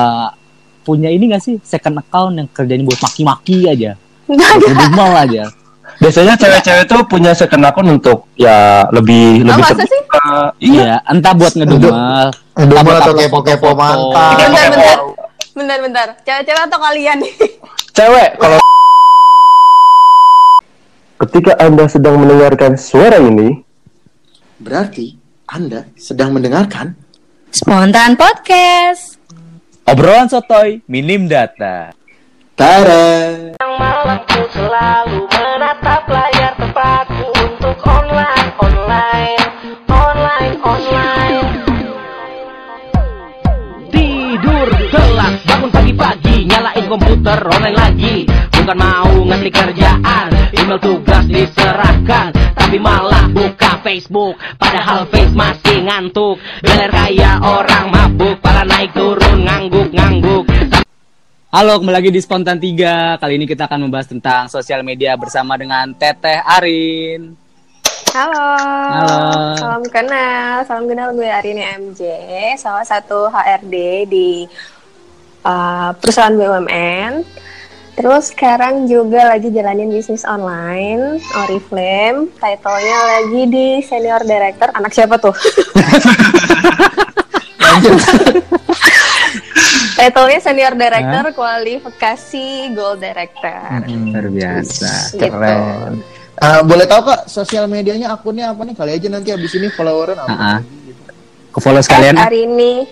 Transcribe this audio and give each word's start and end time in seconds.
uh, 0.00 0.28
punya 0.80 1.12
ini 1.12 1.28
gak 1.28 1.44
sih 1.44 1.60
second 1.60 2.00
account 2.00 2.40
yang 2.40 2.48
kerjanya 2.48 2.84
buat 2.88 3.00
maki-maki 3.04 3.68
aja. 3.68 3.94
Ngedumel 4.30 5.10
aja 5.16 5.44
Biasanya 5.98 6.38
cewek-cewek 6.38 6.84
tuh 6.86 7.02
punya 7.04 7.34
second 7.34 7.66
akun 7.66 7.98
untuk 7.98 8.30
ya 8.38 8.86
lebih 8.94 9.42
Oh, 9.44 9.52
lebih 9.52 9.60
masa 9.60 9.74
sih? 9.84 9.90
terbuka. 9.90 10.32
Iya. 10.62 10.80
iya 10.86 10.94
entah 11.10 11.32
buat 11.34 11.52
ngedumel 11.58 12.26
entah 12.56 12.80
buat 12.86 12.98
atau 13.02 13.12
kepo-kepo 13.18 13.70
mantan. 13.74 14.36
Bentar, 14.38 14.66
bentar. 14.70 14.98
Bentar, 15.50 15.78
bentar. 15.82 16.08
Cewek-cewek 16.22 16.62
atau 16.70 16.78
kalian 16.78 17.16
nih? 17.20 17.34
Cewek 17.92 18.28
kalau 18.38 18.58
Ketika 21.20 21.52
Anda 21.60 21.84
sedang 21.84 22.16
mendengarkan 22.16 22.80
suara 22.80 23.20
ini, 23.20 23.60
Berarti 24.56 25.16
Anda 25.50 25.84
sedang 25.98 26.32
mendengarkan 26.32 26.96
Spontan 27.50 28.14
Podcast. 28.14 29.09
Obrolan 29.90 30.30
sotoy 30.30 30.86
minim 30.86 31.26
data 31.26 31.90
Tara. 32.54 33.58
malamku 33.58 34.46
selalu 34.54 35.26
menatap 35.26 36.06
layar 36.06 36.54
tempatku 36.54 37.26
untuk 37.42 37.74
online, 37.88 38.48
online, 38.60 39.44
online, 39.90 40.54
online. 40.62 41.48
Tidur 43.90 44.68
telat, 44.94 45.34
bangun 45.42 45.70
pagi-pagi, 45.74 46.36
nyalain 46.46 46.84
komputer 46.86 47.40
online 47.50 47.78
lagi. 47.80 48.14
Bukan 48.54 48.76
mau 48.78 49.10
ngetik 49.26 49.56
kerjaan, 49.56 50.29
email 50.54 50.78
tugas 50.82 51.24
diserahkan, 51.30 52.34
tapi 52.58 52.76
malah 52.82 53.30
buka 53.30 53.78
Facebook. 53.86 54.34
Padahal 54.58 55.06
face 55.10 55.34
masih 55.34 55.86
ngantuk, 55.86 56.42
beler 56.62 56.90
kayak 56.90 57.38
orang 57.42 57.86
mabuk, 57.90 58.36
pala 58.42 58.66
naik 58.66 58.90
turun 58.94 59.46
ngangguk-ngangguk. 59.46 60.44
Halo, 61.50 61.82
kembali 61.82 61.96
lagi 61.98 62.10
di 62.14 62.20
Spontan 62.22 62.62
3. 62.62 63.18
Kali 63.18 63.34
ini 63.34 63.42
kita 63.42 63.66
akan 63.66 63.90
membahas 63.90 64.06
tentang 64.06 64.46
sosial 64.46 64.86
media 64.86 65.18
bersama 65.18 65.58
dengan 65.58 65.90
Teteh 65.98 66.38
Arin. 66.46 67.34
Halo. 68.14 68.46
Halo. 68.90 69.18
Salam 69.58 69.84
kenal. 69.90 70.62
Salam 70.66 70.86
kenal 70.86 71.10
gue 71.14 71.26
Arini 71.26 71.62
MJ, 71.62 72.02
salah 72.58 72.86
satu 72.86 73.30
HRD 73.30 74.06
di 74.06 74.46
uh, 75.42 75.90
perusahaan 75.98 76.34
BUMN. 76.34 77.22
Terus 77.98 78.30
sekarang 78.32 78.86
juga 78.86 79.34
lagi 79.34 79.50
jalanin 79.50 79.90
bisnis 79.90 80.24
online, 80.24 81.18
Oriflame. 81.46 82.30
Title-nya 82.38 82.98
lagi 83.16 83.42
di 83.50 83.66
Senior 83.82 84.22
Director. 84.24 84.70
Anak 84.72 84.94
siapa 84.94 85.18
tuh? 85.18 85.34
Title-nya 89.98 90.40
Senior 90.40 90.74
Director, 90.78 91.24
kualifikasi 91.34 92.72
Gold 92.72 93.04
Director. 93.04 93.84
Luar 93.84 94.26
biasa. 94.32 94.92
Gitu. 95.12 95.28
Keren. 95.28 96.00
Ah, 96.40 96.64
boleh 96.64 96.88
tahu 96.88 97.04
kak 97.12 97.28
sosial 97.28 97.68
medianya 97.68 98.08
akunnya 98.16 98.56
apa 98.56 98.64
nih? 98.64 98.72
Kali 98.72 98.96
aja 98.96 99.08
nanti 99.12 99.28
abis 99.28 99.60
ini 99.60 99.68
followeran 99.68 100.16
apa? 100.24 100.32
Ah, 100.32 100.44
ah. 100.56 100.58
Ke 101.52 101.58
follow 101.60 101.84
sekalian. 101.84 102.16
At 102.16 102.32
Arini 102.32 102.88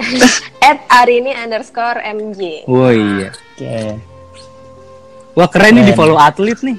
at 0.68 0.84
Arini 0.92 1.32
underscore 1.32 1.96
MJ. 2.04 2.68
Oh 2.68 2.92
iya. 2.92 3.32
Oke. 3.32 4.09
Wah 5.34 5.48
keren 5.48 5.72
nih 5.74 5.84
di 5.86 5.92
Keren. 5.92 5.98
follow 5.98 6.18
atlet 6.18 6.58
nih. 6.60 6.76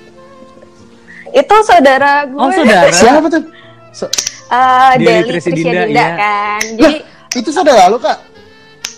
Itu 1.31 1.55
saudara 1.63 2.27
gue. 2.27 2.39
Oh 2.39 2.49
saudara. 2.51 2.91
Siapa 2.99 3.27
tuh? 3.27 3.43
So- 3.91 4.11
Eh, 4.51 4.91
Deli 4.99 5.07
Deli 5.07 5.29
Trisdinda, 5.31 5.63
Trisdinda 5.63 5.83
iya. 5.87 6.07
kan. 6.19 6.61
Jadi 6.75 6.95
itu 7.39 7.49
saudara 7.55 7.87
lu 7.87 7.95
kak? 7.97 8.19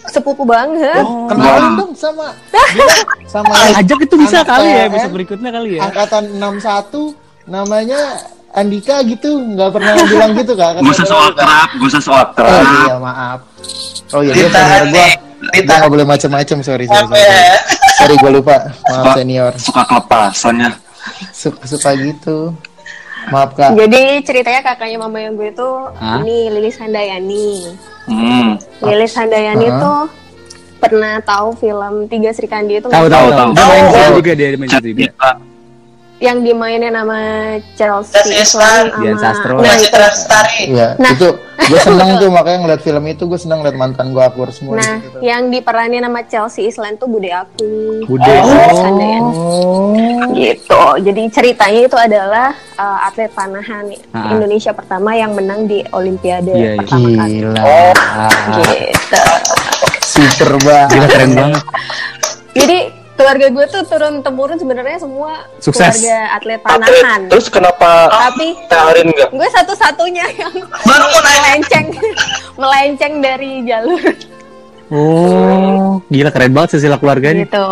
sepupu 0.03 0.43
banget. 0.43 0.99
Oh, 0.99 1.31
kenalin 1.31 1.79
dong 1.79 1.93
sama 1.95 2.35
sama 3.23 3.53
Ajak 3.79 4.03
itu 4.03 4.15
bisa 4.19 4.43
kali 4.43 4.67
ya 4.67 4.85
besok 4.91 5.15
berikutnya 5.15 5.47
kali 5.47 5.79
ya. 5.79 5.87
angkatan 5.87 6.27
61 6.43 7.15
namanya 7.47 8.19
Andika 8.51 8.99
gitu 9.07 9.39
nggak 9.39 9.71
pernah 9.73 9.93
bilang 10.03 10.31
gitu 10.35 10.53
kak 10.53 10.77
gue 10.77 10.91
usah 10.91 11.07
so 11.07 11.15
akrab, 11.17 11.69
gue 11.73 11.87
usah 11.87 12.03
so 12.03 12.11
akrab. 12.13 12.51
oh 12.51 12.61
iya 12.83 12.95
maaf 12.99 13.39
oh 14.11 14.21
iya 14.21 14.33
dia 14.35 14.45
Ditahan 14.45 14.83
senior 14.91 15.09
ditahan. 15.51 15.79
nggak 15.79 15.91
boleh 15.91 16.05
macem-macem 16.05 16.57
sorry 16.59 16.85
sorry 16.85 17.03
sorry, 17.05 17.23
sorry 17.97 18.15
gue 18.15 18.31
lupa 18.33 18.55
maaf 18.81 18.95
Suka- 19.03 19.15
senior 19.15 19.51
Suka 19.55 19.81
kelepasannya. 19.83 20.71
suka, 21.31 21.59
suka 21.65 21.89
gitu 21.95 22.37
maaf 23.25 23.51
kak 23.53 23.71
Jadi 23.73 24.01
ceritanya 24.21 24.61
kakaknya 24.61 24.97
mama 24.97 25.17
yang 25.17 25.33
gue 25.33 25.51
tuh 25.51 25.91
Hah? 25.93 26.19
ini 26.19 26.47
Lilis 26.49 26.75
Handayani. 26.75 27.71
Hmm. 28.03 28.59
Lilis 28.81 29.13
Handayani 29.13 29.63
Hah? 29.65 29.79
tuh 29.79 30.01
pernah 30.77 31.15
tahu 31.21 31.55
film 31.55 32.07
Tiga 32.07 32.31
Sri 32.31 32.43
Kandi 32.45 32.77
itu 32.77 32.87
Tahu 32.87 33.07
tahu 33.07 33.27
Tahu, 33.31 33.51
tahu. 33.55 34.11
juga 34.19 34.31
dia 34.33 34.51
main 34.53 34.67
juga. 34.67 35.07
Yang 36.23 36.37
dimainin 36.45 36.95
nama 36.95 37.19
Chelsea 37.73 38.15
Chelsea 38.15 38.39
Islan 38.39 38.83
sama 38.89 39.19
Sastro. 39.19 39.53
nah 39.53 39.67
Masih 39.67 39.85
itu. 39.85 39.97
Lestari. 39.99 40.61
Iya, 40.69 40.87
Nah. 40.95 41.11
itu 41.11 41.29
gue 41.63 41.79
seneng 41.85 42.09
tuh 42.15 42.29
makanya 42.29 42.59
ngeliat 42.61 42.81
film 42.81 43.03
itu 43.05 43.23
gue 43.23 43.35
seneng 43.35 43.59
ngeliat 43.59 43.75
mantan 43.75 44.09
gue 44.09 44.19
akur 44.19 44.47
semua 44.49 44.79
Nah, 44.79 44.97
gitu. 44.97 45.19
yang 45.19 45.47
diperanin 45.47 45.99
nama 45.99 46.23
Chelsea 46.23 46.63
Islan 46.65 46.95
tuh 46.95 47.07
bude 47.07 47.27
aku. 47.27 47.67
Bude. 48.05 48.23
Handayani. 48.23 49.19
Oh, 49.19 49.91
gitu. 50.31 50.81
Jadi 51.01 51.23
ceritanya 51.29 51.81
itu 51.83 51.97
adalah 51.97 52.47
uh, 52.73 53.03
atlet 53.03 53.27
panahan 53.29 53.83
Ah. 54.09 54.31
Indonesia 54.31 54.71
pertama 54.71 55.11
yang 55.13 55.33
menang 55.33 55.65
di 55.65 55.83
Olimpiade 55.89 56.49
Iya, 56.49 56.69
iya. 56.69 56.79
pertama 56.79 57.07
kali. 57.11 57.35
gila, 57.35 57.67
Gitu. 58.55 59.23
super 60.01 60.51
banget. 60.57 60.87
Gila 60.89 61.07
keren 61.09 61.31
banget. 61.33 61.63
Jadi 62.53 62.77
keluarga 63.13 63.45
gue 63.47 63.65
tuh 63.67 63.81
turun 63.83 64.19
temurun 64.19 64.55
sebenarnya 64.55 64.97
semua 64.99 65.45
Sukses. 65.57 65.79
keluarga 65.95 66.17
atlet 66.33 66.59
Atlet. 66.59 66.61
panahan. 66.63 67.21
Terus 67.27 67.47
kenapa 67.47 68.09
Tapi 68.09 68.47
Arin 68.67 69.07
enggak? 69.07 69.29
gue 69.29 69.47
satu-satunya 69.49 70.25
yang 70.35 70.53
Baru 70.81 71.05
mau 71.07 71.21
melenceng 71.21 71.87
melenceng 72.61 73.13
dari 73.19 73.63
jalur 73.63 74.01
Oh, 74.93 76.05
gila 76.05 76.29
keren 76.29 76.53
banget 76.53 76.77
silsilah 76.77 77.01
keluarganya. 77.01 77.49
gitu. 77.49 77.65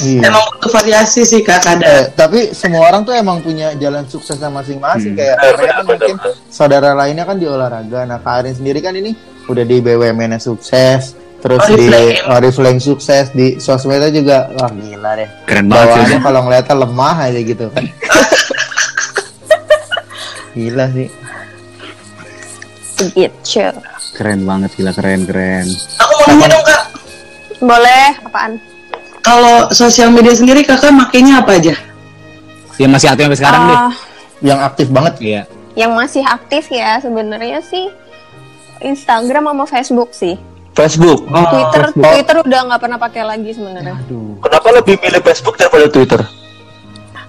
Iya. 0.00 0.24
Emang 0.24 0.40
butuh 0.48 0.72
variasi 0.72 1.20
sih 1.22 1.40
kak. 1.40 1.60
Eh, 1.76 2.08
tapi 2.10 2.48
semua 2.50 2.88
orang 2.88 3.04
tuh 3.04 3.12
emang 3.12 3.44
punya 3.44 3.76
jalan 3.76 4.02
suksesnya 4.02 4.48
masing-masing 4.48 5.12
Hmm. 5.12 5.20
kayak 5.20 5.36
mereka 5.36 5.68
kan 5.68 5.84
mungkin 5.84 6.14
saudara 6.48 6.90
lainnya 6.92 7.22
kan 7.22 7.36
di 7.36 7.44
olahraga 7.44 8.02
nah 8.02 8.16
Kak 8.16 8.40
Arin 8.40 8.54
sendiri 8.54 8.80
kan 8.80 8.94
ini 8.94 9.12
udah 9.44 9.60
di 9.60 9.76
BUMN 9.78 10.32
sukses 10.38 11.12
terus 11.42 11.58
di 11.66 11.74
Oriflame. 11.74 12.14
Oriflame 12.30 12.78
sukses 12.78 13.28
di 13.30 13.58
sosmednya 13.58 14.08
juga 14.08 14.46
wah 14.54 14.70
gila 14.70 15.10
deh 15.14 15.28
Keren 15.44 15.66
banget 15.66 16.06
sih. 16.06 16.18
kalau 16.18 16.40
ngeliatnya 16.42 16.76
lemah 16.78 17.16
aja 17.20 17.40
gitu 17.40 17.66
kan 17.68 17.84
gila 20.54 20.86
sih 20.90 21.08
Begitu. 22.94 23.66
Keren 24.14 24.46
banget 24.46 24.70
gila 24.72 24.94
keren 24.94 25.26
keren. 25.26 25.66
Aku 25.98 26.12
mau 26.14 26.26
nanya 26.30 26.46
dong 26.48 26.62
kak. 26.62 26.82
Boleh 27.58 28.08
apaan? 28.22 28.52
Kalau 29.18 29.66
sosial 29.72 30.10
media 30.10 30.30
sendiri 30.30 30.62
kakak 30.62 30.94
makainya 30.94 31.42
apa 31.42 31.58
aja? 31.58 31.74
Ya 32.78 32.86
masih 32.86 33.10
aktif 33.10 33.26
sampai 33.26 33.38
sekarang 33.38 33.62
deh. 33.64 33.74
Ah, 33.76 33.92
yang 34.38 34.58
aktif 34.60 34.86
banget 34.88 35.14
Iya. 35.18 35.42
yang 35.72 35.96
masih 35.96 36.22
aktif 36.22 36.68
ya 36.68 37.00
sebenarnya 37.00 37.58
sih 37.60 37.88
Instagram 38.78 39.48
sama 39.48 39.64
Facebook 39.64 40.12
sih. 40.12 40.36
Facebook. 40.72 41.20
Oh, 41.26 41.44
Twitter 41.44 41.82
Facebook. 41.86 42.04
Twitter 42.06 42.36
udah 42.42 42.60
nggak 42.66 42.80
pernah 42.80 42.98
pakai 42.98 43.22
lagi 43.22 43.50
sebenarnya. 43.50 43.96
Kenapa 44.38 44.68
lebih 44.72 44.94
milih 44.98 45.20
Facebook 45.22 45.54
daripada 45.54 45.86
Twitter? 45.86 46.20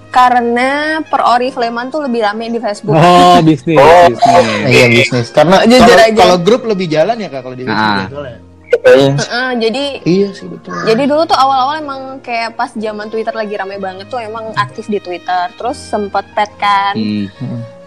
Karena 0.08 0.70
per 1.02 1.26
Oriflame 1.28 1.90
tuh 1.90 2.00
lebih 2.00 2.22
rame 2.22 2.46
di 2.46 2.56
Facebook. 2.56 2.94
Oh, 2.94 3.42
bisnis, 3.46 3.76
Oh. 3.76 4.06
bisnis. 4.06 4.46
iya 4.64 4.86
bisnis 4.88 5.26
karena 5.28 5.60
Jujur 5.62 5.98
aja. 5.98 6.14
kalau 6.14 6.36
grup 6.38 6.62
lebih 6.64 6.86
jalan 6.86 7.16
ya 7.16 7.28
kak 7.28 7.42
kalau 7.42 7.52
di 7.52 7.64
Ah. 7.64 7.68
bisnis 7.68 8.10
soalnya. 8.10 8.38
Kayaknya. 8.74 9.14
Heeh, 9.16 9.50
jadi 9.60 9.84
iya 10.02 10.28
sih 10.30 10.50
betul 10.50 10.74
jadi 10.82 11.02
dulu 11.06 11.22
tuh 11.24 11.38
awal-awal 11.38 11.78
emang 11.78 12.00
kayak 12.18 12.52
pas 12.52 12.74
zaman 12.74 13.06
Twitter 13.06 13.30
lagi 13.30 13.54
rame 13.54 13.78
banget 13.78 14.06
tuh 14.08 14.18
emang 14.18 14.50
aktif 14.56 14.86
di 14.86 14.98
Twitter. 14.98 15.46
Terus 15.52 15.78
sempet 15.78 16.26
pet 16.32 16.50
kan. 16.56 16.94
Hmm. 16.94 17.26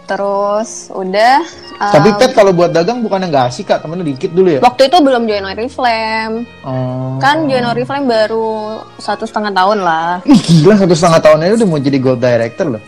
Terus 0.07 0.87
udah 0.89 1.43
um, 1.77 1.91
tapi 1.91 2.09
pet 2.15 2.31
kalau 2.31 2.49
buat 2.49 2.71
dagang 2.71 3.03
bukannya 3.03 3.27
nggak 3.27 3.45
asik 3.45 3.67
kak 3.67 3.83
temennya 3.83 4.07
dikit 4.07 4.31
dulu 4.31 4.49
ya 4.49 4.59
waktu 4.59 4.87
itu 4.87 4.97
belum 4.97 5.27
join 5.27 5.43
Oriflame. 5.45 6.35
oh. 6.63 7.19
Kan 7.19 7.43
join 7.45 7.67
Oriflame 7.67 8.07
baru 8.07 8.49
satu 8.95 9.23
setengah 9.23 9.51
tahun 9.51 9.83
lah. 9.83 10.23
Ih, 10.23 10.39
gila 10.39 10.75
satu 10.77 10.95
setengah 10.95 11.19
tahun 11.19 11.37
ini 11.41 11.53
udah 11.53 11.67
mau 11.67 11.77
jadi 11.77 11.97
gold 11.97 12.19
director 12.19 12.67
loh 12.69 12.83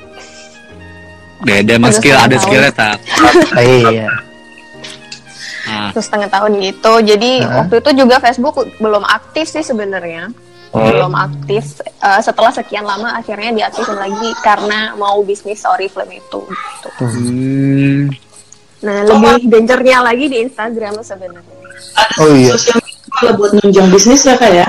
Beda 1.39 1.75
mas 1.75 1.95
skill 1.95 2.16
ada 2.16 2.27
tahun. 2.30 2.42
skillnya 2.42 2.71
tak. 2.74 2.98
iya 3.62 4.07
Ah, 5.69 5.94
Satu 5.94 6.01
setengah 6.01 6.30
tahun 6.30 6.51
gitu. 6.60 6.94
Jadi 7.06 7.31
Hah? 7.39 7.62
waktu 7.62 7.77
itu 7.77 7.89
juga 8.01 8.18
Facebook 8.18 8.57
belum 8.80 9.06
aktif 9.06 9.45
sih 9.45 9.62
sebenarnya. 9.62 10.33
Belum 10.69 11.13
aktif. 11.18 11.81
Eh, 11.81 12.21
setelah 12.21 12.54
sekian 12.54 12.86
lama 12.86 13.18
akhirnya 13.18 13.50
diaktifin 13.51 13.98
lagi 13.98 14.30
karena 14.45 14.94
mau 14.94 15.19
bisnis 15.25 15.66
Oriflame 15.66 16.21
itu. 16.21 16.42
Gitu. 16.45 16.89
hmm. 17.01 18.01
Nah 18.80 18.98
lebih 19.04 19.50
dangernya 19.50 20.00
lagi 20.06 20.25
di 20.30 20.38
Instagram 20.45 21.01
sebenarnya. 21.01 21.57
Oh, 22.21 22.31
iya. 22.31 22.54
kalau 23.10 23.33
buat 23.36 23.51
nunjang 23.60 23.89
bisnis 23.89 24.24
ya 24.24 24.38
kak 24.38 24.54
ya? 24.54 24.68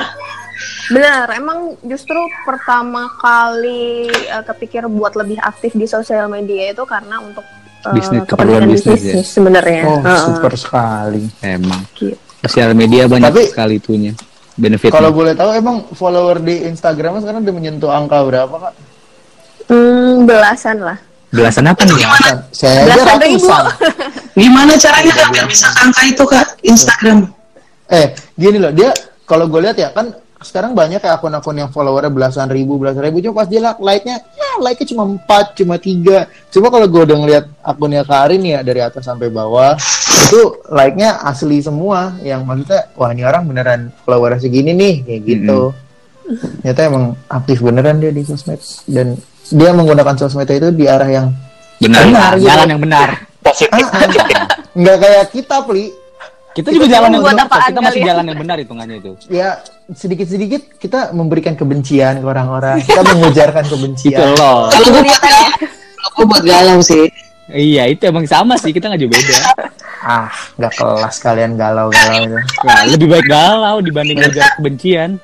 Benar, 0.91 1.31
emang 1.39 1.79
justru 1.87 2.19
pertama 2.43 3.07
kali 3.23 4.11
eh, 4.11 4.43
kepikir 4.43 4.91
buat 4.91 5.15
lebih 5.15 5.39
aktif 5.39 5.77
di 5.79 5.87
sosial 5.87 6.27
media 6.27 6.75
itu 6.75 6.83
karena 6.83 7.23
untuk 7.23 7.47
eh, 7.87 7.95
Bisnis, 7.95 8.27
keperluan 8.27 8.67
bisnis 8.67 9.03
ya? 9.05 9.15
sebenarnya. 9.23 9.83
Oh, 9.87 10.01
Heeh. 10.03 10.21
super 10.27 10.53
sekali. 10.59 11.23
Emang. 11.45 11.87
Gitu. 11.95 12.17
Sosial 12.43 12.73
media 12.75 13.07
banyak 13.07 13.31
Tapi- 13.31 13.49
sekali 13.53 13.75
itunya. 13.79 14.13
Benefitnya. 14.61 14.93
Kalau 14.93 15.11
boleh 15.11 15.33
tahu 15.33 15.51
emang 15.57 15.89
follower 15.97 16.37
di 16.39 16.69
Instagram 16.69 17.25
sekarang 17.25 17.41
udah 17.41 17.55
menyentuh 17.57 17.89
angka 17.89 18.21
berapa 18.21 18.53
kak? 18.53 18.75
Hmm, 19.73 20.29
belasan 20.29 20.85
lah. 20.85 20.99
Belasan 21.33 21.65
apa 21.65 21.81
nih? 21.87 21.97
Kan, 21.97 22.39
Saya 22.53 22.85
aja 22.85 22.85
Belasan 22.93 23.17
ribu. 23.23 23.47
ratusan. 23.49 23.65
Gimana 24.37 24.73
caranya 24.77 25.13
kak 25.17 25.29
biar 25.33 25.47
bisa 25.49 25.67
angka 25.81 26.03
itu 26.05 26.25
kak 26.29 26.47
Instagram? 26.61 27.19
Eh, 27.89 28.07
gini 28.37 28.59
loh, 28.61 28.71
dia 28.71 28.91
kalau 29.25 29.49
gue 29.49 29.61
lihat 29.65 29.79
ya 29.79 29.89
kan 29.91 30.13
sekarang 30.41 30.73
banyak 30.73 31.05
kayak 31.05 31.21
akun-akun 31.21 31.53
yang 31.53 31.69
followernya 31.69 32.09
belasan 32.09 32.49
ribu, 32.49 32.81
belasan 32.81 33.05
ribu, 33.05 33.21
cuma 33.21 33.45
pas 33.45 33.49
dia 33.49 33.61
like- 33.61 33.81
like-nya, 33.85 34.17
ya 34.33 34.51
like-nya 34.57 34.87
cuma 34.89 35.05
4, 35.05 35.53
cuma 35.53 35.75
3. 35.77 36.25
Cuma 36.49 36.73
kalau 36.73 36.89
gue 36.89 37.03
udah 37.05 37.17
ngeliat 37.21 37.45
akunnya 37.61 38.03
Karin 38.09 38.43
ya 38.43 38.65
dari 38.65 38.81
atas 38.81 39.05
sampai 39.05 39.29
bawah, 39.29 39.77
itu 40.09 40.41
like-nya 40.73 41.21
asli 41.21 41.61
semua. 41.61 42.17
Yang 42.25 42.41
maksudnya, 42.49 42.81
wah 42.97 43.11
ini 43.13 43.23
orang 43.29 43.43
beneran 43.45 43.81
followernya 44.09 44.41
segini 44.41 44.73
nih, 44.73 44.95
kayak 45.05 45.23
gitu. 45.29 45.61
Ternyata 46.65 46.81
emang 46.89 47.05
aktif 47.29 47.61
beneran 47.61 48.01
dia 48.01 48.09
di 48.09 48.25
sosmed. 48.25 48.61
Dan 48.89 49.21
dia 49.53 49.71
menggunakan 49.77 50.17
sosmed 50.17 50.49
itu 50.49 50.73
di 50.73 50.89
arah 50.89 51.11
yang 51.11 51.29
Benar. 51.81 52.01
Benar, 52.13 52.33
gitu. 52.37 52.47
Jalan 52.49 52.67
yang 52.69 52.81
benar. 52.85 53.09
Positif. 53.41 53.73
ah, 53.73 54.05
ah, 54.05 54.09
nggak 54.77 54.97
kayak 55.01 55.25
kita, 55.33 55.57
Pli. 55.65 55.85
Kita 56.51 56.69
juga 56.75 56.87
jalan 56.91 57.11
yang 57.15 57.23
benar. 57.23 57.47
Kita 57.47 57.81
masih 57.81 58.01
jalan 58.03 58.25
yang 58.27 58.39
benar 58.39 58.57
hitungannya 58.59 58.97
itu. 58.99 59.13
ya 59.31 59.63
sedikit-sedikit 59.91 60.79
kita 60.79 61.11
memberikan 61.15 61.55
kebencian 61.59 62.23
ke 62.23 62.27
orang-orang, 62.27 62.79
kita 62.83 63.03
mengujarkan 63.07 63.63
Itu 63.67 63.75
kebencian. 63.75 64.29
loh. 64.39 64.71
Kalau 64.71 64.89
gue 64.91 65.03
buat 65.03 65.23
aku 66.11 66.21
buat 66.27 66.43
galau 66.47 66.79
sih. 66.83 67.11
Iya, 67.51 67.91
itu 67.91 68.07
emang 68.07 68.27
sama 68.31 68.55
sih. 68.55 68.71
Kita 68.71 68.87
nggak 68.87 69.01
jauh 69.03 69.11
beda. 69.11 69.39
Ah, 70.01 70.31
nggak 70.57 70.73
kelas 70.79 71.17
kalian 71.19 71.59
galau-galau 71.59 72.23
itu. 72.25 72.39
Nah, 72.63 72.83
lebih 72.87 73.07
baik 73.11 73.27
galau 73.27 73.77
dibanding 73.83 74.17
ngejar 74.23 74.55
kebencian. 74.57 75.19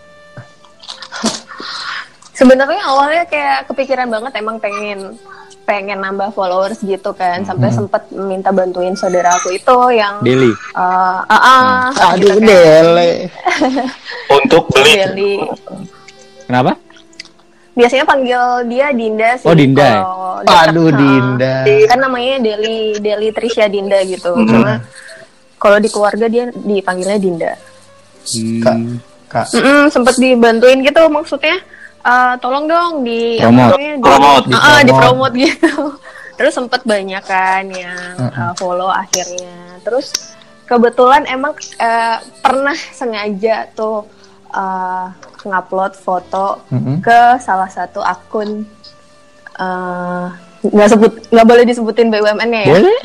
Sebenarnya 2.36 2.82
awalnya 2.84 3.24
kayak 3.24 3.64
kepikiran 3.72 4.12
banget 4.12 4.32
emang 4.36 4.60
pengen 4.60 5.16
pengen 5.66 5.98
nambah 5.98 6.30
followers 6.30 6.78
gitu 6.78 7.10
kan 7.10 7.42
sampai 7.42 7.68
sempet 7.68 8.06
minta 8.08 8.48
bantuin 8.48 8.94
saudara 8.94 9.34
aku 9.34 9.50
itu 9.50 9.76
yang 9.90 10.22
Deli. 10.22 10.48
eh 10.48 10.54
ah, 10.72 11.26
ah, 11.26 12.14
Aduh, 12.14 12.30
gitu 12.30 12.38
kan. 12.38 12.46
dele. 12.46 13.10
Untuk 14.38 14.70
beli. 14.70 14.92
Deli. 14.94 15.34
Kenapa? 16.46 16.78
Biasanya 17.74 18.06
panggil 18.06 18.40
dia 18.66 18.88
Dinda 18.88 19.36
sih. 19.36 19.44
Oh, 19.44 19.52
Dinda. 19.52 20.06
Aduh, 20.64 20.88
Dinda. 20.88 21.66
Kan 21.84 21.98
namanya 21.98 22.40
Deli 22.40 22.96
Deli 22.96 23.28
Trisha 23.30 23.66
Dinda 23.66 24.00
gitu. 24.00 24.32
Cuma 24.32 24.80
kalau 25.58 25.76
di 25.76 25.90
keluarga 25.90 26.24
dia 26.24 26.48
dipanggilnya 26.48 27.18
Dinda. 27.18 27.52
Kak, 28.62 28.74
Hmm. 28.74 28.96
Kak. 29.26 29.46
Mm-mm, 29.52 29.90
sempet 29.90 30.14
dibantuin 30.16 30.80
gitu 30.80 31.02
maksudnya 31.06 31.58
eh, 32.06 32.34
tolong 32.38 32.64
dong 32.70 32.92
di 33.02 33.36
Promote. 33.36 33.76
di, 33.76 33.86
Promote. 33.98 34.46
Ah, 34.54 34.62
ah, 34.62 34.78
Di 34.80 34.86
dipromote 34.88 35.34
gitu 35.36 35.74
terus 36.38 36.52
sempet 36.52 36.84
banyak 36.84 37.24
kan 37.24 37.64
yang 37.68 38.14
eh, 38.30 38.52
follow 38.54 38.92
akhirnya 38.92 39.80
terus 39.82 40.36
kebetulan 40.64 41.26
emang 41.26 41.52
eh, 41.80 42.16
pernah 42.40 42.76
sengaja 42.94 43.66
tuh 43.74 44.06
eh, 44.54 45.06
ngupload 45.46 45.94
foto 45.94 46.60
Mm-mm. 46.70 46.98
ke 47.02 47.38
salah 47.38 47.70
satu 47.70 48.02
akun 48.02 48.66
nggak 50.66 50.88
sebut 50.90 51.12
nggak 51.30 51.46
boleh 51.46 51.64
disebutin 51.64 52.10
BUMN-nya 52.10 52.60
ya 52.66 52.68
Boleh? 52.74 52.98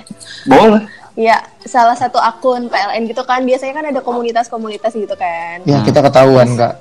Boleh. 0.50 0.84
Ya 1.14 1.36
salah 1.62 1.92
satu 1.92 2.16
akun 2.16 2.66
PLN 2.66 3.04
gitu 3.06 3.22
kan 3.22 3.42
biasanya 3.42 3.74
kan 3.74 3.86
ada 3.86 4.00
komunitas-komunitas 4.00 4.94
gitu 4.94 5.12
kan 5.14 5.60
Ya, 5.64 5.84
kita 5.84 6.00
ketahuan, 6.00 6.56
Kak. 6.56 6.80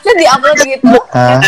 terus 0.00 0.16
diupload 0.16 0.58
gitu 0.62 0.96
Hah? 1.10 1.40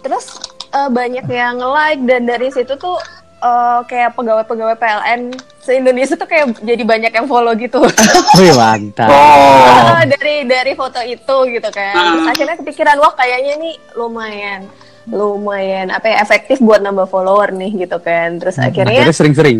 terus 0.00 0.36
eh, 0.68 0.88
banyak 0.90 1.24
yang 1.26 1.56
like 1.58 2.02
dan 2.04 2.24
dari 2.24 2.48
situ 2.48 2.76
tuh 2.76 3.00
eh, 3.40 3.80
kayak 3.86 4.12
pegawai-pegawai 4.12 4.76
PLN 4.76 5.20
se 5.58 5.72
Indonesia 5.72 6.12
tuh 6.12 6.28
kayak 6.28 6.60
jadi 6.60 6.84
banyak 6.84 7.12
yang 7.14 7.24
follow 7.24 7.56
gitu 7.56 7.80
Wih, 8.38 8.52
mantap. 8.52 9.08
Oh. 9.08 9.96
Eh, 9.96 10.04
dari 10.12 10.44
dari 10.44 10.72
foto 10.76 11.00
itu 11.00 11.36
gitu 11.50 11.68
kan 11.70 11.94
terus 11.96 12.28
akhirnya 12.28 12.56
kepikiran 12.60 13.00
wah 13.00 13.16
kayaknya 13.16 13.56
nih 13.58 13.74
lumayan 13.96 14.68
lumayan 15.06 15.88
apa 15.88 16.08
ya 16.08 16.16
efektif 16.18 16.58
buat 16.58 16.80
nambah 16.80 17.06
follower 17.06 17.52
nih 17.52 17.84
gitu 17.84 18.00
kan 18.00 18.40
terus 18.40 18.56
akhirnya 18.56 19.04
Akhirnya 19.04 19.16
sering-sering. 19.16 19.58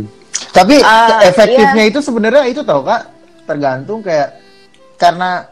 Tapi 0.50 0.80
Ah, 0.80 1.20
efektifnya 1.22 1.84
itu 1.84 1.98
sebenarnya 1.98 2.44
itu 2.46 2.62
tau, 2.62 2.80
Kak. 2.80 3.10
Tergantung 3.44 4.00
kayak 4.00 4.40
karena 4.96 5.44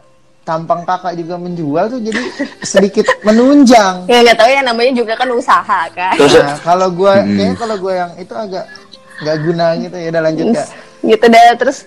tampang 0.43 0.83
kakak 0.83 1.15
juga 1.15 1.39
menjual 1.39 1.87
tuh 1.87 1.99
jadi 1.99 2.19
sedikit 2.73 3.07
menunjang. 3.23 4.03
ya 4.07 4.19
nggak 4.21 4.35
tahu 4.35 4.49
ya 4.49 4.61
namanya 4.61 4.91
juga 4.91 5.13
kan 5.15 5.29
usaha 5.31 5.81
kan 5.87 6.15
Nah, 6.19 6.59
kalau 6.59 6.91
gua 6.91 7.23
kayaknya 7.23 7.55
kalau 7.55 7.75
gua 7.79 7.93
yang 7.95 8.11
itu 8.17 8.33
agak 8.35 8.67
nggak 9.21 9.37
guna 9.45 9.65
gitu 9.77 9.95
ya 9.99 10.07
udah 10.09 10.23
lanjut 10.23 10.45
Kak. 10.55 10.67
gitu 11.11 11.25
deh 11.27 11.49
terus 11.59 11.77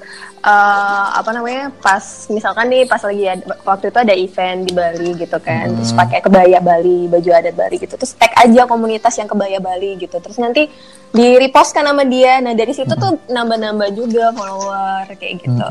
eh, 0.45 1.07
apa 1.17 1.31
namanya 1.33 1.73
pas 1.81 2.29
misalkan 2.29 2.69
nih 2.69 2.85
pas 2.85 3.01
lagi 3.01 3.25
ada, 3.25 3.45
waktu 3.65 3.89
itu 3.89 3.99
ada 3.99 4.15
event 4.15 4.61
di 4.69 4.73
Bali 4.77 5.11
gitu 5.17 5.39
kan 5.41 5.73
terus 5.73 5.91
pakai 5.97 6.21
kebaya 6.21 6.59
Bali 6.61 7.09
baju 7.09 7.31
adat 7.33 7.55
Bali 7.57 7.77
gitu 7.81 7.97
terus 7.97 8.13
tag 8.15 8.31
aja 8.37 8.69
komunitas 8.69 9.17
yang 9.17 9.27
kebaya 9.27 9.59
Bali 9.59 9.97
gitu 9.97 10.21
terus 10.21 10.37
nanti 10.37 10.69
di 11.11 11.27
repost 11.41 11.73
kan 11.73 11.89
sama 11.89 12.05
dia 12.05 12.45
nah 12.45 12.53
dari 12.53 12.77
situ 12.77 12.93
tuh 12.93 13.17
nambah-nambah 13.27 13.89
juga 13.97 14.31
follower 14.37 15.09
kayak 15.17 15.43
gitu 15.43 15.71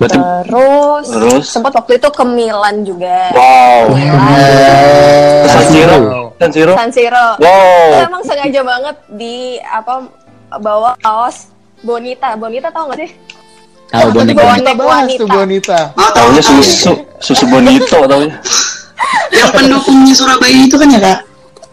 berarti 0.00 0.16
terus, 0.16 1.06
Terus? 1.12 1.44
sempat 1.44 1.76
waktu 1.76 2.00
itu 2.00 2.08
ke 2.08 2.24
Milan 2.24 2.88
juga 2.88 3.36
wow. 3.36 3.84
Eh, 3.92 5.44
San 5.44 5.64
Siro. 5.68 6.29
San 6.40 6.50
Siro. 6.50 6.72
San 6.72 6.88
Siro 6.88 7.26
itu 7.36 7.44
Wow. 7.44 8.08
emang 8.08 8.22
sengaja 8.24 8.60
banget 8.62 8.96
di 9.10 9.34
apa 9.60 10.08
bawa 10.56 10.96
kaos 10.98 11.52
Bonita 11.80 12.32
Bonita 12.34 12.68
tau 12.68 12.88
gak 12.88 12.98
sih 12.98 13.10
Tahu 13.86 14.06
kita 14.14 14.32
bahas 14.32 14.62
tuh 14.62 15.26
wanita. 15.26 15.34
Bonita. 15.34 15.78
Oh, 15.94 16.10
Taunya 16.14 16.38
susu 16.40 16.92
susu 17.18 17.42
bonito 17.44 17.98
taunya. 18.00 18.38
yang 19.34 19.50
pendukungnya 19.50 20.14
Surabaya 20.14 20.54
itu 20.54 20.76
kan 20.76 20.86
ya 20.86 21.00
kak? 21.00 21.18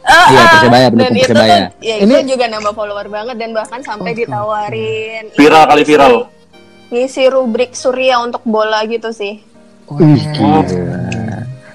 Ah, 0.02 0.26
Iya, 0.26 0.40
ah. 0.40 0.48
Persebaya, 0.50 0.82
dan 0.82 0.92
pendukung 0.92 1.14
itu 1.14 1.22
Persebaya. 1.22 1.54
tuh 1.54 1.64
ya 1.80 1.96
itu 1.96 2.06
Ini- 2.10 2.26
juga 2.26 2.46
nambah 2.50 2.74
follower 2.74 3.08
banget 3.08 3.36
dan 3.38 3.50
bahkan 3.52 3.80
sampai 3.82 4.12
ditawarin 4.14 5.24
Viral 5.32 5.64
kali 5.64 5.84
viral. 5.84 6.14
ngisi 6.90 7.24
rubrik 7.28 7.72
Surya 7.72 8.18
untuk 8.18 8.42
bola 8.44 8.82
gitu 8.84 9.12
sih 9.12 9.44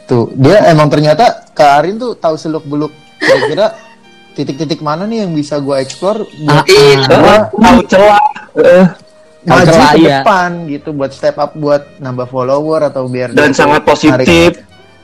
Tuh, 0.05 0.29
dia 0.35 0.67
emang 0.67 0.87
ternyata 0.87 1.47
Kak 1.51 1.71
Arin 1.79 1.97
tuh 1.97 2.13
tahu 2.15 2.35
seluk 2.35 2.65
beluk 2.65 2.91
kira-kira 3.17 3.73
titik-titik 4.33 4.81
mana 4.81 5.05
nih 5.05 5.23
yang 5.23 5.33
bisa 5.33 5.57
gua 5.57 5.79
explore 5.79 6.25
buat 6.39 6.65
Eh, 6.65 6.97
Tahu 6.99 7.81
celah. 7.87 8.21
Tahu 8.53 8.79
maju 9.45 9.67
celah, 9.67 9.91
ke 9.91 9.99
iya. 9.99 10.19
depan 10.21 10.51
gitu 10.67 10.89
buat 10.91 11.11
step 11.11 11.35
up 11.37 11.51
buat 11.53 11.99
nambah 11.99 12.27
follower 12.27 12.81
atau 12.85 13.07
biar 13.07 13.31
Dan 13.31 13.51
sangat 13.53 13.83
narik- 13.83 13.91
positif. 13.91 14.51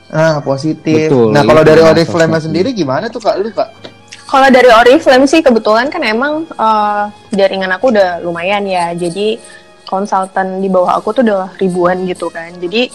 Nah, 0.09 0.41
positif. 0.41 1.05
Betul, 1.05 1.29
nah, 1.29 1.43
kalau 1.43 1.61
itu 1.61 1.69
dari 1.69 1.81
Oriflame 1.83 2.39
sendiri 2.39 2.69
gimana 2.71 3.07
tuh 3.07 3.19
Kak 3.19 3.35
lu, 3.37 3.51
Kak? 3.51 3.69
kalau 4.25 4.45
dari 4.47 4.69
Oriflame 4.69 5.25
sih 5.25 5.39
kebetulan 5.39 5.87
kan 5.87 6.01
emang 6.01 6.45
eh, 6.45 7.03
jaringan 7.31 7.71
aku 7.71 7.89
udah 7.89 8.21
lumayan 8.21 8.61
ya 8.61 8.93
jadi 8.93 9.41
konsultan 9.83 10.61
di 10.61 10.69
bawah 10.69 10.95
aku 10.95 11.09
tuh 11.11 11.23
udah 11.23 11.49
ribuan 11.57 12.05
gitu 12.05 12.29
kan 12.29 12.53
jadi 12.55 12.93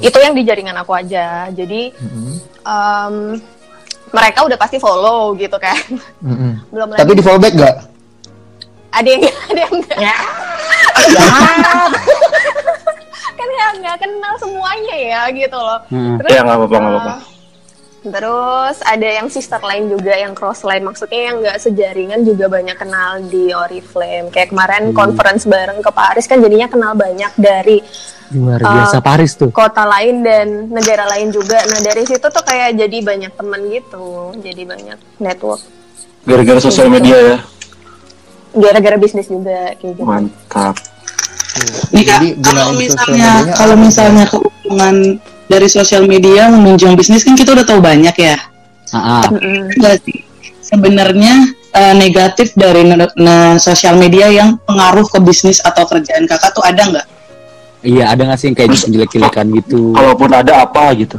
itu 0.00 0.18
yang 0.18 0.32
di 0.32 0.42
jaringan 0.42 0.74
aku 0.74 0.92
aja 0.92 1.48
jadi 1.50 1.92
em, 2.60 3.14
mereka 4.10 4.42
udah 4.42 4.56
pasti 4.56 4.76
follow 4.76 5.32
gitu 5.34 5.54
kan 5.56 5.76
Mm-mm. 6.20 6.58
belum 6.72 6.88
lagi 6.90 7.00
Tapi 7.00 7.12
di 7.12 7.22
fallback 7.22 7.54
gak? 7.54 7.76
ada 8.90 9.06
yang 9.06 9.22
ada 9.22 9.60
yang 9.60 9.74
enggak 9.76 10.20
kan 13.30 13.46
nggak 13.48 13.70
nggak 13.78 13.96
kenal 13.98 14.34
semuanya 14.36 14.96
ya 14.96 15.20
gitu 15.30 15.54
loh 15.54 15.78
Hmm. 15.88 16.18
terus 16.18 16.30
Ya 16.30 16.42
nggak 16.42 16.58
apa-apa 16.58 16.76
nggak 16.76 16.92
apa-apa. 16.92 17.14
Terus 18.00 18.80
ada 18.80 19.08
yang 19.08 19.28
sister 19.28 19.60
line 19.60 19.92
juga 19.92 20.16
yang 20.16 20.32
cross 20.32 20.64
line. 20.64 20.80
Maksudnya 20.80 21.20
yang 21.32 21.36
nggak 21.44 21.58
sejaringan 21.60 22.20
juga 22.24 22.48
banyak 22.48 22.76
kenal 22.76 23.20
di 23.28 23.52
Oriflame. 23.52 24.32
Kayak 24.32 24.56
kemarin 24.56 24.96
conference 24.96 25.44
bareng 25.44 25.84
ke 25.84 25.90
Paris 25.92 26.24
kan 26.24 26.40
jadinya 26.40 26.68
kenal 26.68 26.96
banyak 26.96 27.32
dari 27.36 27.78
Luar 28.30 28.62
Uh, 28.62 28.70
biasa 28.70 29.02
Paris 29.02 29.34
tuh. 29.34 29.50
kota 29.50 29.82
lain 29.82 30.22
dan 30.22 30.70
negara 30.70 31.02
lain 31.10 31.34
juga. 31.34 31.58
Nah 31.66 31.82
dari 31.82 32.06
situ 32.06 32.22
tuh 32.22 32.44
kayak 32.46 32.78
jadi 32.78 32.96
banyak 33.02 33.32
teman 33.34 33.60
gitu. 33.66 34.30
Jadi 34.38 34.62
banyak 34.62 34.98
network. 35.18 35.58
Gara-gara 36.22 36.60
sosial 36.62 36.86
media 36.86 37.18
ya. 37.18 37.36
gara-gara 38.54 38.96
bisnis 38.98 39.26
juga 39.26 39.74
kayak 39.78 39.98
gitu. 39.98 40.06
Mantap. 40.06 40.78
Jadi 41.90 42.38
kalau 42.38 42.70
misalnya 42.78 43.32
kalau 43.58 43.76
misalnya 43.78 44.24
keuntungan 44.70 45.18
dari 45.50 45.66
sosial 45.66 46.06
media 46.06 46.46
menunjang 46.46 46.94
bisnis 46.94 47.26
kan 47.26 47.34
kita 47.34 47.58
udah 47.58 47.66
tahu 47.66 47.82
banyak 47.82 48.14
ya. 48.14 48.38
Ah, 48.94 49.18
ah. 49.18 49.24
Mm-mm. 49.34 49.74
Enggak 49.74 49.98
sih. 50.06 50.22
Sebenarnya 50.62 51.50
eh, 51.74 51.94
negatif 51.98 52.54
dari 52.54 52.86
ne- 52.86 53.10
ne- 53.18 53.58
sosial 53.58 53.98
media 53.98 54.30
yang 54.30 54.54
pengaruh 54.62 55.10
ke 55.10 55.18
bisnis 55.18 55.58
atau 55.58 55.82
kerjaan 55.90 56.30
kakak 56.30 56.54
tuh 56.54 56.62
ada 56.62 56.82
nggak? 56.86 57.06
Iya, 57.82 58.14
ada 58.14 58.22
nggak 58.30 58.38
sih 58.38 58.46
yang 58.46 58.56
kayak 58.62 58.70
jelek-jelekan 58.86 59.46
gitu? 59.58 59.90
Kalaupun 59.90 60.30
ada 60.30 60.62
apa 60.62 60.94
gitu. 60.94 61.18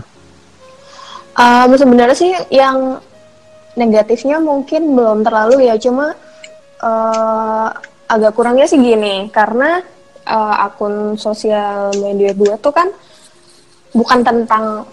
Um, 1.36 1.76
sebenarnya 1.76 2.16
sih 2.16 2.32
yang 2.52 3.04
negatifnya 3.76 4.40
mungkin 4.40 4.96
belum 4.96 5.28
terlalu 5.28 5.68
ya, 5.68 5.76
cuma 5.76 6.16
eh, 6.80 7.68
agak 8.08 8.32
kurangnya 8.36 8.68
sih 8.68 8.80
gini, 8.80 9.28
karena 9.32 9.84
eh, 10.24 10.56
akun 10.64 11.20
sosial 11.20 11.92
media 12.00 12.32
gue 12.32 12.56
tuh 12.60 12.72
kan 12.72 12.88
bukan 13.92 14.20
tentang 14.24 14.88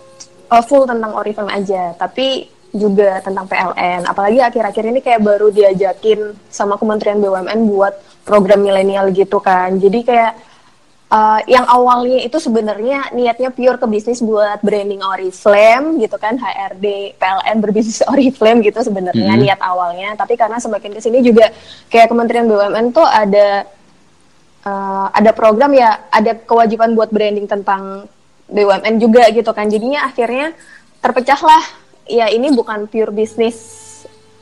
eh, 0.48 0.64
full 0.66 0.84
tentang 0.86 1.14
Oriflame 1.14 1.52
aja, 1.54 1.94
tapi 1.94 2.46
juga 2.68 3.24
tentang 3.24 3.48
PLN. 3.48 4.04
Apalagi 4.04 4.44
akhir-akhir 4.44 4.84
ini 4.84 5.00
kayak 5.00 5.24
baru 5.24 5.48
diajakin 5.48 6.36
sama 6.52 6.76
Kementerian 6.76 7.16
BUMN 7.16 7.64
buat 7.64 7.96
program 8.28 8.60
milenial 8.60 9.08
gitu 9.10 9.40
kan. 9.40 9.76
Jadi 9.80 10.00
kayak 10.04 10.32
Uh, 11.08 11.40
yang 11.48 11.64
awalnya 11.64 12.20
itu 12.20 12.36
sebenarnya 12.36 13.08
niatnya 13.16 13.48
pure 13.48 13.80
ke 13.80 13.88
bisnis 13.88 14.20
buat 14.20 14.60
branding 14.60 15.00
Oriflame 15.00 15.96
gitu 16.04 16.20
kan 16.20 16.36
HRD 16.36 17.16
PLN 17.16 17.64
berbisnis 17.64 18.04
Oriflame 18.12 18.60
gitu 18.60 18.76
sebenarnya 18.84 19.32
Mhm. 19.32 19.40
niat 19.40 19.56
awalnya 19.56 20.12
tapi 20.20 20.36
karena 20.36 20.60
semakin 20.60 20.92
ke 20.92 21.00
sini 21.00 21.24
juga 21.24 21.48
kayak 21.88 22.12
Kementerian 22.12 22.44
BUMN 22.44 22.92
tuh 22.92 23.08
ada 23.08 23.64
uh, 24.68 25.08
ada 25.08 25.32
program 25.32 25.72
ya 25.72 26.12
ada 26.12 26.36
kewajiban 26.44 26.92
buat 26.92 27.08
branding 27.08 27.48
tentang 27.48 28.04
BUMN 28.48 28.96
juga 28.98 29.28
gitu 29.28 29.52
kan. 29.52 29.68
Jadinya 29.68 30.08
akhirnya 30.08 30.56
terpecahlah. 30.98 31.62
Ya 32.08 32.32
ini 32.32 32.48
bukan 32.48 32.88
pure 32.88 33.12
bisnis 33.12 33.60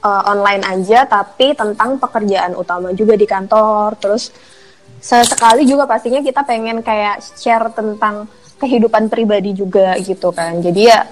uh, 0.00 0.22
online 0.30 0.62
aja 0.62 1.02
tapi 1.02 1.50
tentang 1.52 1.98
pekerjaan 1.98 2.54
utama 2.54 2.94
juga 2.94 3.18
di 3.18 3.26
kantor. 3.26 3.98
Terus 3.98 4.30
sesekali 5.02 5.66
juga 5.66 5.84
pastinya 5.84 6.22
kita 6.22 6.46
pengen 6.46 6.78
kayak 6.80 7.20
share 7.34 7.75
tentang 7.75 8.30
kehidupan 8.56 9.10
pribadi 9.10 9.52
juga 9.52 9.98
gitu 9.98 10.30
kan. 10.30 10.62
Jadi 10.62 10.80
ya 10.86 11.04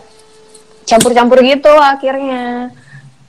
campur-campur 0.87 1.43
gitu 1.43 1.75
akhirnya. 1.75 2.71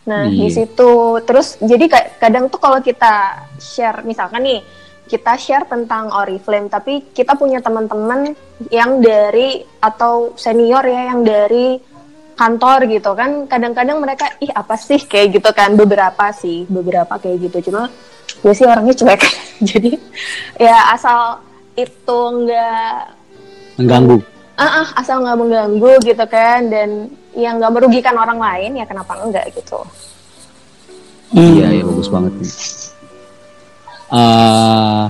Nah 0.05 0.29
di 0.29 0.45
Iya. 0.48 0.53
situ. 0.53 1.17
Terus 1.25 1.57
jadi 1.57 1.86
ka- 1.89 2.10
kadang 2.22 2.45
tuh 2.48 2.62
kalau 2.62 2.77
kita 2.79 3.41
share 3.57 4.05
misalkan 4.05 4.45
nih 4.45 4.62
kita 5.05 5.38
share 5.38 5.69
tentang 5.69 6.09
Oriflame 6.09 6.69
tapi 6.69 7.13
kita 7.13 7.38
punya 7.38 7.62
teman-teman 7.62 8.33
yang 8.74 9.01
dari 9.01 9.62
atau 9.77 10.33
senior 10.33 10.81
ya 10.81 11.13
yang 11.13 11.21
dari 11.21 11.77
kantor 12.35 12.89
gitu 12.91 13.12
kan. 13.15 13.47
Kadang-kadang 13.47 13.97
mereka 14.01 14.27
ih 14.43 14.51
apa 14.51 14.75
sih? 14.75 15.00
kayak 15.05 15.39
gitu 15.39 15.50
kan. 15.55 15.74
Beberapa 15.77 16.33
sih 16.35 16.67
beberapa 16.67 17.15
kayak 17.15 17.50
gitu. 17.50 17.71
Cuma 17.71 17.88
gue 18.41 18.53
sih 18.53 18.65
orangnya 18.67 18.93
cuek. 18.97 19.21
Jadi 19.69 19.91
ya 20.59 20.93
asal 20.93 21.39
itu 21.77 22.19
nggak 22.45 23.00
Mengganggu. 23.75 24.17
ah 24.55 24.88
ah, 24.88 24.88
asal 25.03 25.19
nggak 25.19 25.35
mengganggu 25.39 25.93
gitu 26.01 26.25
kan. 26.27 26.67
Dan 26.71 27.12
yang 27.35 27.59
nggak 27.59 27.74
merugikan 27.75 28.15
orang 28.15 28.39
lain 28.39 28.79
ya 28.79 28.85
kenapa 28.88 29.19
enggak 29.19 29.51
gitu. 29.51 29.83
Iya, 31.35 31.67
iya 31.81 31.83
bagus 31.83 32.07
banget. 32.07 32.31
nih. 32.39 32.51
Eh, 34.05 35.03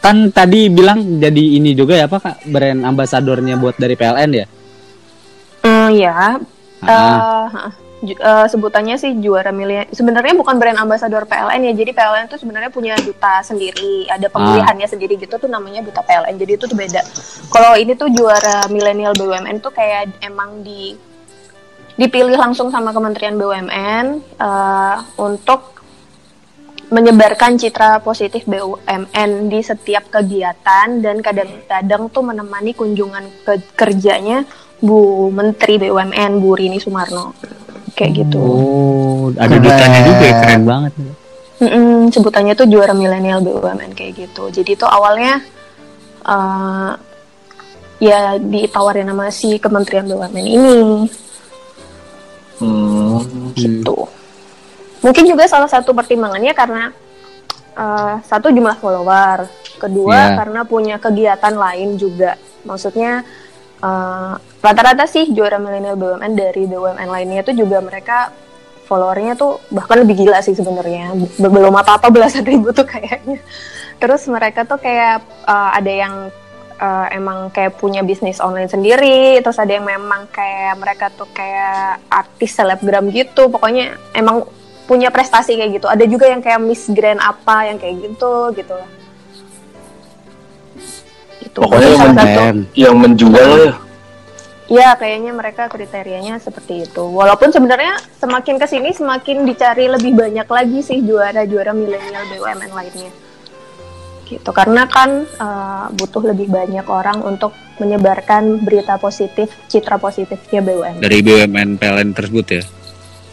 kan 0.00 0.30
tadi 0.30 0.70
bilang 0.70 1.18
jadi 1.18 1.44
ini 1.58 1.74
juga 1.74 1.98
ya 1.98 2.06
apa 2.06 2.18
kak 2.22 2.36
brand 2.46 2.82
ambasadornya 2.82 3.58
buat 3.58 3.74
dari 3.74 3.94
PLN 3.94 4.30
ya? 4.32 4.46
Hmm, 5.62 5.90
ya 5.90 6.38
Ah, 6.78 7.72
ju- 7.98 8.14
eh, 8.14 8.46
sebutannya 8.46 8.94
sih 8.94 9.18
juara 9.18 9.50
milenial 9.50 9.90
sebenarnya 9.90 10.36
bukan 10.36 10.60
brand 10.60 10.78
ambasador 10.78 11.26
PLN 11.26 11.66
ya. 11.66 11.72
Jadi 11.74 11.90
PLN 11.90 12.30
tuh 12.30 12.38
sebenarnya 12.38 12.70
punya 12.70 12.94
duta 12.94 13.42
sendiri 13.42 14.06
ada 14.06 14.28
pemilihannya 14.30 14.86
sendiri 14.86 15.18
gitu 15.18 15.34
tuh 15.34 15.50
namanya 15.50 15.82
duta 15.82 16.04
PLN 16.04 16.36
jadi 16.36 16.54
itu 16.54 16.70
tuh 16.70 16.76
beda. 16.76 17.02
Kalau 17.50 17.74
ini 17.74 17.96
tuh 17.96 18.12
juara 18.12 18.68
milenial 18.68 19.16
BUMN 19.16 19.58
tuh 19.58 19.72
kayak 19.72 20.22
emang 20.22 20.62
di 20.62 20.94
dipilih 21.96 22.36
langsung 22.36 22.68
sama 22.68 22.92
Kementerian 22.92 23.34
BUMN 23.34 24.06
eh, 24.38 24.96
untuk 25.18 25.75
menyebarkan 26.86 27.58
citra 27.58 27.98
positif 27.98 28.46
BUMN 28.46 29.50
di 29.50 29.58
setiap 29.58 30.06
kegiatan 30.06 31.02
dan 31.02 31.18
kadang-kadang 31.18 32.06
tuh 32.14 32.22
menemani 32.22 32.72
kunjungan 32.72 33.26
ke 33.42 33.58
kerjanya 33.74 34.46
Bu 34.78 35.28
Menteri 35.34 35.82
BUMN 35.82 36.38
Bu 36.38 36.54
Rini 36.54 36.78
Sumarno 36.78 37.34
kayak 37.96 38.12
gitu. 38.22 38.38
Oh, 38.38 39.32
ada 39.34 39.56
Keren. 39.56 39.64
dutanya 39.64 40.00
juga 40.04 40.24
ya, 40.24 40.34
keren 40.44 40.62
banget. 40.62 40.92
Mm-mm, 41.56 42.12
sebutannya 42.12 42.52
tuh 42.52 42.68
juara 42.68 42.92
milenial 42.92 43.40
BUMN 43.40 43.96
kayak 43.96 44.12
gitu. 44.28 44.52
Jadi 44.52 44.76
itu 44.76 44.84
awalnya 44.86 45.40
eh, 46.22 46.90
ya 47.98 48.36
ditawarin 48.36 49.08
sama 49.08 49.32
si 49.32 49.56
Kementerian 49.56 50.06
BUMN 50.06 50.44
ini 50.44 50.54
Hmm. 52.56 53.52
gitu. 53.52 54.08
Mungkin 55.06 55.24
juga 55.24 55.46
salah 55.46 55.70
satu 55.70 55.94
pertimbangannya 55.94 56.50
karena 56.50 56.90
eh, 57.72 58.14
satu 58.20 58.50
jumlah 58.50 58.74
follower, 58.76 59.46
kedua 59.78 60.34
Iya. 60.34 60.36
karena 60.36 60.60
punya 60.66 60.96
kegiatan 60.98 61.54
lain 61.54 61.94
juga. 61.94 62.34
Maksudnya 62.66 63.22
eh, 63.78 64.32
rata-rata 64.58 65.06
sih 65.06 65.30
juara 65.30 65.56
milenial 65.56 65.94
BUMN 65.94 66.32
dari 66.34 66.66
BUMN 66.66 67.06
lainnya 67.06 67.40
tuh 67.40 67.54
juga 67.54 67.78
mereka 67.78 68.34
followernya 68.82 69.34
tuh 69.34 69.58
bahkan 69.68 69.98
lebih 69.98 70.24
gila 70.24 70.38
sih 70.40 70.54
sebenarnya 70.54 71.10
Be- 71.14 71.50
belum 71.50 71.74
apa 71.74 71.98
apa 71.98 72.06
belasan 72.06 72.46
ribu 72.46 72.70
tuh 72.70 72.86
kayaknya 72.86 73.42
terus 73.98 74.22
mereka 74.26 74.62
tuh 74.62 74.78
kayak 74.78 75.20
eh, 75.42 75.70
ada 75.74 75.92
yang 75.92 76.14
eh, 76.76 77.06
emang 77.12 77.50
kayak 77.50 77.74
punya 77.76 78.00
bisnis 78.00 78.38
online 78.38 78.70
sendiri 78.70 79.38
terus 79.38 79.58
ada 79.58 79.70
yang 79.70 79.82
memang 79.84 80.30
kayak 80.30 80.78
mereka 80.78 81.10
tuh 81.10 81.26
kayak 81.30 81.98
artis 82.08 82.54
selebgram 82.54 83.10
gitu 83.10 83.46
pokoknya 83.46 83.98
emang 84.12 84.46
punya 84.86 85.10
prestasi 85.10 85.58
kayak 85.58 85.82
gitu 85.82 85.86
ada 85.90 86.04
juga 86.06 86.30
yang 86.30 86.40
kayak 86.40 86.62
Miss 86.62 86.86
Grand 86.90 87.18
apa 87.18 87.68
yang 87.68 87.78
kayak 87.78 88.06
gitu 88.06 88.54
gitu 88.54 88.74
lah 88.74 88.90
Gitu. 91.56 91.64
Pokoknya 91.64 91.88
yang 91.88 92.00
salah 92.12 92.16
satu. 92.20 92.60
Yang 92.76 92.94
menjual 93.00 93.50
ya. 93.56 93.72
Ya, 94.66 94.88
kayaknya 94.98 95.32
mereka 95.32 95.70
kriterianya 95.70 96.42
seperti 96.42 96.84
itu. 96.84 97.00
Walaupun 97.00 97.54
sebenarnya 97.54 97.96
semakin 98.18 98.58
ke 98.58 98.66
sini 98.66 98.90
semakin 98.92 99.46
dicari 99.46 99.86
lebih 99.88 100.12
banyak 100.12 100.44
lagi 100.44 100.82
sih 100.82 101.00
juara-juara 101.06 101.70
milenial 101.72 102.24
BUMN 102.34 102.70
lainnya. 102.74 103.12
Gitu, 104.26 104.50
karena 104.50 104.90
kan 104.90 105.22
eh, 105.22 105.86
butuh 105.94 106.34
lebih 106.34 106.50
banyak 106.50 106.82
orang 106.90 107.22
untuk 107.22 107.54
menyebarkan 107.78 108.66
berita 108.66 108.98
positif, 108.98 109.54
citra 109.70 110.02
positifnya 110.02 110.60
BUMN. 110.60 110.98
Dari 110.98 111.18
BUMN 111.22 111.78
PLN 111.78 112.10
tersebut 112.10 112.46
ya? 112.50 112.62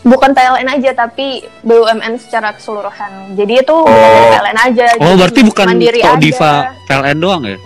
Bukan 0.04 0.36
PLN 0.36 0.68
aja, 0.68 0.92
tapi 0.92 1.48
BUMN 1.64 2.20
secara 2.20 2.52
keseluruhan. 2.52 3.40
Jadi 3.40 3.64
itu 3.64 3.76
Oh. 3.76 3.88
PLN 3.88 4.58
aja. 4.60 4.86
Oh, 5.00 5.08
jadi 5.08 5.16
berarti 5.16 5.42
bukan 5.48 5.66
Tok. 5.80 6.16
Diva 6.20 6.54
PLN 6.92 7.18
doang 7.24 7.44
ya? 7.48 7.58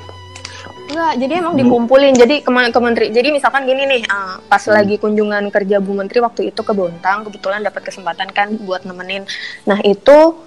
Enggak, 0.87 1.13
jadi 1.19 1.33
emang 1.43 1.55
dikumpulin. 1.59 2.13
Jadi 2.15 2.35
ke 2.45 2.79
menteri. 2.79 3.11
Jadi 3.11 3.27
misalkan 3.35 3.67
gini 3.67 3.83
nih, 3.83 4.01
ah, 4.07 4.39
pas 4.39 4.63
lagi 4.71 4.95
kunjungan 4.95 5.51
kerja 5.51 5.83
Bu 5.83 5.91
Menteri 5.91 6.23
waktu 6.23 6.53
itu 6.53 6.61
ke 6.63 6.71
Bontang, 6.71 7.27
kebetulan 7.27 7.59
dapat 7.59 7.91
kesempatan 7.91 8.31
kan 8.31 8.55
buat 8.63 8.87
nemenin. 8.87 9.27
Nah, 9.67 9.83
itu 9.83 10.37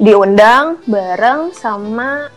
diundang 0.00 0.80
bareng 0.88 1.52
sama 1.52 2.32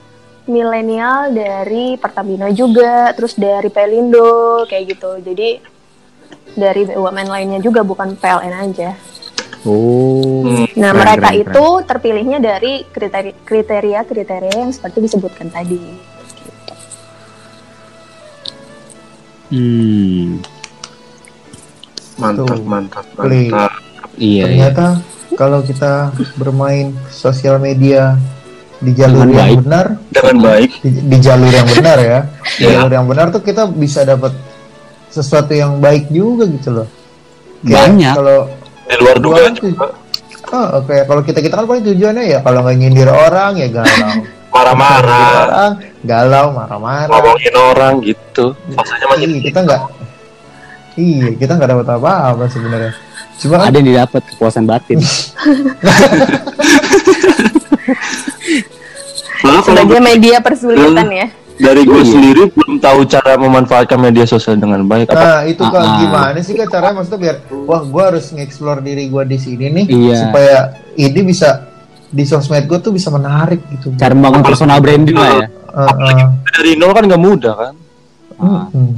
milenial 0.46 1.34
dari 1.34 1.96
Pertamina 1.98 2.52
juga, 2.52 3.16
terus 3.16 3.34
dari 3.40 3.72
Pelindo 3.72 4.68
kayak 4.68 4.84
gitu. 4.92 5.12
Jadi 5.24 5.75
dari 6.56 6.88
BUMN 6.88 7.28
lainnya 7.28 7.60
juga 7.60 7.84
bukan 7.84 8.16
PLN 8.16 8.54
aja. 8.56 8.96
Oh. 9.66 10.46
Nah, 10.78 10.94
Keren, 10.94 10.96
mereka 10.96 11.30
keren, 11.30 11.42
itu 11.42 11.66
terpilihnya 11.84 12.38
dari 12.38 12.86
kriteria- 12.86 13.38
kriteria-kriteria 13.42 14.54
yang 14.56 14.72
seperti 14.72 15.02
disebutkan 15.02 15.50
tadi. 15.50 15.82
Hmm. 19.46 20.42
Mantap, 22.16 22.48
Tuh. 22.48 22.64
mantap, 22.64 23.06
Klik. 23.14 23.52
mantap. 23.52 23.72
Iya. 24.16 24.22
iya. 24.22 24.44
Ternyata 24.48 24.86
kalau 25.36 25.60
kita 25.62 26.16
bermain 26.36 26.96
sosial 27.10 27.60
media 27.60 28.16
di 28.80 28.92
jalur 28.94 29.28
Dengan 29.28 29.30
yang 29.30 29.40
baik. 29.42 29.58
benar, 29.64 29.86
Dengan 30.12 30.38
baik. 30.40 30.70
di, 30.80 30.90
di 31.04 31.18
jalur 31.20 31.52
yang 31.52 31.68
benar 31.68 31.98
ya, 32.00 32.20
di 32.56 32.64
Iya. 32.64 32.70
jalur 32.80 32.92
yang 32.92 33.06
benar 33.08 33.26
tuh 33.32 33.42
kita 33.42 33.68
bisa 33.68 34.04
dapat 34.04 34.32
sesuatu 35.16 35.56
yang 35.56 35.80
baik 35.80 36.12
juga 36.12 36.44
gitu 36.52 36.84
loh. 36.84 36.88
Banyak. 37.64 38.14
Kalau 38.14 38.52
Di 38.86 38.96
luar 39.00 39.18
dugaan 39.18 39.54
juga. 39.56 39.96
oh, 40.54 40.68
oke 40.78 40.94
kalau 41.08 41.22
kita 41.26 41.40
kita 41.42 41.58
kan 41.58 41.66
paling 41.66 41.82
tujuannya 41.82 42.24
ya 42.30 42.40
kalau 42.44 42.62
nggak 42.62 42.76
nyindir 42.78 43.10
orang 43.10 43.58
ya 43.58 43.68
galau. 43.72 44.12
marah-marah 44.56 45.28
orang 45.44 45.72
galau 46.06 46.46
marah-marah 46.56 47.12
ngomongin 47.12 47.56
orang 47.60 47.94
gitu 48.00 48.56
fasenya 48.72 49.04
masih 49.12 49.28
iya 49.28 49.40
kita 49.44 49.60
nggak 49.68 49.82
iya 50.96 51.28
kita 51.36 51.52
nggak 51.60 51.70
dapat 51.76 51.88
apa-apa 51.92 52.46
sebenarnya 52.48 52.94
cuma 53.36 53.68
Ada 53.68 53.76
yang 53.76 53.88
didapat 53.92 54.22
kepuasan 54.32 54.64
batin. 54.64 55.04
Kalau 59.46 59.62
Sebagai 59.62 60.00
media 60.02 60.40
persulitan 60.40 61.08
ya. 61.12 61.28
Dari 61.56 61.82
gue 61.82 61.96
Iya. 61.98 62.12
sendiri 62.12 62.42
belum 62.52 62.76
tahu 62.78 63.00
cara 63.08 63.34
memanfaatkan 63.36 63.96
media 63.96 64.24
sosial 64.24 64.56
dengan 64.56 64.84
baik 64.84 65.08
apa 65.08 65.16
Nah 65.16 65.40
itu 65.44 65.64
kak 65.64 65.72
Ah, 65.74 65.88
ah. 65.88 65.98
gimana 65.98 66.38
sih 66.40 66.54
kak 66.54 66.68
caranya 66.68 66.96
maksudnya 67.00 67.20
biar 67.22 67.36
wah 67.64 67.82
gue 67.82 68.04
harus 68.04 68.26
nge-explore 68.30 68.80
diri 68.80 69.08
gue 69.08 69.24
di 69.24 69.38
sini 69.38 69.66
nih 69.72 69.86
Iya. 69.88 70.16
supaya 70.20 70.58
ini 70.94 71.20
bisa 71.22 71.64
di 72.06 72.24
sosmed 72.24 72.64
gue 72.64 72.80
tuh 72.80 72.92
bisa 72.92 73.08
menarik 73.10 73.60
gitu. 73.70 73.92
Cara 73.96 74.12
membangun 74.12 74.40
personal 74.42 74.80
branding 74.80 75.16
lah 75.16 75.32
ya. 75.34 75.48
Ah, 75.72 75.92
ah. 75.92 76.28
dari 76.54 76.76
nol 76.76 76.92
kan 76.92 77.04
nggak 77.04 77.20
mudah 77.20 77.56
kan 77.56 77.74
Ah. 78.36 78.68
Hmm. 78.68 78.94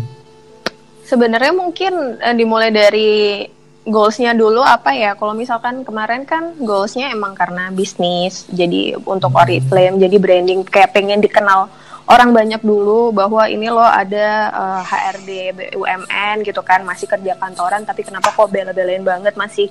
Sebenarnya 1.03 1.53
mungkin 1.53 1.93
eh, 2.17 2.33
dimulai 2.33 2.67
dari 2.67 3.45
goalsnya 3.83 4.33
dulu 4.33 4.59
apa 4.59 4.91
ya? 4.91 5.15
Kalau 5.15 5.31
misalkan 5.31 5.81
kemarin 5.81 6.27
kan 6.27 6.57
goalsnya 6.59 7.07
emang 7.09 7.31
karena 7.31 7.71
bisnis, 7.71 8.43
jadi 8.49 8.99
untuk 8.99 9.31
Oriflame, 9.31 9.95
jadi 9.95 10.17
branding 10.17 10.67
kayak 10.67 10.91
pengen 10.91 11.23
dikenal 11.23 11.71
orang 12.07 12.31
banyak 12.31 12.61
dulu 12.61 13.11
bahwa 13.11 13.45
ini 13.45 13.67
loh 13.67 13.83
ada 13.83 14.27
eh, 14.49 14.81
HRD 14.83 15.29
BUMN 15.53 16.41
gitu 16.41 16.61
kan, 16.61 16.81
masih 16.81 17.05
kerja 17.05 17.35
kantoran 17.35 17.83
tapi 17.83 18.01
kenapa 18.01 18.29
kok 18.29 18.47
bela-belain 18.47 19.01
banget 19.01 19.35
masih 19.35 19.67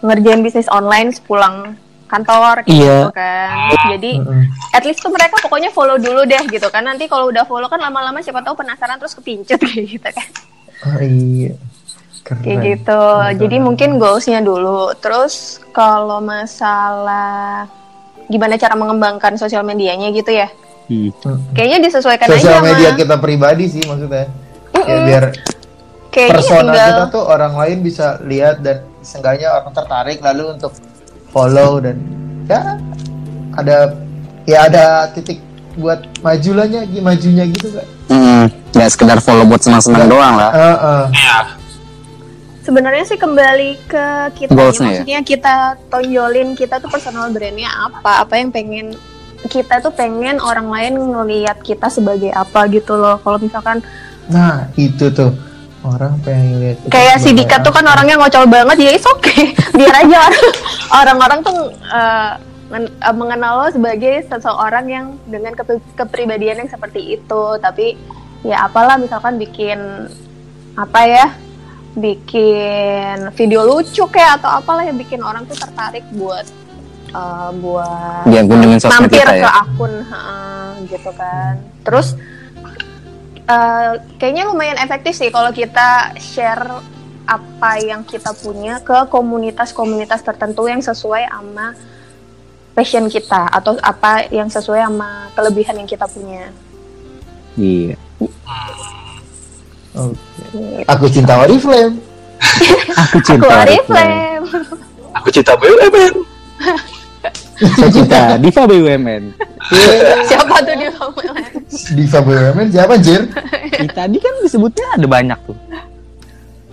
ngerjain 0.00 0.40
bisnis 0.40 0.68
online 0.68 1.10
sepulang 1.10 1.72
kantor 2.04 2.60
Iya. 2.64 3.08
gitu 3.08 3.10
kan. 3.10 3.50
Jadi 3.88 4.12
at 4.70 4.84
least 4.84 5.00
tuh 5.00 5.08
mereka 5.08 5.40
pokoknya 5.40 5.70
follow 5.70 5.96
dulu 5.96 6.22
deh 6.22 6.44
gitu 6.46 6.68
kan 6.68 6.84
nanti 6.84 7.06
kalau 7.06 7.26
udah 7.26 7.42
follow 7.42 7.64
kan 7.64 7.80
lama-lama 7.80 8.20
siapa 8.20 8.38
tahu 8.38 8.54
penasaran 8.54 8.96
terus 8.96 9.14
kepincut 9.14 9.56
kayak 9.64 9.84
gitu 9.88 10.08
kan 10.10 10.28
Ah, 10.84 11.00
iya. 11.00 11.56
Keren. 12.20 12.40
kayak 12.40 12.58
gitu 12.62 13.02
jadi 13.38 13.56
mungkin 13.58 13.96
goalsnya 13.96 14.40
dulu 14.40 14.92
terus 14.96 15.60
kalau 15.70 16.20
masalah 16.20 17.68
gimana 18.26 18.56
cara 18.56 18.72
mengembangkan 18.72 19.36
sosial 19.36 19.60
medianya 19.60 20.08
gitu 20.08 20.28
ya 20.30 20.48
Hmm. 20.84 21.08
Mm. 21.08 21.38
kayaknya 21.56 21.78
disesuaikan 21.88 22.28
Sosial 22.28 22.60
aja 22.60 22.64
media 22.64 22.88
sama 22.92 23.00
kita 23.00 23.16
pribadi 23.16 23.64
sih 23.72 23.82
maksudnya. 23.88 24.28
Ya, 24.74 24.84
Mm-mm. 24.84 25.04
biar 25.08 25.24
kayaknya 26.12 26.32
persona 26.36 26.60
tinggal 26.60 26.88
kita 26.92 27.04
tuh 27.08 27.24
orang 27.24 27.54
lain 27.56 27.78
bisa 27.80 28.06
lihat 28.22 28.56
dan 28.60 28.84
seenggaknya 29.00 29.48
orang 29.48 29.72
tertarik 29.72 30.18
lalu 30.20 30.44
untuk 30.52 30.72
follow 31.32 31.80
dan 31.80 31.96
ya 32.44 32.60
ada 33.56 33.76
ya 34.44 34.58
ada 34.68 34.84
titik 35.16 35.40
buat 35.74 36.04
majulahnya 36.22 36.86
majunya 37.02 37.44
gitu 37.50 37.68
kan. 37.74 37.86
Hmm. 38.12 38.44
Nggak 38.74 38.90
sekedar 38.92 39.18
follow 39.24 39.48
buat 39.48 39.62
senang-senang 39.64 40.06
doang 40.06 40.34
lah. 40.36 40.50
Heeh. 40.52 41.04
sebenarnya 42.64 43.04
sih 43.04 43.20
kembali 43.20 43.76
ke 43.84 44.06
kita 44.40 44.50
Goalsnya 44.56 44.88
ya? 44.88 44.88
maksudnya 44.88 45.20
kita 45.20 45.54
tonjolin 45.92 46.56
kita 46.56 46.80
tuh 46.80 46.88
personal 46.88 47.28
brandnya 47.28 47.68
apa 47.68 48.24
apa 48.24 48.40
yang 48.40 48.48
pengen 48.48 48.96
kita 49.46 49.80
tuh 49.80 49.92
pengen 49.92 50.40
orang 50.40 50.68
lain 50.68 50.94
ngelihat 50.96 51.60
kita 51.60 51.88
sebagai 51.88 52.32
apa 52.32 52.66
gitu 52.68 52.96
loh. 52.96 53.20
Kalau 53.20 53.38
misalkan 53.38 53.84
Nah, 54.24 54.72
itu 54.74 55.12
tuh. 55.12 55.32
Orang 55.84 56.16
pengen 56.24 56.64
lihat 56.64 56.80
kayak 56.88 57.20
si 57.20 57.36
Dika 57.36 57.60
tuh 57.60 57.68
kan 57.68 57.84
orangnya 57.84 58.16
ngocol 58.16 58.48
banget 58.48 58.88
ya 58.88 58.90
is 58.96 59.04
oke 59.04 59.36
biar 59.76 59.92
aja 59.92 60.16
orang- 60.16 60.56
orang-orang 60.96 61.38
tuh 61.44 61.56
men- 62.72 62.88
eh, 62.88 63.12
mengenal 63.12 63.52
lo 63.60 63.68
sebagai 63.68 64.24
seseorang 64.24 64.88
yang 64.88 65.06
dengan 65.28 65.52
kepribadian 65.92 66.64
yang 66.64 66.70
seperti 66.72 67.20
itu. 67.20 67.44
Tapi 67.60 68.00
ya 68.48 68.64
apalah 68.64 68.96
misalkan 68.96 69.36
bikin 69.36 70.08
apa 70.72 71.00
ya 71.04 71.26
bikin 71.92 73.30
video 73.36 73.68
lucu 73.68 74.08
kayak 74.08 74.40
atau 74.40 74.64
apalah 74.64 74.88
yang 74.88 74.96
bikin 74.96 75.20
orang 75.20 75.44
tuh 75.44 75.54
tertarik 75.54 76.02
buat 76.16 76.48
eh, 77.14 77.50
buat 77.62 78.24
sosmed 78.82 79.08
mampir 79.08 79.22
kita 79.22 79.32
ke 79.38 79.48
ya. 79.48 79.52
akun 79.62 79.92
heeh, 80.02 80.68
gitu 80.90 81.10
kan 81.14 81.54
terus 81.86 82.18
eh, 83.46 83.92
kayaknya 84.18 84.50
lumayan 84.50 84.78
efektif 84.82 85.14
sih 85.14 85.30
kalau 85.30 85.54
kita 85.54 86.12
share 86.18 86.82
apa 87.24 87.80
yang 87.80 88.04
kita 88.04 88.36
punya 88.36 88.84
ke 88.84 89.08
komunitas-komunitas 89.08 90.20
tertentu 90.20 90.68
yang 90.68 90.84
sesuai 90.84 91.24
sama 91.24 91.72
passion 92.76 93.08
kita 93.08 93.48
atau 93.48 93.80
apa 93.80 94.28
yang 94.28 94.52
sesuai 94.52 94.84
sama 94.84 95.32
kelebihan 95.32 95.72
yang 95.80 95.88
kita 95.88 96.04
punya. 96.04 96.52
Iya. 97.56 97.96
Oke. 99.94 100.84
Aku 100.84 101.06
cinta 101.08 101.38
Oriflame. 101.40 101.96
Aku 102.92 103.16
Aku 103.16 103.16
cinta. 103.24 103.54
Oriflame. 103.64 104.44
aku 105.18 105.28
cinta 105.30 105.52
BUMN 105.54 106.14
Saya 107.54 107.90
cinta 107.90 108.20
Diva 108.36 108.62
BUMN. 108.66 109.22
Siapa 110.26 110.56
tuh 110.66 110.74
di 110.74 110.86
bawah? 110.90 111.24
Diva 111.94 112.18
BUMN 112.20 112.66
siapa 112.74 112.94
Jir? 112.98 113.22
Ih, 113.78 113.90
tadi 113.94 114.16
kan 114.18 114.32
disebutnya 114.42 114.86
ada 114.98 115.06
banyak 115.06 115.38
tuh. 115.46 115.56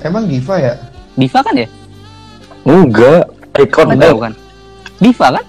Emang 0.02 0.26
Diva 0.26 0.56
ya? 0.58 0.74
Diva 1.14 1.40
kan 1.46 1.54
ya? 1.54 1.68
enggak 2.66 3.26
ikon 3.58 3.88
Enggak 3.94 4.12
bukan. 4.18 4.34
Diva 4.98 5.28
kan? 5.38 5.46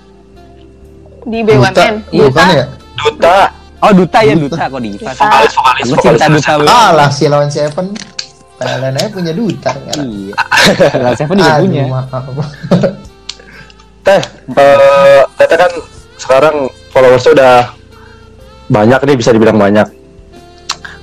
Di 1.23 1.39
Duta? 1.41 1.49
BUMN. 1.49 1.95
Bukan 2.13 2.47
ya? 2.53 2.67
duta 2.93 3.37
Oh 3.83 3.91
Duta 3.91 4.19
ya 4.23 4.35
Duta 4.39 4.65
kok 4.71 4.81
Diva. 4.85 5.11
vokalis 5.17 5.53
vokalis 5.57 5.87
vokalis 5.91 6.03
cinta 6.05 6.27
Duta 6.29 6.53
BUMN. 6.61 6.69
Kalah 6.69 7.11
si 7.11 7.25
lawan 7.27 7.49
Seven. 7.51 7.87
Aja 8.63 9.11
punya 9.11 9.33
duta. 9.35 9.75
Iya. 9.99 10.35
Kalau 10.95 11.13
Seven 11.19 11.35
juga 11.35 11.55
Aduh, 11.59 11.67
punya. 11.67 11.83
Teh 14.03 14.23
eh 14.59 15.23
teteh 15.39 15.59
kan 15.59 15.73
sekarang 16.19 16.57
followersnya 16.91 17.33
udah 17.35 17.57
banyak 18.71 19.01
nih 19.05 19.17
bisa 19.19 19.31
dibilang 19.35 19.59
banyak. 19.59 19.87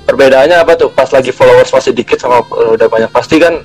Perbedaannya 0.09 0.57
apa 0.57 0.73
tuh? 0.73 0.89
Pas 0.89 1.07
lagi 1.13 1.29
followers 1.29 1.69
masih 1.69 1.93
dikit 1.93 2.17
sama 2.17 2.41
eh, 2.41 2.69
udah 2.75 2.87
banyak 2.89 3.11
pasti 3.13 3.37
kan 3.37 3.61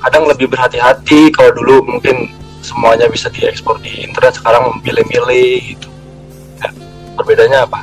kadang 0.00 0.24
lebih 0.28 0.48
berhati-hati 0.48 1.32
kalau 1.32 1.52
dulu 1.52 1.84
mungkin 1.96 2.28
semuanya 2.64 3.08
bisa 3.12 3.28
diekspor 3.28 3.76
di 3.84 4.04
internet 4.04 4.40
sekarang 4.40 4.80
memilih-milih 4.80 5.76
gitu. 5.76 5.88
Ya, 6.64 6.68
perbedaannya 7.20 7.60
apa? 7.68 7.80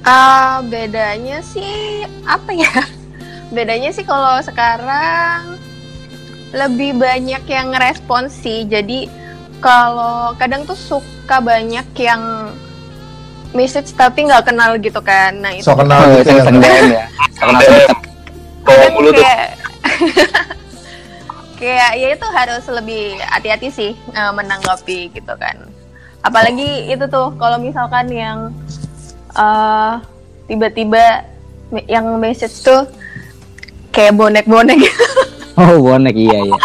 Ah, 0.00 0.64
bedanya 0.64 1.44
sih 1.44 2.08
apa 2.24 2.56
ya? 2.56 2.72
Bedanya 3.56 3.92
sih 3.92 4.06
kalau 4.08 4.40
sekarang 4.40 5.59
lebih 6.50 6.98
banyak 6.98 7.42
yang 7.46 7.70
ngerespons 7.70 8.34
sih. 8.34 8.66
Jadi 8.66 9.06
kalau 9.62 10.34
kadang 10.34 10.66
tuh 10.66 10.74
suka 10.74 11.38
banyak 11.38 11.86
yang 11.94 12.50
message 13.52 13.94
tapi 13.94 14.26
nggak 14.26 14.50
kenal 14.50 14.74
gitu 14.78 14.98
kan. 15.02 15.34
Nah 15.38 15.54
itu 15.54 15.66
So 15.66 15.74
kenal 15.78 16.06
Oh, 16.06 16.18
gitu 16.18 16.30
ya. 16.32 16.42
DM 16.46 16.86
ya. 16.90 17.04
DM 17.38 17.86
kadang 18.60 18.92
tuh 18.94 19.12
kayak 19.14 19.48
kayak 21.60 21.90
ya 21.98 22.08
itu 22.14 22.26
harus 22.30 22.64
lebih 22.70 23.18
hati-hati 23.20 23.68
sih 23.70 23.92
eh, 23.94 24.32
menanggapi 24.32 25.12
gitu 25.12 25.34
kan. 25.38 25.56
Apalagi 26.20 26.92
itu 26.92 27.04
tuh 27.08 27.32
kalau 27.36 27.56
misalkan 27.56 28.10
yang 28.10 28.38
eh 29.34 29.94
tiba-tiba 30.50 31.22
yang 31.86 32.18
message 32.18 32.66
tuh 32.66 32.82
kayak 33.94 34.18
bonek-bonek 34.18 34.78
gitu. 34.82 35.06
Oh 35.60 35.76
bonek 35.78 36.16
iya 36.16 36.38
iya. 36.40 36.56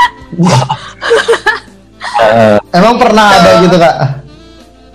Eh, 2.15 2.58
Emang 2.77 2.95
pernah 2.95 3.27
ada 3.29 3.51
gitu 3.60 3.75
kak? 3.75 3.95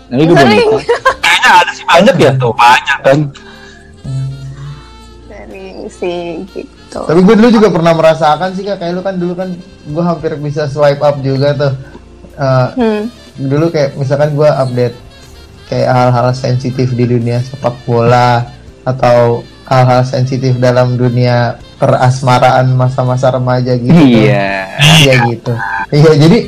Tapi 0.08 0.22
gue 0.24 0.34
Sering. 0.34 0.66
bonek. 0.66 0.86
kayaknya 1.20 1.50
ada 1.54 1.70
sih 1.70 1.84
banyak 1.84 2.16
ya 2.16 2.30
tuh 2.34 2.52
banyak 2.52 2.98
kan 3.00 3.18
Sering 5.28 5.78
sih 5.88 6.22
gitu. 6.48 6.98
Tapi 6.98 7.20
gue 7.20 7.34
dulu 7.36 7.48
juga 7.52 7.68
pernah 7.68 7.92
merasakan 7.92 8.50
sih 8.52 8.64
kak. 8.64 8.78
Kayak 8.78 8.92
lu 8.92 9.02
kan 9.02 9.14
dulu 9.14 9.34
kan 9.34 9.48
gue 9.84 10.02
hampir 10.02 10.32
bisa 10.36 10.64
swipe 10.64 11.00
up 11.00 11.20
juga 11.20 11.54
tuh. 11.54 11.72
Eh, 12.34 12.68
Hmm. 12.72 13.02
dulu 13.36 13.68
kayak 13.68 13.94
misalkan 13.94 14.32
gue 14.32 14.44
update 14.46 14.96
kayak 15.66 15.88
hal-hal 15.88 16.32
sensitif 16.32 16.90
di 16.90 17.04
dunia 17.06 17.38
sepak 17.38 17.76
bola 17.84 18.42
atau 18.82 19.40
hal-hal 19.64 20.02
sensitif 20.02 20.56
dalam 20.56 20.96
dunia 20.96 21.56
perasmaraan 21.80 22.76
masa-masa 22.76 23.32
remaja 23.32 23.72
gitu. 23.74 23.90
Iya. 23.90 24.68
Iya 25.00 25.14
gitu. 25.32 25.52
Iya 25.90 26.12
jadi 26.14 26.38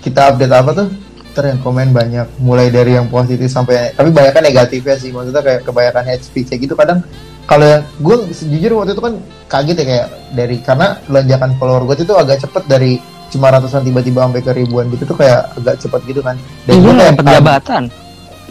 kita 0.00 0.20
update 0.32 0.54
apa 0.54 0.70
tuh? 0.72 0.88
Ntar 1.34 1.50
yang 1.50 1.60
komen 1.60 1.90
banyak, 1.90 2.26
mulai 2.38 2.70
dari 2.70 2.94
yang 2.94 3.10
positif 3.10 3.50
sampai 3.50 3.92
tapi 3.92 4.08
banyak 4.08 4.32
kan 4.32 4.40
negatifnya 4.40 4.96
sih. 4.96 5.10
Maksudnya 5.10 5.42
kayak 5.42 5.60
kebanyakan 5.62 6.04
hate 6.06 6.24
speech 6.24 6.48
gitu 6.48 6.72
kadang 6.72 7.04
kalau 7.44 7.66
yang 7.68 7.82
gue 8.00 8.16
jujur 8.40 8.80
waktu 8.80 8.96
itu 8.96 9.02
kan 9.04 9.14
kaget 9.46 9.76
ya 9.76 9.84
kayak 9.84 10.06
dari 10.32 10.56
karena 10.64 10.96
lonjakan 11.06 11.50
follower 11.60 11.84
gue 11.84 12.00
itu 12.00 12.14
agak 12.16 12.40
cepet 12.40 12.64
dari 12.64 12.92
cuma 13.28 13.52
ratusan 13.52 13.84
tiba-tiba 13.84 14.24
sampai 14.24 14.40
ke 14.40 14.52
ribuan 14.54 14.88
gitu 14.88 15.04
tuh 15.04 15.18
kayak 15.18 15.52
agak 15.58 15.76
cepet 15.76 16.00
gitu 16.08 16.20
kan. 16.24 16.38
Dan 16.64 16.72
Iya 16.72 16.80
gue 16.80 16.92
kayak 16.94 17.12
dapat 17.12 17.26
jabatan. 17.36 17.82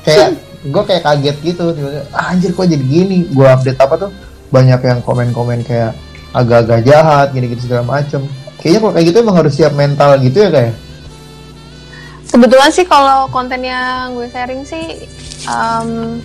kayak 0.03 0.27
gue 0.63 0.83
kayak 0.83 1.03
kaget 1.03 1.37
gitu 1.41 1.63
"Ah, 2.11 2.31
anjir 2.31 2.51
kok 2.51 2.67
jadi 2.67 2.83
gini 2.83 3.17
gue 3.31 3.47
update 3.47 3.79
apa 3.79 3.95
tuh 3.97 4.11
banyak 4.53 4.79
yang 4.85 4.99
komen-komen 5.01 5.65
kayak 5.65 5.97
agak-agak 6.29 6.85
jahat 6.85 7.33
gini-gitu 7.33 7.65
segala 7.65 7.97
macem 7.97 8.21
kayaknya 8.61 8.79
kalau 8.85 8.93
kayak 8.93 9.05
gitu 9.09 9.17
emang 9.25 9.37
harus 9.41 9.53
siap 9.57 9.73
mental 9.73 10.13
gitu 10.21 10.37
ya 10.45 10.51
kayak 10.53 10.75
Kebetulan 12.33 12.73
sih 12.73 12.81
kalau 12.89 13.29
konten 13.29 13.61
yang 13.61 14.17
gue 14.17 14.25
sharing 14.25 14.65
sih 14.65 15.05
em, 15.45 16.17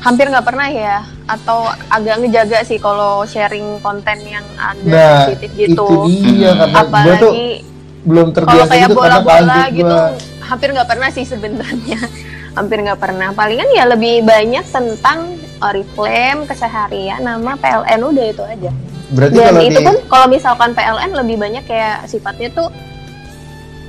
hampir 0.00 0.24
nggak 0.24 0.40
pernah 0.40 0.72
ya 0.72 1.04
atau 1.28 1.68
agak 1.92 2.24
ngejaga 2.24 2.64
sih 2.64 2.80
kalau 2.80 3.28
sharing 3.28 3.76
konten 3.84 4.16
yang 4.24 4.46
agak 4.56 4.88
nah 4.88 5.28
sensitif 5.28 5.52
gitu. 5.52 5.84
itu 6.08 6.24
dia 6.24 6.56
karena 6.56 6.80
gue 6.80 7.14
tuh 7.20 7.32
Apalagi 7.36 7.48
belum 8.08 8.26
kalau 8.32 8.36
terbiasa 8.40 8.72
kayak 8.72 8.88
gitu 8.88 8.96
bola-bola 8.96 9.60
gitu 9.68 9.84
gua. 9.84 10.16
hampir 10.48 10.68
nggak 10.72 10.88
pernah 10.88 11.08
sih 11.12 11.24
sebenarnya. 11.28 12.00
hampir 12.58 12.78
nggak 12.82 12.98
pernah. 12.98 13.28
Palingan 13.30 13.70
ya 13.70 13.84
lebih 13.86 14.26
banyak 14.26 14.64
tentang 14.66 15.37
Oriflame, 15.60 16.44
keseharian, 16.44 17.18
nama 17.18 17.52
PLN 17.54 18.00
udah 18.04 18.26
itu 18.26 18.42
aja. 18.42 18.70
berarti 19.08 19.34
Dan 19.34 19.44
kalau 19.48 19.62
itu 19.62 19.72
di 19.72 19.84
pun 19.84 19.96
kalau 20.06 20.26
misalkan 20.26 20.70
PLN 20.72 21.10
lebih 21.14 21.36
banyak 21.36 21.64
kayak 21.64 22.04
sifatnya 22.04 22.48
tuh 22.50 22.68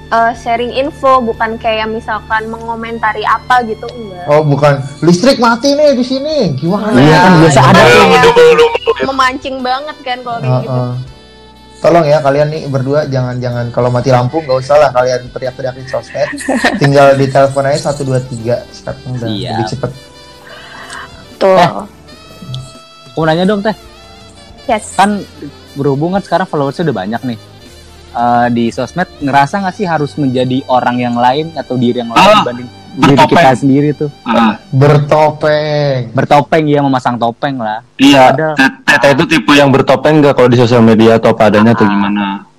eh, 0.10 0.32
sharing 0.34 0.72
info 0.74 1.20
bukan 1.20 1.56
kayak 1.56 1.86
misalkan 1.86 2.48
mengomentari 2.48 3.22
apa 3.22 3.62
gitu 3.64 3.84
enggak. 3.86 4.26
oh 4.26 4.42
bukan 4.42 4.80
listrik 5.00 5.38
mati 5.38 5.76
nih 5.76 5.92
di 5.92 6.02
sini 6.02 6.56
gimana 6.56 6.96
Iya, 6.96 7.20
kan 7.20 7.32
biasa 7.38 7.60
itu 7.60 7.68
ada 7.68 7.84
belum 8.32 8.72
memancing 9.06 9.58
banget 9.60 9.98
kan 10.02 10.18
kalau 10.22 10.40
kayak 10.40 10.56
Heeh. 10.56 10.64
gitu. 10.64 10.82
Tolong 11.80 12.04
ya 12.04 12.20
kalian 12.20 12.48
nih 12.50 12.62
berdua 12.68 13.08
jangan-jangan 13.08 13.72
kalau 13.72 13.88
mati 13.88 14.12
lampu 14.12 14.40
nggak 14.40 14.58
usah 14.58 14.76
lah 14.78 14.92
kalian 14.92 15.32
teriak-teriak 15.32 15.76
di 15.76 15.88
sosmed. 15.88 16.28
Tinggal 16.82 17.16
di 17.16 17.28
telepon 17.28 17.64
aja 17.64 17.92
123 17.92 18.68
sekarang 18.74 19.04
udah 19.16 19.28
Siap. 19.28 19.48
lebih 19.48 19.66
cepet. 19.68 19.92
Tuh. 21.40 21.56
Eh. 21.56 21.70
Aku 23.10 23.18
mau 23.18 23.26
nanya 23.26 23.44
dong 23.46 23.60
teh, 23.60 23.76
Yes. 24.64 24.94
kan 24.94 25.20
berhubung 25.74 26.12
kan 26.12 26.22
sekarang 26.22 26.46
followersnya 26.46 26.86
udah 26.86 26.98
banyak 26.98 27.22
nih. 27.26 27.40
Eh, 28.10 28.48
di 28.50 28.66
sosmed 28.70 29.06
ngerasa 29.18 29.60
nggak 29.60 29.76
sih 29.76 29.86
harus 29.86 30.16
menjadi 30.16 30.66
orang 30.66 30.98
yang 30.98 31.16
lain 31.16 31.54
atau 31.54 31.76
diri 31.76 32.00
yang 32.00 32.10
lain 32.10 32.18
Ah, 32.18 32.42
dibanding 32.42 32.68
diri 32.98 33.16
kita 33.22 33.54
sendiri 33.54 33.90
tuh 33.94 34.10
Ah, 34.24 34.58
Bertopeng. 34.74 36.10
bertopeng 36.10 36.66
ya 36.66 36.82
memasang 36.82 37.16
topeng 37.16 37.56
lah 37.56 37.86
iya, 37.96 38.34
Ada. 38.34 38.58
Tet- 38.58 38.82
Tete 38.84 39.08
itu 39.14 39.24
tipe 39.30 39.54
yang 39.54 39.70
bertopeng 39.70 40.20
nggak 40.20 40.34
kalau 40.34 40.50
di 40.50 40.58
sosial 40.58 40.82
media 40.82 41.22
atau 41.22 41.30
apa 41.30 41.54
adanya 41.54 41.72
atau 41.72 41.86
gimana? 41.86 42.50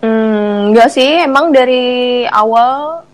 Hmm, 0.00 0.72
enggak 0.72 0.88
sih, 0.88 1.12
emang 1.20 1.52
dari 1.52 1.84
awal 2.24 3.04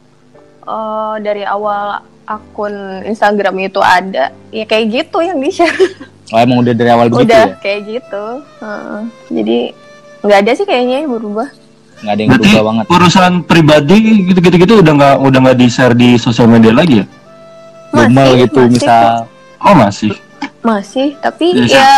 eh, 0.63 1.15
dari 1.19 1.43
awal 1.43 1.99
akun 2.31 2.75
Instagram 3.03 3.59
itu 3.61 3.81
ada. 3.81 4.31
Ya 4.49 4.63
kayak 4.63 4.87
gitu 4.89 5.19
yang 5.19 5.37
di 5.37 5.51
share 5.51 5.75
oh 6.31 6.39
emang 6.39 6.63
udah 6.63 6.73
dari 6.73 6.89
awal 6.89 7.11
begitu 7.11 7.27
udah 7.27 7.43
ya? 7.45 7.57
kayak 7.59 7.81
gitu. 7.91 8.25
Heeh. 8.59 9.01
jadi 9.33 9.59
nggak 10.21 10.39
ada 10.39 10.51
sih 10.55 10.65
kayaknya 10.65 10.97
yang 11.01 11.11
berubah. 11.11 11.49
Nggak 12.01 12.13
ada 12.13 12.21
yang 12.21 12.31
Berarti 12.31 12.47
berubah 12.47 12.65
banget. 12.65 12.85
urusan 12.89 13.33
pribadi 13.43 13.97
gitu-gitu 14.25 14.57
gitu 14.59 14.73
udah 14.79 14.93
nggak 14.95 15.15
udah 15.21 15.39
nggak 15.43 15.59
di 15.59 15.67
share 15.67 15.93
di 15.93 16.15
sosial 16.17 16.47
media 16.47 16.71
lagi 16.71 17.03
ya? 17.03 17.07
Masih, 17.91 18.47
gitu 18.47 18.61
masih 18.63 18.73
misal 18.73 19.27
Oh 19.61 19.75
masih. 19.75 20.11
masih 20.61 21.09
tapi 21.19 21.53
Iya, 21.53 21.67
ya 21.69 21.91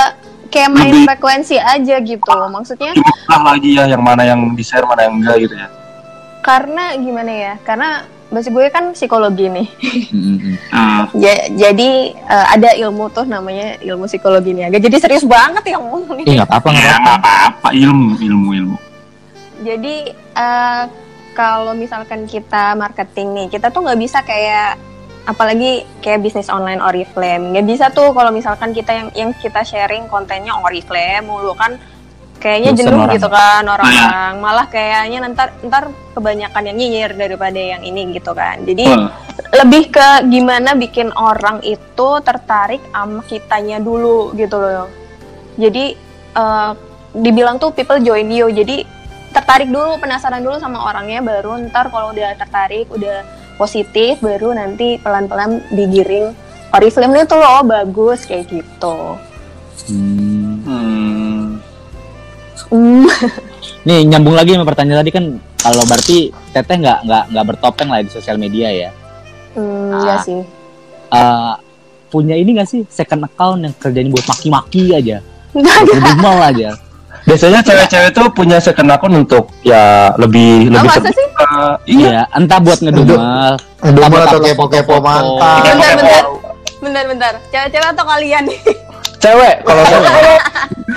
kayak 0.49 0.71
main 0.71 0.89
Lebih- 0.91 1.07
frekuensi 1.07 1.57
aja 1.57 1.97
gitu 1.99 2.33
maksudnya 2.49 2.91
Cuma 2.93 3.13
lah 3.29 3.41
lagi 3.53 3.71
ya 3.73 3.85
yang 3.87 4.01
mana 4.01 4.23
yang 4.23 4.41
di 4.53 4.63
share 4.63 4.83
mana 4.83 5.05
yang 5.05 5.19
enggak 5.19 5.37
gitu 5.41 5.55
ya. 5.55 5.69
karena 6.41 6.85
gimana 6.97 7.31
ya? 7.31 7.55
Karena 7.61 7.89
basi 8.33 8.49
gue 8.49 8.65
kan 8.67 8.91
psikologi 8.91 9.47
nih. 9.47 9.67
Ah, 10.71 11.05
Ja- 11.13 11.49
jadi 11.63 11.91
eh, 12.17 12.47
ada 12.51 12.73
ilmu 12.75 13.07
tuh 13.09 13.25
namanya 13.25 13.77
ilmu 13.79 14.05
psikologi 14.05 14.51
nih 14.51 14.67
agak 14.67 14.81
jadi 14.83 14.97
serius 14.99 15.25
banget 15.25 15.63
ya 15.67 15.77
ngomong 15.77 16.17
Ih 16.17 16.25
nih 16.25 16.35
nggak 16.35 16.49
apa-apa 16.49 16.69
nggak 16.69 16.81
ya 16.81 16.91
apa-apa. 16.91 17.03
nggak 17.03 17.19
apa-apa 17.21 17.69
ilmu 17.77 18.11
ilmu 18.19 18.49
ilmu. 18.55 18.77
jadi 19.61 19.95
eh, 20.35 20.83
kalau 21.33 21.73
misalkan 21.73 22.25
kita 22.25 22.73
marketing 22.75 23.29
nih 23.33 23.47
kita 23.49 23.69
tuh 23.69 23.81
nggak 23.81 24.01
bisa 24.01 24.19
kayak 24.23 24.81
apalagi 25.23 25.71
kayak 26.01 26.19
bisnis 26.21 26.49
online 26.49 26.81
Oriflame. 26.81 27.53
Nggak 27.53 27.67
bisa 27.69 27.87
tuh 27.89 28.11
kalau 28.11 28.29
misalkan 28.29 28.73
kita 28.73 28.91
yang 28.91 29.09
yang 29.15 29.31
kita 29.35 29.63
sharing 29.63 30.05
kontennya 30.07 30.57
Oriflame 30.57 31.23
mulu 31.23 31.55
kan 31.55 31.79
kayaknya 32.43 32.75
Bosen 32.75 32.81
jenuh 32.83 32.99
orang. 32.99 33.15
gitu 33.15 33.29
kan 33.31 33.63
orang-orang 33.71 34.33
malah 34.43 34.67
kayaknya 34.67 35.19
ntar 35.31 35.55
ntar 35.63 35.85
kebanyakan 36.13 36.63
yang 36.69 36.77
nyinyir 36.77 37.11
daripada 37.15 37.61
yang 37.63 37.83
ini 37.87 38.19
gitu 38.19 38.35
kan 38.35 38.59
jadi 38.67 38.85
Wah, 38.91 39.09
lebih 39.53 39.93
ke 39.93 40.09
gimana 40.33 40.73
bikin 40.73 41.13
orang 41.13 41.61
itu 41.61 42.09
tertarik 42.25 42.81
sama 42.89 43.21
kitanya 43.29 43.79
dulu 43.85 44.33
gitu 44.33 44.57
loh. 44.57 44.89
Jadi 45.61 45.93
eh, 46.33 46.71
dibilang 47.13 47.61
tuh 47.61 47.77
people 47.77 48.01
join 48.01 48.33
you. 48.33 48.49
Jadi 48.49 48.89
tertarik 49.37 49.69
dulu, 49.69 50.01
penasaran 50.01 50.41
dulu 50.41 50.57
sama 50.57 50.89
orangnya 50.89 51.21
baru 51.21 51.61
ntar 51.69 51.93
kalau 51.93 52.17
udah 52.17 52.33
tertarik, 52.41 52.89
udah 52.89 53.25
positif 53.61 54.25
baru 54.25 54.57
nanti 54.57 54.97
pelan-pelan 54.99 55.61
digiring 55.69 56.33
Oriflame 56.73 57.29
itu 57.29 57.37
loh 57.37 57.61
bagus 57.69 58.25
kayak 58.25 58.49
gitu. 58.49 59.21
Hmm. 59.93 60.65
hmm, 60.65 61.12
Hmm. 62.73 63.05
nih 63.87 64.01
nyambung 64.03 64.33
lagi 64.33 64.57
sama 64.57 64.65
pertanyaan 64.65 65.01
tadi 65.01 65.13
kan 65.13 65.25
kalau 65.55 65.85
berarti 65.85 66.19
teteh 66.51 66.77
nggak 66.79 66.99
nggak 67.05 67.25
nggak 67.29 67.45
bertopeng 67.47 67.87
lah 67.87 68.01
di 68.01 68.09
sosial 68.09 68.37
media 68.37 68.69
ya 68.69 68.91
Hmm, 69.53 69.93
Ah. 69.93 70.01
iya 70.01 70.15
sih. 70.19 70.41
Eh, 71.11 71.53
punya 72.09 72.33
ini 72.33 72.51
nggak 72.53 72.65
sih 72.67 72.89
second 72.89 73.21
account 73.23 73.61
yang 73.61 73.75
kerjanya 73.75 74.09
buat 74.11 74.25
maki-maki 74.27 74.91
aja 74.91 75.21
Nggak 75.51 75.61
buat 75.79 75.85
ada. 75.85 75.93
ngedumel 75.93 76.39
aja 76.43 76.71
Biasanya 77.23 77.61
cewek-cewek 77.61 78.11
tuh 78.11 78.27
punya 78.31 78.57
second 78.59 78.89
account 78.89 79.15
untuk 79.15 79.53
ya 79.61 80.11
lebih 80.17 80.67
Oh, 80.67 80.75
lebih 80.75 80.89
masa 80.91 81.07
sih? 81.07 81.27
eh, 81.29 81.75
iya. 81.87 82.09
iya 82.09 82.21
entah 82.33 82.59
buat 82.59 82.81
ngedumel 82.81 83.55
Upload- 83.79 84.25
atau 84.25 84.39
kepo-kepo 84.41 84.97
mantan. 84.99 85.61
Bentar, 85.63 85.93
bentar. 85.95 86.25
Bentar, 86.81 87.05
bentar. 87.07 87.33
Cewek-cewek 87.47 87.89
atau 87.89 88.05
kalian 88.05 88.43
nih? 88.45 88.59
cewek 89.23 89.55
kalau 89.63 89.83
cewek. 89.85 90.11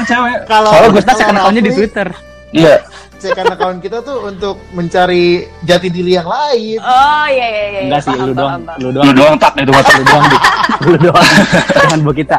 cewek. 0.04 0.38
Kalau 0.46 0.70
gue 0.88 0.98
kalau 0.98 1.14
second 1.14 1.36
accountnya 1.38 1.62
di 1.62 1.72
Twitter 1.72 2.08
Iya. 2.52 2.76
second 3.16 3.48
account 3.50 3.78
kita 3.80 3.98
tuh 4.00 4.18
untuk 4.24 4.56
mencari 4.72 5.26
jati 5.62 5.88
diri 5.88 6.14
yang 6.14 6.26
lain. 6.26 6.78
Oh 6.78 7.26
iya 7.26 7.48
iya 7.48 7.64
iya. 7.68 7.82
enggak 7.86 8.02
sih 8.02 8.14
lu 8.14 8.32
doang 8.32 8.62
lu 8.78 8.90
Lu 8.90 8.90
doang 8.92 9.14
doang 9.14 9.36
tak 9.36 9.54
itu 9.58 9.72
mata. 9.72 9.92
lu 9.92 10.04
doang 10.04 10.26
Dik. 10.26 10.42
lu 10.84 10.98
doang 11.02 11.28
jangan 11.72 12.00
buat 12.02 12.18
kita 12.18 12.38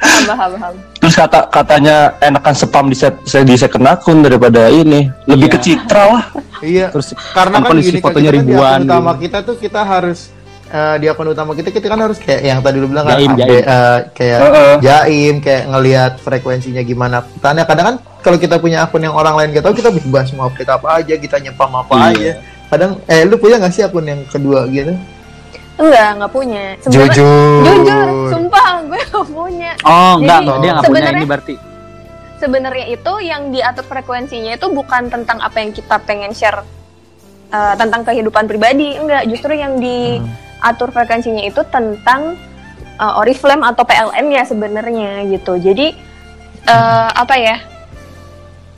Paham, 0.00 0.56
paham. 0.56 0.74
Terus 0.96 1.12
kata 1.12 1.38
katanya 1.52 1.96
enakan 2.20 2.54
spam 2.56 2.88
di 2.88 2.96
set, 2.96 3.12
di 3.20 3.52
second 3.52 3.84
account 3.84 4.24
daripada 4.24 4.72
ini. 4.72 5.12
Lebih 5.28 5.44
Iya. 5.44 5.52
ke 5.52 5.58
citra 5.60 6.02
lah. 6.08 6.24
Iya. 6.60 6.86
terus 6.88 7.12
Karena 7.36 7.60
kan 7.60 7.76
isi 7.76 7.84
gini 7.84 7.98
kan, 8.00 8.04
fotonya 8.08 8.24
kita 8.24 8.32
kan 8.32 8.40
di 8.40 8.48
ribuan 8.48 8.72
akun 8.74 8.88
utama 8.88 9.10
gitu. 9.10 9.20
kita 9.20 9.38
tuh 9.44 9.56
kita 9.56 9.80
harus 9.80 10.18
eh, 10.70 10.96
di 10.96 11.06
akun 11.06 11.28
utama 11.28 11.52
kita 11.52 11.68
kita 11.68 11.86
kan 11.86 12.00
harus 12.00 12.16
kayak 12.16 12.40
yang 12.40 12.58
tadi 12.58 12.76
lu 12.76 12.86
bilang 12.86 13.04
kan 13.04 13.16
Jaim, 13.16 13.30
update, 13.32 13.46
jaim. 13.60 13.64
eh, 13.68 13.98
kayak 14.12 14.38
Heeh. 14.40 14.72
jaim 14.80 15.34
kayak 15.38 15.62
ngelihat 15.68 16.12
frekuensinya 16.18 16.82
gimana 16.82 17.16
tanya 17.38 17.62
kadang 17.64 17.86
kan 17.86 17.96
kalau 18.20 18.36
kita 18.36 18.56
punya 18.56 18.82
akun 18.82 19.00
yang 19.00 19.12
orang 19.12 19.34
lain 19.34 19.50
gak 19.50 19.64
tahu 19.64 19.74
kita 19.74 19.90
bebas 19.90 20.30
mau 20.32 20.46
update 20.46 20.68
apa 20.68 20.86
aja 20.96 21.14
kita 21.14 21.36
nyepam 21.38 21.72
apa 21.74 21.92
Iya. 21.92 22.06
aja 22.10 22.30
kadang 22.68 22.90
eh 23.04 23.22
lu 23.24 23.34
punya 23.34 23.58
gak 23.58 23.72
sih 23.72 23.82
akun 23.82 24.04
yang 24.04 24.22
kedua 24.24 24.64
gitu 24.66 24.94
Enggak, 25.74 26.12
enggak 26.12 26.28
punya. 26.30 26.64
Sebenarnya- 26.78 27.08
jujur 27.08 27.62
Jujur, 27.64 28.08
sumpah 28.28 28.68
gue 28.84 29.00
enggak 29.00 29.24
punya. 29.26 29.70
oh 29.80 30.12
enggak 30.14 30.38
Jadi, 30.38 30.44
dia 30.44 30.70
nggak 30.70 30.82
punya 30.82 30.84
sebenarnya- 30.84 31.16
ini 31.16 31.26
berarti 31.26 31.54
Sebenarnya 32.36 32.86
itu 32.90 33.12
yang 33.20 33.42
diatur 33.48 33.84
frekuensinya 33.84 34.52
itu 34.54 34.66
bukan 34.70 35.08
tentang 35.08 35.36
apa 35.38 35.56
yang 35.56 35.72
kita 35.72 35.96
pengen 36.00 36.32
share 36.32 36.60
eh, 37.50 37.74
tentang 37.74 38.00
kehidupan 38.02 38.44
pribadi, 38.44 38.94
enggak. 38.94 39.24
Justru 39.26 39.52
yang 39.52 39.76
diatur 40.60 40.92
frekuensinya 40.92 41.40
itu 41.40 41.64
tentang 41.72 42.36
eh, 43.00 43.20
Oriflame 43.20 43.64
atau 43.64 43.88
PLN 43.88 44.26
ya 44.28 44.44
sebenarnya 44.44 45.24
gitu. 45.32 45.56
Jadi 45.56 45.96
eh, 46.68 47.08
apa 47.16 47.34
ya? 47.40 47.56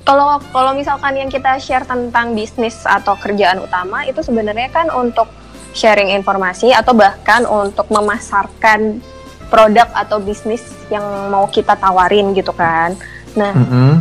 Kalau 0.02 0.38
kalau 0.50 0.74
misalkan 0.74 1.14
yang 1.14 1.30
kita 1.30 1.58
share 1.58 1.86
tentang 1.86 2.34
bisnis 2.34 2.82
atau 2.86 3.14
kerjaan 3.18 3.62
utama 3.62 4.02
itu 4.06 4.18
sebenarnya 4.22 4.70
kan 4.70 4.90
untuk 4.90 5.30
sharing 5.74 6.10
informasi 6.14 6.74
atau 6.74 6.90
bahkan 6.94 7.46
untuk 7.46 7.86
memasarkan 7.90 8.98
produk 9.46 9.86
atau 9.94 10.18
bisnis 10.18 10.64
yang 10.90 11.04
mau 11.30 11.46
kita 11.46 11.78
tawarin 11.78 12.32
gitu 12.32 12.50
kan. 12.50 12.96
Nah, 13.36 13.52
Mm-mm. 13.52 13.92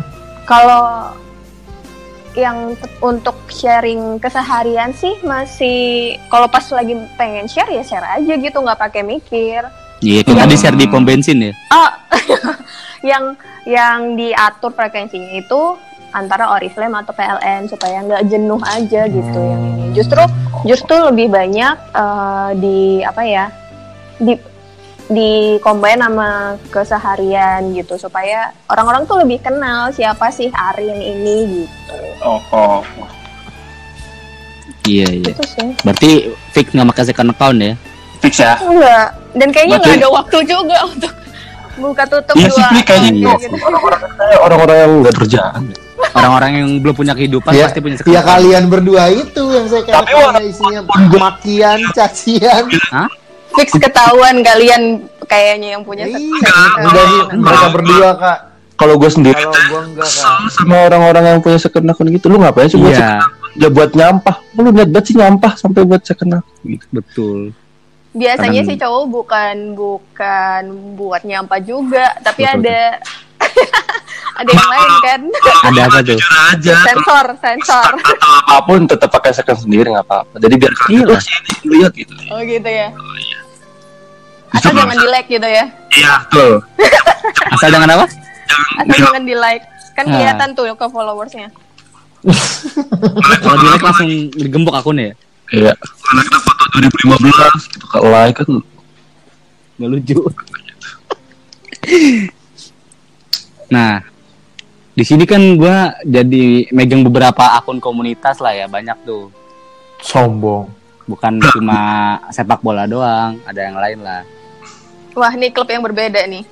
kalau 0.47 1.11
yang 2.35 2.79
untuk 3.03 3.35
sharing 3.51 4.15
keseharian 4.21 4.95
sih 4.95 5.19
masih 5.27 6.15
kalau 6.31 6.47
pas 6.47 6.63
lagi 6.71 6.95
pengen 7.19 7.47
share 7.47 7.67
ya 7.67 7.83
share 7.83 8.07
aja 8.07 8.33
gitu 8.39 8.57
nggak 8.57 8.79
pakai 8.79 9.03
mikir. 9.03 9.67
iya 10.01 10.23
itu 10.23 10.31
tadi 10.33 10.55
share 10.57 10.79
di 10.79 10.87
pom 10.89 11.05
bensin 11.05 11.51
ya 11.51 11.51
Oh, 11.69 11.91
yang 13.11 13.35
yang 13.67 14.17
diatur 14.17 14.73
frekuensinya 14.73 15.37
itu 15.37 15.77
antara 16.11 16.51
Oriflame 16.55 16.99
atau 16.99 17.15
PLN 17.15 17.71
supaya 17.71 18.03
nggak 18.03 18.23
jenuh 18.27 18.59
aja 18.67 19.07
gitu 19.07 19.39
yang 19.39 19.61
ini. 19.75 19.85
Justru 19.95 20.21
justru 20.67 20.95
lebih 20.99 21.31
banyak 21.31 21.75
eh, 21.95 22.49
di 22.59 22.79
apa 23.05 23.21
ya 23.23 23.45
di 24.21 24.35
di 25.11 25.31
combine 25.59 25.99
sama 25.99 26.29
keseharian 26.67 27.71
gitu 27.71 27.95
supaya 27.95 28.39
orang-orang 28.65 29.03
tuh 29.03 29.19
lebih 29.19 29.39
kenal 29.39 29.91
siapa 29.91 30.31
sih 30.31 30.47
Arin 30.49 30.95
ini 30.95 31.37
gitu. 31.61 31.95
Oh, 32.21 32.39
oh. 32.51 32.79
Iya 34.81 35.07
iya. 35.13 35.31
Itu 35.31 35.43
sih. 35.45 35.67
Berarti 35.83 36.11
fix 36.51 36.71
nggak 36.71 36.87
pakai 36.89 37.03
second 37.05 37.29
account 37.29 37.59
ya? 37.59 37.73
Fix 38.19 38.33
ya. 38.39 38.55
Enggak. 38.57 39.07
Dan 39.33 39.47
kayaknya 39.51 39.77
Berarti- 39.77 39.89
nggak 39.89 40.01
ada 40.01 40.09
waktu 40.09 40.37
juga 40.43 40.77
untuk 40.87 41.13
buka 41.77 42.03
tutup 42.05 42.35
Iya 42.35 42.47
dua. 42.47 42.57
sih, 42.57 42.81
kayaknya 42.83 43.09
account 43.11 43.17
iya 43.17 43.33
gitu. 43.37 43.55
Orang-orang 44.39 44.77
yang 44.77 44.91
nggak 45.01 45.15
kerjaan. 45.17 45.61
Orang-orang 46.11 46.51
yang 46.57 46.69
belum 46.81 46.95
punya 46.97 47.13
kehidupan 47.13 47.51
Ya, 47.53 47.69
pasti 47.69 47.79
punya 47.79 47.95
second 47.95 48.09
ya 48.11 48.21
kalian 48.25 48.63
berdua 48.67 49.03
itu 49.07 49.43
yang 49.53 49.65
saya 49.69 49.81
kira 49.85 50.01
isinya 50.41 50.81
gua- 50.81 51.21
makian, 51.29 51.79
cacian. 51.93 52.65
Fix 53.53 53.69
ketahuan 53.73 54.39
kalian 54.39 54.83
kayaknya 55.23 55.75
yang 55.75 55.83
punya 55.83 56.05
Iya, 56.05 56.17
second 56.37 56.85
udah 56.85 57.03
sih 57.03 57.19
account. 57.21 57.41
mereka 57.41 57.67
berdua 57.69 58.09
kak. 58.15 58.39
Kalau 58.73 58.95
gue 58.97 59.09
sendiri 59.09 59.37
Kalau 59.37 59.61
gua 59.67 59.81
enggak 59.83 60.09
kak. 60.09 60.35
sama 60.51 60.75
orang-orang 60.83 61.23
yang 61.27 61.39
punya 61.39 61.57
second 61.57 61.85
account 61.85 62.09
gitu. 62.09 62.25
Lu 62.27 62.37
ngapain 62.37 62.65
sih 62.65 62.75
buat 62.75 62.91
Iya. 62.91 63.19
Ya 63.53 63.67
buat 63.67 63.91
nyampah. 63.91 64.35
Lu 64.55 64.69
niat 64.69 64.89
banget 64.89 65.05
sih 65.05 65.15
nyampah 65.15 65.53
sampai 65.53 65.81
buat 65.83 66.01
second 66.01 66.31
account 66.33 66.63
gitu. 66.63 66.85
Betul. 66.91 67.39
Biasanya 68.11 68.61
sih 68.63 68.75
cowok 68.75 69.03
bukan 69.07 69.55
bukan 69.71 70.61
buat 70.95 71.21
nyampah 71.21 71.59
juga, 71.59 72.11
tapi 72.19 72.43
Betul, 72.43 72.55
ada 72.59 72.79
ada 74.35 74.49
yang 74.49 74.69
lain 74.69 74.91
kan. 75.01 75.21
Ada 75.67 75.79
apa 75.85 75.99
tuh? 76.01 76.17
Aja. 76.49 76.73
sensor, 76.83 77.25
sensor. 77.37 77.91
Atau 77.93 78.29
apa 78.41 78.55
pun 78.65 78.83
tetap 78.83 79.09
pakai 79.09 79.31
second 79.31 79.59
sendiri 79.59 79.87
nggak 79.87 80.03
apa-apa. 80.03 80.35
Jadi 80.37 80.53
biar 80.57 80.73
kalian 80.75 80.99
Iya. 80.99 81.05
oh 81.07 81.21
sini 81.21 81.51
lihat 81.69 81.93
gitu. 81.93 82.13
Oh 82.29 82.41
gitu 82.41 82.65
ya. 82.65 82.89
Itu 82.89 83.40
Asal 84.51 84.71
jangan 84.73 84.95
di 84.95 85.07
like 85.07 85.27
gitu 85.27 85.47
ya. 85.47 85.65
Iya, 85.91 86.13
tuh. 86.27 86.59
Asal 87.55 87.69
jangan 87.69 87.89
apa? 87.89 88.05
Asal 88.77 88.97
jangan 89.01 89.23
di 89.23 89.35
like. 89.35 89.63
Kan 89.91 90.07
Ah. 90.07 90.11
kelihatan 90.11 90.49
tuh 90.51 90.71
ke 90.71 90.85
followersnya. 90.87 91.47
Kalau 93.37 93.57
di 93.57 93.67
like 93.67 93.83
langsung 93.83 94.09
digembok 94.31 94.75
akunnya 94.75 95.11
ya? 95.11 95.15
Iya. 95.51 95.73
Karena 95.75 96.21
kita 96.23 96.39
foto 96.39 96.63
2015 96.77 97.67
gitu 97.67 97.85
ke 97.85 97.99
like 98.01 98.35
kan 98.37 98.51
Nggak 99.75 99.89
lucu. 99.89 100.19
nah, 103.67 104.03
di 104.93 105.03
sini 105.03 105.23
kan 105.25 105.41
gua 105.55 105.95
jadi 106.03 106.69
megang 106.69 107.01
beberapa 107.01 107.57
akun 107.57 107.79
komunitas 107.79 108.37
lah 108.37 108.53
ya, 108.53 108.67
banyak 108.67 108.95
tuh. 109.01 109.31
Sombong. 109.99 110.69
Bukan 111.03 111.41
cuma 111.51 111.79
sepak 112.29 112.61
bola 112.61 112.85
doang, 112.85 113.41
ada 113.43 113.59
yang 113.59 113.75
lain 113.75 113.99
lah. 114.01 114.21
Wah, 115.13 115.31
ini 115.33 115.51
klub 115.51 115.67
yang 115.67 115.83
berbeda 115.83 116.23
nih. 116.25 116.43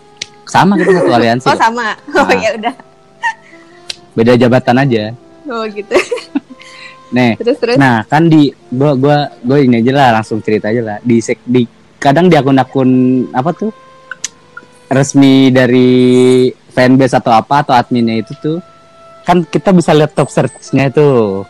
Sama 0.44 0.76
kita 0.76 0.98
satu 0.98 1.12
aliansi. 1.14 1.46
Oh, 1.46 1.56
sama. 1.56 1.94
Oh, 2.12 2.26
Ah. 2.26 2.34
ya 2.36 2.52
udah. 2.58 2.74
Beda 4.14 4.34
jabatan 4.36 4.76
aja. 4.82 5.04
Oh, 5.46 5.64
gitu. 5.66 5.94
Nih, 7.16 7.34
terus 7.42 7.58
terus. 7.58 7.78
Nah, 7.78 8.06
kan 8.06 8.30
di 8.30 8.54
gua 8.70 8.94
gua 8.94 9.18
gua 9.42 9.58
ini 9.58 9.82
aja 9.82 9.92
lah 9.92 10.08
langsung 10.22 10.42
cerita 10.42 10.70
aja 10.70 10.82
lah. 10.84 10.98
Di 11.02 11.18
sek 11.18 11.42
di 11.42 11.66
kadang 11.98 12.30
di 12.30 12.38
akun-akun 12.38 12.90
apa 13.32 13.50
tuh? 13.52 13.72
resmi 14.90 15.54
dari 15.54 15.90
fanbase 16.50 17.14
atau 17.14 17.30
apa 17.30 17.62
atau 17.62 17.78
adminnya 17.78 18.26
itu 18.26 18.34
tuh 18.42 18.58
kan 19.22 19.46
kita 19.46 19.70
bisa 19.70 19.94
lihat 19.94 20.18
top 20.18 20.26
search-nya 20.28 20.90
itu. 20.90 21.46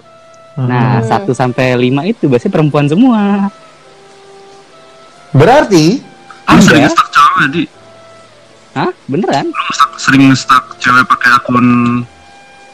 Nah, 0.55 0.99
Hmm. 0.99 1.07
satu 1.07 1.31
sampai 1.31 1.79
lima 1.79 2.03
itu 2.03 2.27
biasanya 2.27 2.51
perempuan 2.51 2.91
semua. 2.91 3.47
Berarti 5.31 6.03
Lu 6.49 6.59
sering 6.59 6.81
nge-stalk 6.83 7.09
cewek 7.09 7.47
di 7.51 7.63
Hah? 8.71 8.89
Beneran? 9.05 9.45
Lu 9.45 9.61
nge-stalk- 9.63 9.97
sering 9.97 10.21
nge-stalk 10.27 10.65
cewek 10.77 11.03
pakai 11.07 11.29
akun 11.33 11.67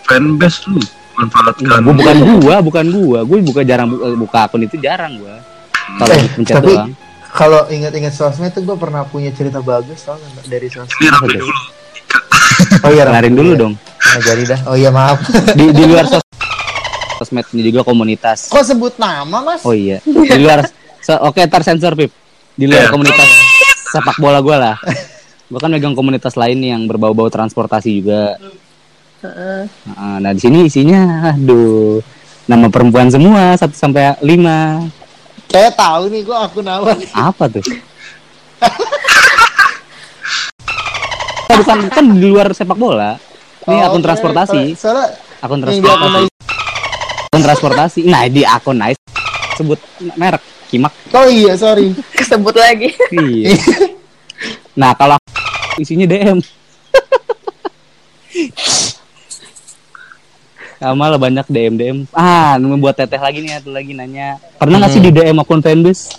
fanbase 0.03 0.67
lu 0.67 0.79
manfaatkan 1.15 1.81
Gua 1.81 1.93
bukan 1.93 2.15
gua, 2.37 2.55
bukan 2.61 2.85
gua. 2.89 3.19
Gua 3.21 3.37
buka 3.41 3.61
jarang 3.61 3.87
buka, 3.89 4.05
buka 4.15 4.39
akun 4.45 4.61
itu 4.61 4.75
jarang 4.77 5.15
gua. 5.17 5.39
Kalau 5.95 6.13
Eh, 6.13 6.27
pencet 6.31 6.55
tapi- 6.55 6.73
doang. 6.73 6.91
kalau 7.29 7.61
ingat-ingat 7.67 8.11
sosmed 8.11 8.49
tuh 8.49 8.63
gue 8.63 8.73
pernah 8.73 9.03
punya 9.03 9.27
cerita 9.29 9.59
bagus 9.59 10.01
tau 10.01 10.15
nggak 10.15 10.45
dari 10.45 10.65
sosmed. 10.65 10.95
ini 10.95 11.07
rapi 11.09 11.35
dulu 11.35 11.55
Oh 12.81 12.89
iya, 12.89 13.03
Kelarin 13.03 13.33
dulu 13.33 13.51
iya. 13.51 13.59
dong. 13.59 13.73
Nah, 13.75 14.19
jadi 14.21 14.43
dah. 14.45 14.59
Oh 14.65 14.75
iya 14.75 14.87
maaf. 14.89 15.19
Di 15.51 15.65
di 15.69 15.83
luar 15.83 16.07
sos 16.07 16.23
sosmed 17.17 17.43
ini 17.51 17.69
juga 17.69 17.83
komunitas. 17.83 18.47
Kok 18.47 18.63
sebut 18.65 18.93
nama 18.95 19.43
mas? 19.43 19.61
Oh 19.61 19.71
iya. 19.71 19.99
Di 20.01 20.37
luar 20.37 20.63
so- 20.97 21.19
oke 21.21 21.37
ntar 21.41 21.61
sensor 21.61 21.93
Pip. 21.93 22.09
Di 22.51 22.65
luar 22.65 22.87
Iya. 22.87 22.89
komunitas 22.89 23.27
sepak 23.95 24.19
bola 24.19 24.43
gua 24.43 24.57
lah. 24.59 24.77
Gua 25.47 25.59
kan 25.63 25.71
megang 25.71 25.95
komunitas 25.95 26.35
lain 26.35 26.59
nih 26.59 26.75
yang 26.75 26.83
berbau-bau 26.83 27.31
transportasi 27.31 28.03
juga. 28.03 28.35
Heeh. 29.23 29.71
Nah, 29.95 30.19
nah, 30.19 30.31
di 30.35 30.41
sini 30.43 30.67
isinya 30.67 31.31
aduh 31.31 32.03
nama 32.45 32.67
perempuan 32.67 33.07
semua 33.07 33.55
1 33.55 33.71
sampai 33.71 34.19
5. 34.19 34.85
Kayak 35.47 35.73
tahu 35.79 36.03
nih 36.11 36.21
gue 36.27 36.35
akun 36.35 36.67
apa 36.67 36.91
nih. 36.99 37.09
Apa 37.15 37.43
tuh? 37.47 37.63
Bukan 41.55 41.77
kan 41.87 42.05
di 42.11 42.27
luar 42.27 42.51
sepak 42.51 42.75
bola. 42.75 43.15
Ini 43.65 43.81
Oh, 43.81 43.87
akun 43.89 44.03
transportasi, 44.05 44.77
Soalnya 44.77 45.17
akun 45.41 45.57
yang 45.65 45.81
di 45.81 45.89
akun 45.89 46.11
transportasi. 46.13 46.29
Akun 47.33 47.41
transportasi. 47.41 47.99
Nah, 48.05 48.21
di 48.29 48.45
akun 48.45 48.77
nice 48.77 49.01
sebut 49.57 49.79
merek 50.13 50.43
Kimak. 50.69 50.93
Oh 51.13 51.27
iya 51.29 51.53
sorry. 51.53 51.93
Kesebut 52.19 52.55
lagi. 52.57 52.89
Iya. 53.13 53.53
Nah, 54.75 54.91
kalau 54.97 55.15
isinya 55.79 56.03
DM. 56.09 56.41
Sama 60.75 61.07
lah 61.07 61.17
banyak 61.17 61.47
DM 61.47 61.73
DM. 61.79 61.97
Ah, 62.11 62.59
membuat 62.59 62.99
teteh 62.99 63.17
lagi 63.17 63.39
nih 63.39 63.57
satu 63.57 63.71
lagi 63.71 63.95
nanya. 63.95 64.37
Pernah 64.59 64.83
nggak 64.83 64.91
sih 64.91 65.01
di 65.01 65.11
DM 65.13 65.39
akun 65.39 65.63
fanbase? 65.63 66.11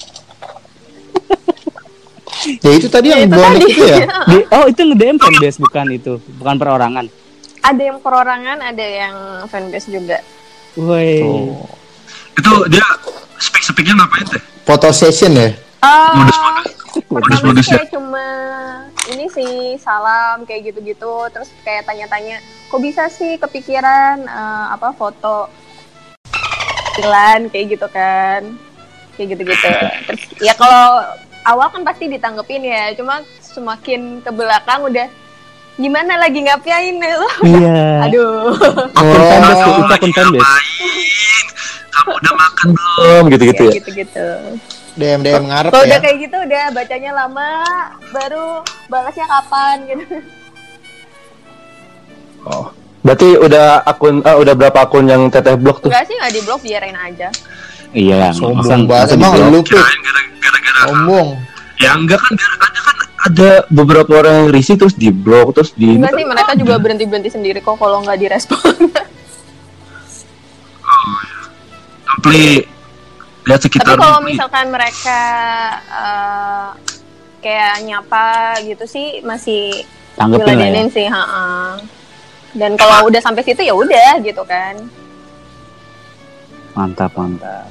Ya 2.63 2.79
itu 2.79 2.87
tadi 2.87 3.11
yang 3.11 3.27
itu 3.27 3.35
bonek 3.35 3.59
tadi. 3.59 3.75
itu 3.75 3.85
ya. 3.91 4.07
Di, 4.31 4.39
oh, 4.55 4.65
itu 4.71 4.81
nge-DM 4.87 5.19
fanbase 5.19 5.59
bukan 5.59 5.87
itu, 5.91 6.13
bukan 6.39 6.55
perorangan. 6.55 7.07
ada 7.59 7.83
yang 7.83 7.99
perorangan, 7.99 8.59
ada 8.63 8.87
yang 8.87 9.15
fanbase 9.51 9.91
juga. 9.91 10.23
Woi. 10.79 11.27
Oh. 11.27 11.67
Itu 12.37 12.53
dia 12.69 12.87
speak 13.41 13.65
speaknya 13.65 13.97
ngapain 14.01 14.27
teh 14.29 14.43
Foto 14.67 14.91
session 14.91 15.31
ya. 15.39 15.55
Ah, 15.79 16.11
Modus-modus. 16.27 16.67
pertama 17.07 17.15
Modus-modus 17.23 17.67
sih 17.71 17.79
ya? 17.79 17.85
cuma 17.87 18.27
ini 19.15 19.31
sih 19.31 19.79
salam 19.79 20.43
kayak 20.43 20.75
gitu-gitu, 20.75 21.31
terus 21.31 21.55
kayak 21.63 21.87
tanya-tanya, 21.87 22.43
kok 22.67 22.83
bisa 22.83 23.07
sih 23.07 23.39
kepikiran 23.39 24.27
eh, 24.27 24.67
apa 24.75 24.91
foto 24.91 25.47
Ilan 26.99 27.47
kayak 27.53 27.79
gitu 27.79 27.87
kan, 27.93 28.43
kayak 29.15 29.39
gitu-gitu. 29.39 29.69
Terus 30.11 30.23
ya 30.43 30.57
kalau 30.59 31.15
awal 31.47 31.71
kan 31.71 31.87
pasti 31.87 32.11
ditanggepin 32.11 32.67
ya, 32.67 32.91
cuma 32.99 33.23
semakin 33.39 34.19
ke 34.25 34.31
belakang 34.35 34.83
udah 34.83 35.07
gimana 35.79 36.19
lagi 36.19 36.43
ngapain 36.43 36.97
lo? 36.99 37.29
Iya. 37.55 38.11
Aduh. 38.11 38.51
Oh. 38.99 39.15
fanbase 39.31 39.63
tuh, 39.63 39.73
itu 39.79 39.95
akun 39.95 40.13
fanbase. 40.17 40.53
Kamu 41.97 42.11
udah 42.15 42.33
makan 42.35 42.67
belum 42.73 43.23
gitu 43.29 43.43
gitu 43.47 43.57
Kayak 43.59 43.67
ya 43.67 43.79
gitu-gitu. 43.81 44.29
DM 44.95 45.21
DM 45.21 45.45
ngarep 45.47 45.71
Kalau 45.71 45.83
ya. 45.83 45.89
udah 45.89 46.01
kayak 46.01 46.17
gitu 46.19 46.37
udah 46.39 46.63
bacanya 46.71 47.11
lama, 47.15 47.51
baru 48.11 48.47
balasnya 48.87 49.27
kapan 49.27 49.77
gitu. 49.87 50.05
oh 52.45 52.67
berarti 53.01 53.29
udah 53.37 53.67
akun 53.83 54.19
eh, 54.21 54.35
udah 54.35 54.55
berapa 54.55 54.79
akun 54.81 55.07
yang 55.07 55.23
teteh 55.27 55.55
blok 55.55 55.79
tuh 55.79 55.89
Enggak 55.89 56.05
sih 56.05 56.15
nggak 56.15 56.33
di 56.33 56.41
blok 56.43 56.61
biarin 56.61 56.97
aja. 56.97 57.29
Iya, 57.93 58.29
Sombong 58.31 58.85
banget. 58.85 59.15
Emang 59.15 59.33
lu 59.47 59.63
gara-gara 59.63 60.81
Sombong. 60.83 61.29
ya 61.77 61.93
enggak 61.93 62.19
kan 62.19 62.33
gara-gara 62.35 62.81
kan 62.83 62.97
ada 63.27 63.51
beberapa 63.69 64.11
orang 64.17 64.35
yang 64.39 64.49
risih 64.51 64.75
terus 64.75 64.95
di 64.95 65.09
blok 65.09 65.53
terus 65.53 65.71
di 65.73 65.93
Enggak 65.93 66.13
sih 66.15 66.25
mereka 66.25 66.53
juga 66.55 66.75
berhenti 66.79 67.05
berhenti 67.05 67.31
sendiri 67.31 67.61
kok 67.61 67.77
kalau 67.77 68.01
nggak 68.01 68.17
direspon. 68.19 68.75
Simply 72.17 72.65
lihat 73.47 73.61
Tapi 73.61 73.67
sekitar 73.71 73.95
kalau 73.95 74.19
misalkan 74.25 74.67
mereka 74.73 75.21
eh, 75.87 76.69
kayak 77.39 77.85
nyapa 77.85 78.27
gitu 78.65 78.85
sih 78.89 79.21
masih 79.23 79.85
Tanggepin 80.17 80.57
lah 80.57 80.73
ya. 80.73 80.85
sih, 80.89 81.07
ha 81.07 81.77
Dan 82.57 82.73
kalau 82.75 83.13
udah 83.13 83.21
sampai 83.21 83.45
situ 83.45 83.61
ya 83.61 83.77
udah 83.77 84.17
gitu 84.25 84.41
kan. 84.49 84.81
Mantap, 86.73 87.13
mantap. 87.13 87.69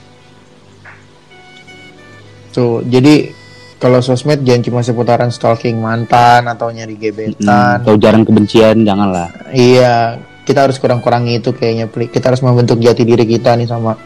Tuh, 2.53 2.86
jadi 2.86 3.34
kalau 3.81 3.97
sosmed 3.99 4.45
jangan 4.45 4.62
cuma 4.62 4.79
seputaran 4.79 5.34
stalking 5.34 5.81
mantan 5.81 6.45
atau 6.45 6.69
nyari 6.69 6.95
Hmm, 6.95 7.01
gebetan. 7.01 7.81
atau 7.81 7.97
jarang 7.97 8.23
kebencian, 8.23 8.86
janganlah. 8.86 9.27
Iya, 9.49 10.21
kita 10.45 10.69
harus 10.69 10.77
kurang-kurangi 10.77 11.41
itu 11.41 11.49
kayaknya. 11.49 11.89
Pli. 11.89 12.08
Kita 12.08 12.29
harus 12.29 12.45
membentuk 12.45 12.77
jati 12.77 13.01
diri 13.03 13.25
kita 13.25 13.58
nih 13.58 13.65
sama 13.65 13.97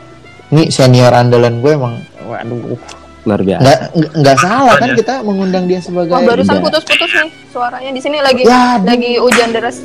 ini 0.50 0.68
senior 0.68 1.12
andalan 1.12 1.60
gue 1.60 1.72
emang 1.72 1.96
waduh 2.24 2.78
luar 3.22 3.42
biasa 3.42 3.62
nggak 3.62 3.80
nggak- 3.92 4.14
nggak 4.16 4.38
salah 4.40 4.76
kan 4.76 4.90
kita 4.94 5.14
mengundang 5.22 5.66
dia 5.66 5.80
sebagai 5.80 6.10
Wah, 6.10 6.24
barusan 6.24 6.58
putus-putus 6.60 7.12
nih 7.12 7.30
suaranya 7.48 7.92
di 7.92 8.00
sini 8.00 8.18
lagi 8.18 8.42
Ya, 8.44 8.80
lagi 8.80 9.12
hujan 9.16 9.50
deras. 9.50 9.78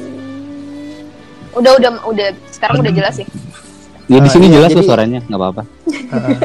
Udah 1.52 1.72
udah 1.72 1.90
udah 2.04 2.26
sekarang 2.48 2.80
udah 2.80 2.92
jelas 2.92 3.14
sih. 3.14 3.26
ya 4.04 4.18
di 4.18 4.22
Ah, 4.22 4.30
sini 4.30 4.46
iya, 4.46 4.54
jelas 4.54 4.68
kok 4.68 4.76
jadi- 4.76 4.88
suaranya 4.88 5.18
nggak 5.22 5.38
apa-apa 5.38 5.62
Heeh. 6.14 6.38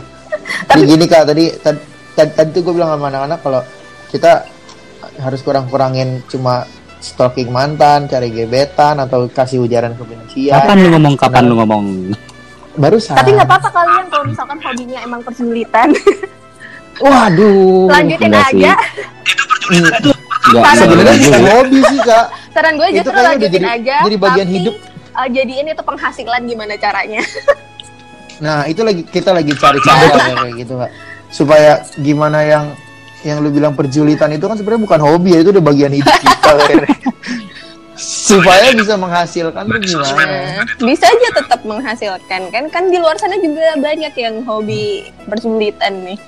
Jadi 0.69 0.81
gini 0.87 1.05
kak 1.05 1.23
tadi 1.25 1.45
tadi, 1.55 1.79
tadi, 2.13 2.31
tadi 2.31 2.49
tuh 2.51 2.61
gue 2.61 2.73
bilang 2.73 2.89
sama 2.91 3.05
anak-anak 3.07 3.39
kalau 3.39 3.61
kita 4.07 4.31
harus 5.17 5.39
kurang-kurangin 5.39 6.23
cuma 6.25 6.63
stalking 6.99 7.47
mantan, 7.49 8.05
cari 8.05 8.27
gebetan 8.29 8.97
atau 8.97 9.27
kasih 9.27 9.61
ujaran 9.61 9.93
kebencian. 9.93 10.51
kapan 10.53 10.77
lu 10.77 10.89
ngomong 10.89 11.13
kapan 11.15 11.43
lu 11.43 11.55
ngomong 11.55 11.83
Barusan. 12.75 13.15
Tapi 13.15 13.29
nggak 13.31 13.47
apa-apa 13.47 13.69
kalian 13.71 14.05
kalau 14.07 14.25
misalkan 14.25 14.57
hobinya 14.59 14.99
emang 15.01 15.21
persulitan. 15.21 15.89
Waduh. 17.03 17.87
Lanjutin 17.87 18.31
aja. 18.31 18.73
nggak 19.69 20.63
Parah. 20.63 20.75
Sebenarnya 20.75 21.13
sebenarnya 21.13 21.17
bukan 21.21 21.43
hobi 21.47 21.79
sih 21.85 21.99
kak. 22.01 22.25
Saran 22.49 22.73
gue 22.75 22.87
Itu 22.89 22.95
justru 22.99 23.13
lanjutin 23.15 23.51
jadi- 23.55 23.69
aja. 23.71 23.95
jadi 24.01 24.17
bagian 24.17 24.47
tapi, 24.47 24.57
hidup. 24.57 24.75
eh, 25.11 25.27
jadiin 25.29 25.65
itu 25.67 25.83
penghasilan 25.83 26.41
gimana 26.43 26.73
caranya? 26.75 27.21
Nah 28.39 28.63
itu 28.63 28.87
lagi 28.87 29.03
kita 29.03 29.35
lagi 29.35 29.51
cari 29.51 29.83
cara 29.83 30.15
kayak 30.15 30.55
gitu 30.55 30.79
kak. 30.79 30.91
Supaya 31.27 31.83
gimana 31.99 32.39
yang 32.39 32.71
yang 33.19 33.43
lu 33.43 33.51
bilang 33.51 33.75
perjulitan 33.75 34.31
itu 34.31 34.47
kan 34.47 34.55
sebenarnya 34.55 34.79
bukan 34.81 34.99
hobi 35.03 35.35
ya 35.35 35.43
itu 35.43 35.51
udah 35.51 35.59
bagian 35.61 35.91
hidup 35.91 36.07
kita. 36.07 36.51
Supaya 37.99 38.71
bisa 38.71 38.95
menghasilkan 38.95 39.67
tuh 39.67 39.79
gimana? 39.83 40.23
Nah, 40.23 40.63
bisa 40.79 41.05
aja 41.05 41.29
tetap 41.35 41.59
menghasilkan 41.67 42.41
kan? 42.47 42.63
Kan 42.71 42.87
di 42.87 42.95
luar 42.95 43.19
sana 43.19 43.35
juga 43.37 43.75
banyak 43.75 44.13
yang 44.15 44.35
hobi 44.47 45.03
persulitan 45.27 46.07
nih. 46.07 46.19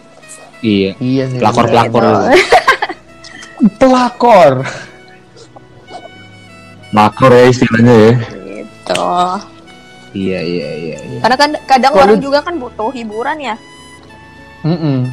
iya 0.61 0.91
Iya 0.99 1.23
sih. 1.31 1.39
pelakor-pelakor 1.39 2.03
bener. 2.03 2.13
lu. 2.13 2.27
pelakor. 3.81 4.53
Makor 6.91 7.31
ya 7.31 7.45
istilahnya 7.47 7.95
ya. 7.95 8.13
Gitu. 8.19 9.07
iya 10.11 10.39
iya 10.43 10.69
iya 10.75 10.97
iya. 10.99 11.19
Karena 11.23 11.37
kan 11.39 11.51
kadang 11.63 11.91
Kalau 11.95 12.03
orang 12.03 12.19
juga 12.19 12.39
kan 12.43 12.59
butuh 12.59 12.91
hiburan 12.91 13.39
ya. 13.39 13.55
Mm-mm. 14.67 15.07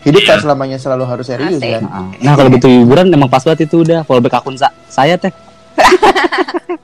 Hidup 0.00 0.22
tak 0.24 0.40
selamanya 0.40 0.76
selalu 0.76 1.04
harus 1.04 1.26
serius 1.26 1.60
Asik. 1.60 1.76
kan? 1.76 1.82
Nah, 1.84 2.08
nah 2.18 2.32
kalau 2.32 2.48
butuh 2.48 2.66
hiburan 2.66 3.08
emang 3.08 3.28
pas 3.28 3.42
banget 3.42 3.68
itu 3.68 3.84
udah 3.84 4.00
follow 4.02 4.18
back 4.18 4.32
akun 4.34 4.56
sa- 4.56 4.72
saya 4.86 5.14
teh 5.14 5.28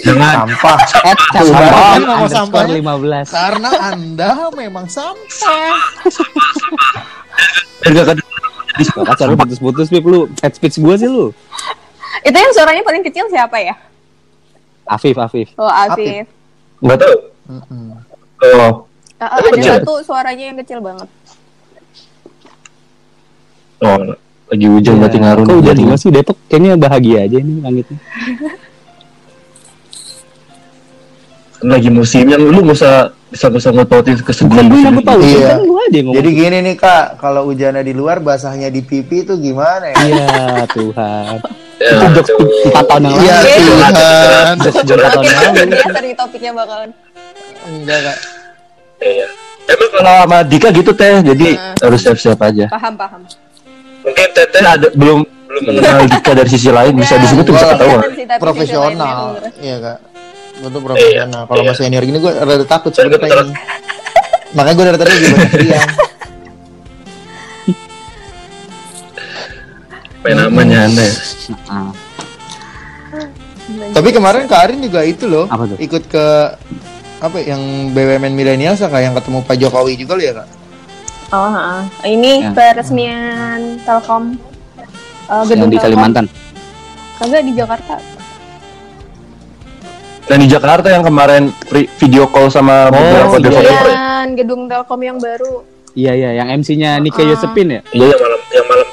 Jangan. 0.00 0.48
Sampah. 0.48 0.78
Tuh, 1.36 1.52
sampah 1.52 2.16
kan 2.16 2.28
sampahnya. 2.32 2.74
15 2.80 3.28
Karena 3.28 3.70
anda 3.86 4.30
memang 4.50 4.88
sampah. 4.88 5.76
Biar 7.82 7.92
gak 7.94 8.06
kedua. 8.10 8.28
Gak 8.80 9.06
kacau 9.12 9.24
lu 9.26 9.36
putus-putus 9.36 9.86
Pip 9.88 10.00
lu 10.02 10.24
head 10.40 10.52
speech 10.54 10.80
gue 10.80 10.94
sih 10.96 11.04
lu 11.04 11.36
Itu 12.22 12.32
yang 12.32 12.52
suaranya 12.54 12.80
paling 12.80 13.04
kecil 13.04 13.28
siapa 13.28 13.60
ya? 13.60 13.76
Afif 14.86 15.14
Afif 15.14 15.52
Oh, 15.54 15.68
Afif. 15.68 16.24
Tahu. 16.80 17.14
Mm-mm. 17.50 17.92
Oh. 18.56 18.88
Ada 19.20 19.84
satu 19.84 20.00
suaranya 20.00 20.48
yang 20.48 20.56
kecil 20.56 20.80
banget. 20.80 21.04
Oh. 23.80 23.96
Lagi 24.50 24.66
hujan 24.66 24.98
berarti 24.98 25.18
ngaruh. 25.22 25.44
Kok 25.46 25.56
hujan 25.62 25.76
juga 25.78 25.94
sih 25.94 26.10
Depok 26.10 26.36
kayaknya 26.50 26.74
bahagia 26.74 27.18
aja 27.22 27.36
ini 27.38 27.62
langitnya 27.62 27.98
Kan 31.60 31.66
Lagi 31.70 31.88
musimnya 31.92 32.36
lu 32.40 32.50
nggak 32.50 32.74
usah 32.74 33.12
bisa 33.30 33.46
bisa 33.46 33.70
kesedihan. 34.26 34.66
Bukan 34.66 34.74
gue 34.74 34.78
yang 34.82 34.94
gue 34.98 35.04
tau 35.06 35.20
Iya. 35.22 35.54
kan 35.54 35.58
aja 35.62 35.94
yang 35.94 36.04
ngomong 36.10 36.16
Jadi 36.18 36.28
gini 36.34 36.56
nih 36.66 36.74
kak, 36.74 37.06
kalau 37.22 37.46
hujannya 37.46 37.82
di 37.86 37.94
luar, 37.94 38.18
basahnya 38.18 38.68
di 38.74 38.82
pipi 38.82 39.22
itu 39.22 39.38
gimana 39.38 39.94
ya? 39.94 39.96
Iya 40.02 40.26
Tuhan 40.66 41.34
Ya, 41.80 41.96
Itu 41.96 42.20
jokes 42.20 42.30
empat 42.68 42.84
tahun 42.92 43.02
yang 43.08 43.14
lalu 43.16 43.24
Iya 43.24 43.36
Tuhan. 43.40 43.92
Jokes 44.60 44.78
empat 44.84 45.10
tahun 45.16 45.24
yang 45.24 45.40
lalu 45.40 46.08
ya 46.10 46.16
topiknya 46.18 46.50
bakalan. 46.52 46.90
Enggak 47.64 47.98
kak. 48.02 48.18
Iya. 49.00 49.26
Emang 49.70 49.90
kalau 49.94 50.12
sama 50.26 50.38
Dika 50.42 50.68
gitu 50.74 50.90
teh, 50.92 51.22
jadi 51.22 51.48
Hmm. 51.56 51.76
harus 51.86 52.00
siap-siap 52.02 52.40
aja. 52.42 52.66
Paham, 52.68 52.94
paham. 52.98 53.22
Mungkin 54.00 54.28
teteh 54.32 54.60
ada 54.60 54.88
belum 54.90 55.20
belum 55.22 55.62
mengenal 55.66 56.06
Dika 56.06 56.32
dari 56.32 56.48
sisi 56.48 56.68
lain 56.68 56.94
bisa 56.94 57.14
di 57.14 57.26
situ 57.26 57.42
tuh 57.42 57.52
bisa 57.52 57.66
ketahuan. 57.68 58.00
Tapi 58.00 58.38
Profesional, 58.38 59.18
iya 59.58 59.76
kak. 59.78 59.98
Gue 60.56 60.70
tuh 60.70 60.82
profesional. 60.82 61.42
Kalau 61.44 61.60
Iya. 61.60 61.70
mas 61.70 61.78
senior 61.78 62.02
gini 62.02 62.18
gue 62.18 62.32
rada 62.32 62.64
takut 62.64 62.90
sebenarnya 62.90 63.28
ini. 63.42 63.54
Makanya 64.50 64.74
gue 64.74 64.84
dari 64.86 64.98
tadi 64.98 65.10
juga 65.12 65.34
banyak 65.34 65.52
diam. 65.62 65.88
Main 70.20 70.36
namanya 70.36 70.78
aneh. 70.84 71.10
Ah, 71.66 71.90
Tapi 73.90 74.08
kemarin 74.10 74.44
Kak 74.44 74.60
Arin 74.60 74.80
juga 74.80 75.00
itu 75.00 75.24
loh, 75.24 75.46
Apa 75.46 75.64
tuh? 75.64 75.78
ikut 75.78 76.02
ke 76.06 76.24
apa 77.20 77.36
ya, 77.38 77.54
yang 77.54 77.62
BUMN 77.92 78.32
milenial 78.32 78.74
kak 78.74 78.96
yang 78.96 79.12
ketemu 79.12 79.38
Pak 79.44 79.56
Jokowi 79.56 79.92
juga 79.94 80.12
lo 80.14 80.22
ya 80.22 80.32
kak? 80.34 80.46
Oh, 81.30 81.46
ha. 81.48 81.86
ini 82.02 82.42
Ya. 82.42 82.50
peresmian 82.50 83.78
Telkom 83.80 84.34
eh, 84.76 84.86
Yang 85.30 85.48
gedung 85.48 85.70
di 85.70 85.76
Telkom. 85.76 85.86
Kalimantan 85.86 86.24
Kagak 87.16 87.42
di 87.44 87.52
Jakarta. 87.52 87.94
Dan 90.24 90.38
di 90.38 90.48
Jakarta 90.48 90.88
yang 90.88 91.02
kemarin 91.02 91.50
video 91.70 92.24
call 92.26 92.48
sama 92.48 92.88
beberapa 92.88 93.36
iya. 93.36 93.42
developer. 93.42 93.86
ya? 93.86 93.98
Dan 94.22 94.28
gedung 94.34 94.62
Telkom 94.66 95.00
yang 95.00 95.18
baru. 95.18 95.62
Iya 95.92 96.12
iya 96.14 96.30
yang 96.36 96.48
MC-nya 96.52 96.98
Nika 96.98 97.18
Ah. 97.18 97.26
Yosepin 97.26 97.66
ya 97.68 97.80
Iya 97.90 98.06
yang 98.08 98.20
malam 98.20 98.40
yang 98.48 98.66
malam 98.66 98.88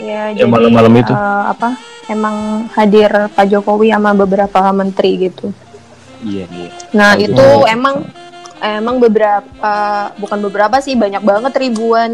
Ya, 0.00 0.22
Yang 0.32 0.48
malam-malam 0.48 0.92
itu. 0.96 1.12
eh, 1.12 1.42
apa? 1.46 1.68
Emang 2.06 2.36
hadir 2.72 3.10
Pak 3.28 3.46
Jokowi 3.46 3.90
sama 3.90 4.10
beberapa 4.12 4.58
menteri 4.72 5.20
gitu. 5.20 5.52
Iya 6.20 6.48
iya 6.48 6.70
Nah, 6.90 7.12
Oh, 7.12 7.20
itu 7.20 7.46
emang 7.68 8.08
emang 8.60 9.00
beberapa 9.00 9.74
bukan 10.20 10.38
beberapa 10.44 10.76
sih 10.84 10.94
banyak 10.96 11.24
banget 11.24 11.52
ribuan 11.56 12.12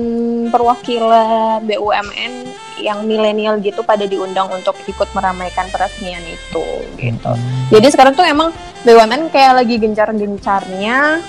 perwakilan 0.50 1.62
BUMN 1.66 2.32
yang 2.80 3.02
milenial 3.08 3.58
gitu 3.58 3.82
pada 3.82 4.06
diundang 4.06 4.46
untuk 4.52 4.76
ikut 4.86 5.08
meramaikan 5.16 5.66
peresmian 5.74 6.22
itu 6.22 6.66
gitu. 6.96 7.32
Jadi 7.74 7.86
sekarang 7.90 8.14
tuh 8.14 8.26
emang 8.26 8.54
BUMN 8.86 9.34
kayak 9.34 9.62
lagi 9.62 9.74
gencar-gencarnya 9.82 11.20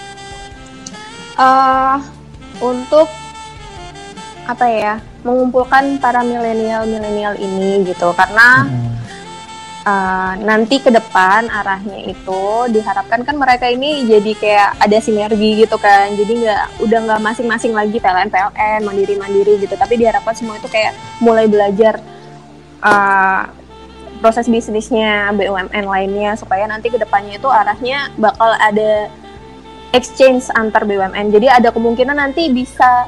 eh 1.38 1.98
untuk 2.58 3.06
apa 4.48 4.66
ya 4.72 4.96
mengumpulkan 5.22 6.00
para 6.00 6.24
milenial-milenial 6.24 7.36
ini 7.38 7.84
gitu. 7.86 8.14
Karena 8.16 8.66
uh, 9.88 10.34
nanti 10.44 10.84
ke 10.84 10.92
depan 10.92 11.48
arahnya 11.48 12.12
itu 12.12 12.44
diharapkan 12.76 13.24
kan 13.24 13.40
mereka 13.40 13.72
ini 13.72 14.04
jadi 14.04 14.32
kayak 14.36 14.70
ada 14.84 14.98
sinergi 15.00 15.64
gitu 15.64 15.80
kan. 15.80 16.12
Jadi 16.12 16.44
nggak 16.44 16.84
udah 16.84 17.00
nggak 17.08 17.22
masing-masing 17.24 17.72
lagi 17.72 17.98
PLN 18.04 18.28
PLN 18.28 18.84
mandiri 18.84 19.16
mandiri 19.16 19.64
gitu. 19.64 19.80
Tapi 19.80 19.96
diharapkan 19.96 20.36
semua 20.36 20.60
itu 20.60 20.68
kayak 20.68 20.92
mulai 21.24 21.48
belajar 21.48 22.04
uh, 22.84 23.48
proses 24.20 24.50
bisnisnya 24.50 25.30
BUMN 25.38 25.86
lainnya 25.86 26.34
supaya 26.36 26.66
nanti 26.66 26.90
ke 26.90 26.98
depannya 26.98 27.38
itu 27.38 27.48
arahnya 27.48 28.10
bakal 28.18 28.50
ada 28.58 29.08
exchange 29.94 30.50
antar 30.58 30.84
BUMN 30.90 31.30
jadi 31.30 31.62
ada 31.62 31.70
kemungkinan 31.70 32.18
nanti 32.18 32.50
bisa 32.50 33.06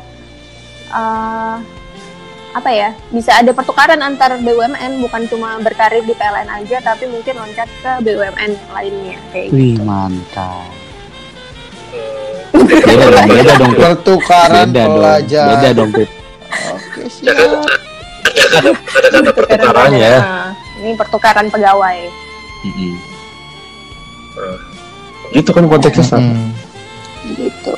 uh, 0.94 1.58
apa 2.50 2.70
ya 2.74 2.90
bisa 3.14 3.38
ada 3.38 3.54
pertukaran 3.54 4.02
antar 4.02 4.42
BUMN 4.42 5.06
bukan 5.06 5.30
cuma 5.30 5.62
berkarir 5.62 6.02
di 6.02 6.18
PLN 6.18 6.50
aja 6.50 6.82
tapi 6.82 7.06
mungkin 7.06 7.38
loncat 7.38 7.70
ke 7.86 7.92
BUMN 8.02 8.52
lainnya 8.74 9.18
kayak 9.30 9.54
Wih 9.54 9.78
gitu. 9.78 9.86
mantap 9.86 10.66
Beda 12.60 13.06
dong 13.08 13.30
beda 13.30 13.54
dong 13.56 13.74
Pertukaran 13.74 14.68
Beda 14.70 14.84
dong 14.84 14.94
pelajar. 15.00 15.46
Beda 15.48 15.70
dong 15.74 15.90
Pip 15.94 16.10
Oke 16.74 17.04
siap. 17.08 17.38
ada 18.60 18.70
kata 19.14 19.32
pertukarannya 19.32 20.00
ya. 20.02 20.22
Ini 20.82 20.92
pertukaran 20.98 21.48
pegawai 21.50 22.00
Mm-mm. 22.66 22.94
Gitu 25.30 25.50
kan 25.54 25.64
konteksnya 25.70 26.06
sama. 26.06 26.26
Hmm. 26.34 26.50
gitu. 27.38 27.76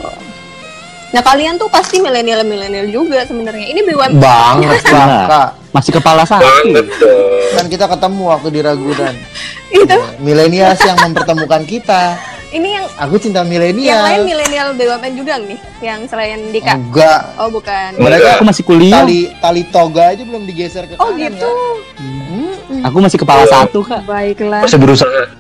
Nah 1.12 1.20
kalian 1.20 1.60
tuh 1.60 1.68
pasti 1.68 2.00
milenial 2.00 2.48
milenial 2.48 2.88
juga 2.88 3.28
sebenarnya. 3.28 3.68
Ini 3.68 3.84
BUMN 3.84 4.16
Banget 4.16 4.80
lah 4.92 5.08
kak. 5.28 5.50
Masih 5.72 5.92
kepala 5.96 6.24
satu 6.24 6.44
Banget 6.44 6.88
dong. 7.00 7.56
Kan 7.56 7.66
kita 7.68 7.86
ketemu 7.88 8.24
waktu 8.32 8.48
di 8.52 8.60
Ragunan. 8.64 9.16
itu. 9.72 10.00
Milenials 10.20 10.80
yang 10.84 11.00
mempertemukan 11.00 11.64
kita. 11.68 12.16
Ini 12.52 12.68
yang 12.68 12.86
Aku 13.00 13.16
cinta 13.16 13.40
yang 13.40 13.48
lain 13.48 13.80
milenial. 13.80 14.28
milenial 14.28 14.68
BUMN 14.76 15.14
juga 15.16 15.40
nih, 15.40 15.56
yang 15.80 16.04
selain 16.04 16.52
Dika. 16.52 16.76
Enggak. 16.76 17.32
Oh 17.40 17.48
bukan. 17.48 17.96
Mereka 17.96 18.28
Aku 18.40 18.44
masih 18.44 18.64
kuliah 18.68 19.08
tali 19.08 19.32
tali 19.40 19.64
toga 19.72 20.12
aja 20.12 20.24
belum 20.28 20.44
digeser 20.44 20.84
ke 20.84 21.00
Oh 21.00 21.16
kanan 21.16 21.32
gitu. 21.32 21.48
ya. 21.48 22.04
Mm-mm. 22.04 22.84
Aku 22.92 23.00
masih 23.00 23.20
kepala 23.24 23.48
satu 23.48 23.88
kak 23.88 24.04
Baiklah. 24.04 24.68
Masih 24.68 24.80
berusaha. 24.80 25.16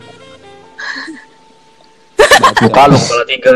Muka 2.63 2.83
lu 2.87 2.95
kepala 2.95 3.23
tiga. 3.27 3.51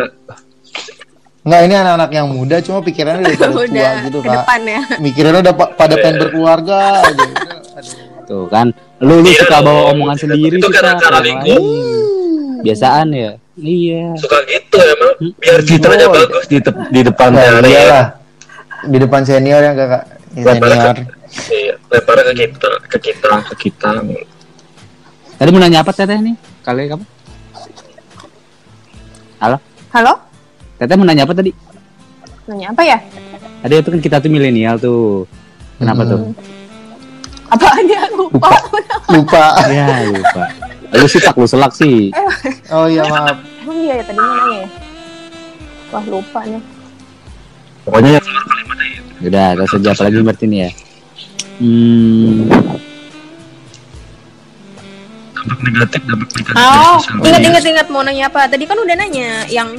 Enggak 1.45 1.61
ini 1.61 1.73
anak-anak 1.75 2.09
yang 2.11 2.27
muda 2.27 2.57
cuma 2.57 2.81
pikirannya 2.81 3.21
udah 3.23 3.37
pada 3.37 3.53
tua 3.69 3.89
gitu 4.01 4.17
ke 4.17 4.25
kak. 4.25 4.35
depan 4.41 4.59
ya. 4.65 4.81
Mikirnya 4.97 5.39
udah 5.39 5.53
pa- 5.53 5.71
pada 5.71 5.93
pengen 5.95 6.15
berkeluarga 6.19 6.77
aja. 7.05 7.25
Tuh 8.25 8.49
kan, 8.49 8.73
lu 8.97 9.21
lu 9.21 9.29
Iya 9.29 9.45
suka 9.45 9.61
bawa 9.61 9.93
omongan 9.93 10.17
sendiri 10.17 10.57
Itu 10.57 10.65
sih, 10.65 10.73
karena 10.73 10.97
lain. 10.97 11.61
Biasaan 12.59 13.07
ya. 13.13 13.31
Iya. 13.55 14.17
Suka 14.17 14.41
gitu 14.43 14.77
emang. 14.81 15.13
Biar 15.37 15.59
citranya 15.61 16.05
Oh, 16.07 16.13
bagus 16.17 16.45
di, 16.45 16.57
di 16.89 17.01
depan 17.05 17.29
Nah, 17.29 17.45
teori. 17.45 17.69
iyalah. 17.69 18.05
Di 18.83 18.97
depan 18.97 19.21
senior 19.21 19.61
ya 19.61 19.71
kakak. 19.71 20.03
Lemparnya 20.33 20.75
Senior. 20.75 20.95
ke, 20.97 21.03
iya, 21.53 21.73
lemparnya 21.87 22.23
ke 22.25 22.33
kita, 22.35 22.69
ke 22.83 22.97
kita, 22.99 23.29
ke 23.45 23.55
kita. 23.61 23.89
Tadi 25.37 25.49
mau 25.49 25.61
nanya 25.61 25.79
apa 25.79 25.93
teteh 25.93 26.17
nih? 26.17 26.35
Kali 26.59 26.89
kamu? 26.89 27.05
Halo? 29.37 29.57
Halo? 29.91 30.13
Teteh 30.75 30.95
mau 30.99 31.07
nanya 31.07 31.23
apa 31.23 31.33
tadi? 31.35 31.51
Nanya 32.51 32.75
apa 32.75 32.81
ya? 32.83 32.97
Tadi 33.63 33.73
itu 33.79 33.89
kan 33.89 34.01
kita 34.03 34.15
tuh 34.19 34.29
milenial 34.29 34.75
tuh. 34.75 35.23
Kenapa 35.79 36.03
tuh? 36.03 36.35
Apaan 37.51 37.85
ya? 37.87 38.03
Lupa. 38.11 38.49
Lupa. 39.11 39.45
Ya 39.71 39.87
lupa. 40.11 40.43
Lu 40.95 41.07
sih 41.07 41.21
tak 41.23 41.35
lu 41.39 41.47
selak 41.47 41.71
sih. 41.75 42.11
Oh 42.71 42.87
iya 42.91 43.07
maaf. 43.07 43.39
Emang 43.63 43.77
iya 43.79 43.93
ya 43.99 44.03
tadi 44.03 44.19
mau 44.19 44.35
nanya 44.35 44.57
ya? 44.63 44.69
Wah 45.95 46.03
lupa 46.05 46.39
nih. 46.43 46.63
Pokoknya 47.85 48.11
yang 48.17 48.25
Udah, 49.15 49.55
terus 49.55 49.71
aja 49.79 49.89
apa 49.95 50.01
lagi 50.11 50.17
berarti 50.21 50.45
nih 50.45 50.59
ya? 50.59 50.69
Hmm, 51.55 52.51
dampak 55.31 55.59
negatif, 55.63 56.01
dampak 56.03 56.29
negatif. 56.35 56.55
Oh, 56.59 56.97
dari 56.99 56.99
sosial 56.99 57.21
ingat 57.23 57.39
media. 57.39 57.47
ingat 57.47 57.63
ingat 57.63 57.87
mau 57.87 58.01
nanya 58.03 58.23
apa? 58.27 58.41
Tadi 58.51 58.63
kan 58.67 58.77
udah 58.77 58.95
nanya 58.99 59.29
yang 59.47 59.69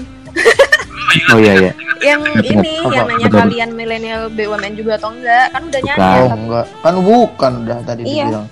oh 1.32 1.39
iya 1.39 1.53
iya. 1.57 1.72
yang 2.03 2.20
ini 2.39 2.72
Apa? 2.78 2.93
yang 2.93 3.07
nanya 3.09 3.26
Betul. 3.26 3.41
kalian 3.41 3.70
milenial 3.72 4.22
BUMN 4.28 4.72
juga 4.74 4.93
atau 4.97 5.11
enggak? 5.11 5.47
Kan 5.51 5.62
udah 5.64 5.80
Bukan. 5.80 5.99
Oh 5.99 6.28
enggak. 6.30 6.66
Kan 6.78 6.95
bukan 7.01 7.53
udah 7.64 7.78
tadi 7.82 8.03
Iya. 8.05 8.24
dibilang. 8.26 8.47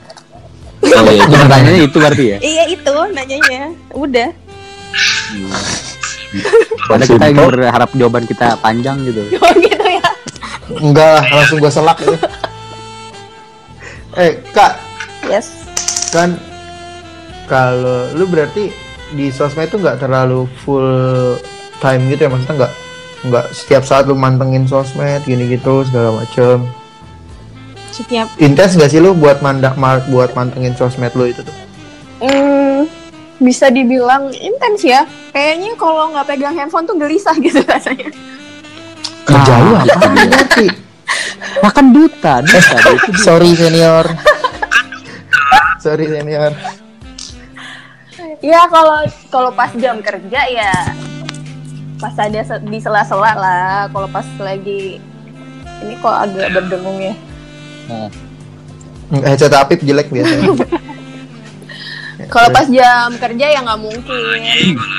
Oh 0.84 1.02
iya, 1.06 1.22
itu 1.22 1.36
pertanyaannya 1.42 1.82
itu 1.82 1.96
berarti 1.96 2.24
ya. 2.26 2.38
Iya 2.40 2.64
itu 2.70 2.94
nanyanya. 3.10 3.62
Udah. 3.92 4.28
Padahal 6.84 7.08
kita 7.08 7.26
ingin 7.30 7.46
berharap 7.48 7.90
jawaban 7.94 8.24
kita 8.24 8.46
panjang 8.58 8.96
gitu. 9.02 9.22
Oh 9.42 9.52
gitu 9.54 9.84
ya. 9.84 10.02
Enggak 10.74 11.08
lah, 11.10 11.24
langsung 11.30 11.58
gua 11.58 11.70
selak 11.70 11.98
itu. 12.00 12.14
eh, 14.14 14.32
Kak, 14.50 14.72
Yes. 15.24 15.68
kan 16.08 16.38
kalau 17.44 18.08
lu 18.12 18.24
berarti 18.24 18.70
di 19.10 19.28
sosmed 19.28 19.66
itu 19.66 19.76
nggak 19.76 19.98
terlalu 19.98 20.46
full 20.58 21.34
time 21.78 22.06
gitu 22.08 22.26
ya 22.26 22.30
maksudnya 22.30 22.56
nggak 22.56 22.72
nggak 23.24 23.46
setiap 23.50 23.82
saat 23.82 24.04
lu 24.04 24.14
mantengin 24.14 24.64
sosmed 24.64 25.24
gini 25.24 25.48
gitu 25.48 25.82
segala 25.82 26.12
macem 26.14 26.66
Setiap 27.88 28.26
intens 28.36 28.74
gak 28.74 28.90
sih 28.90 28.98
lu 28.98 29.14
buat 29.14 29.38
mandak 29.38 29.78
ma- 29.78 30.02
buat 30.08 30.34
mantengin 30.34 30.74
sosmed 30.74 31.14
lu 31.14 31.24
itu 31.24 31.40
tuh 31.40 31.56
hmm, 32.20 32.90
bisa 33.38 33.68
dibilang 33.68 34.28
intens 34.32 34.82
ya. 34.82 35.02
Kayaknya 35.30 35.74
kalau 35.74 36.10
nggak 36.10 36.26
pegang 36.26 36.54
handphone 36.54 36.84
tuh 36.84 36.94
gelisah 36.94 37.34
gitu 37.36 37.62
rasanya. 37.70 38.10
kerja 39.24 39.54
lu 39.56 39.72
Nah, 39.72 39.84
apa 39.86 40.06
berarti 40.10 40.66
Makan 41.60 41.86
duta, 41.92 42.42
duta. 42.42 42.76
itu 42.90 43.10
sorry 43.26 43.54
senior 43.54 44.04
sorry 45.78 46.06
senior 46.08 46.50
Ya 48.40 48.66
kalau 48.66 49.00
kalau 49.28 49.50
pas 49.50 49.70
jam 49.74 50.02
kerja 50.02 50.40
ya 50.44 50.72
pas 52.04 52.12
ada 52.20 52.60
di 52.60 52.78
sela-sela 52.84 53.32
lah. 53.32 53.88
Kalau 53.88 54.08
pas 54.12 54.28
lagi 54.36 55.00
ini 55.80 55.94
kok 55.96 56.12
agak 56.12 56.52
berdengung 56.52 57.00
ya. 57.00 57.14
headset 59.24 59.56
Apip 59.56 59.80
jelek 59.84 60.08
biasanya 60.12 60.52
Kalau 62.32 62.48
pas 62.50 62.64
jam 62.66 63.12
kerja 63.20 63.46
ya 63.52 63.60
nggak 63.62 63.80
mungkin 63.80 64.40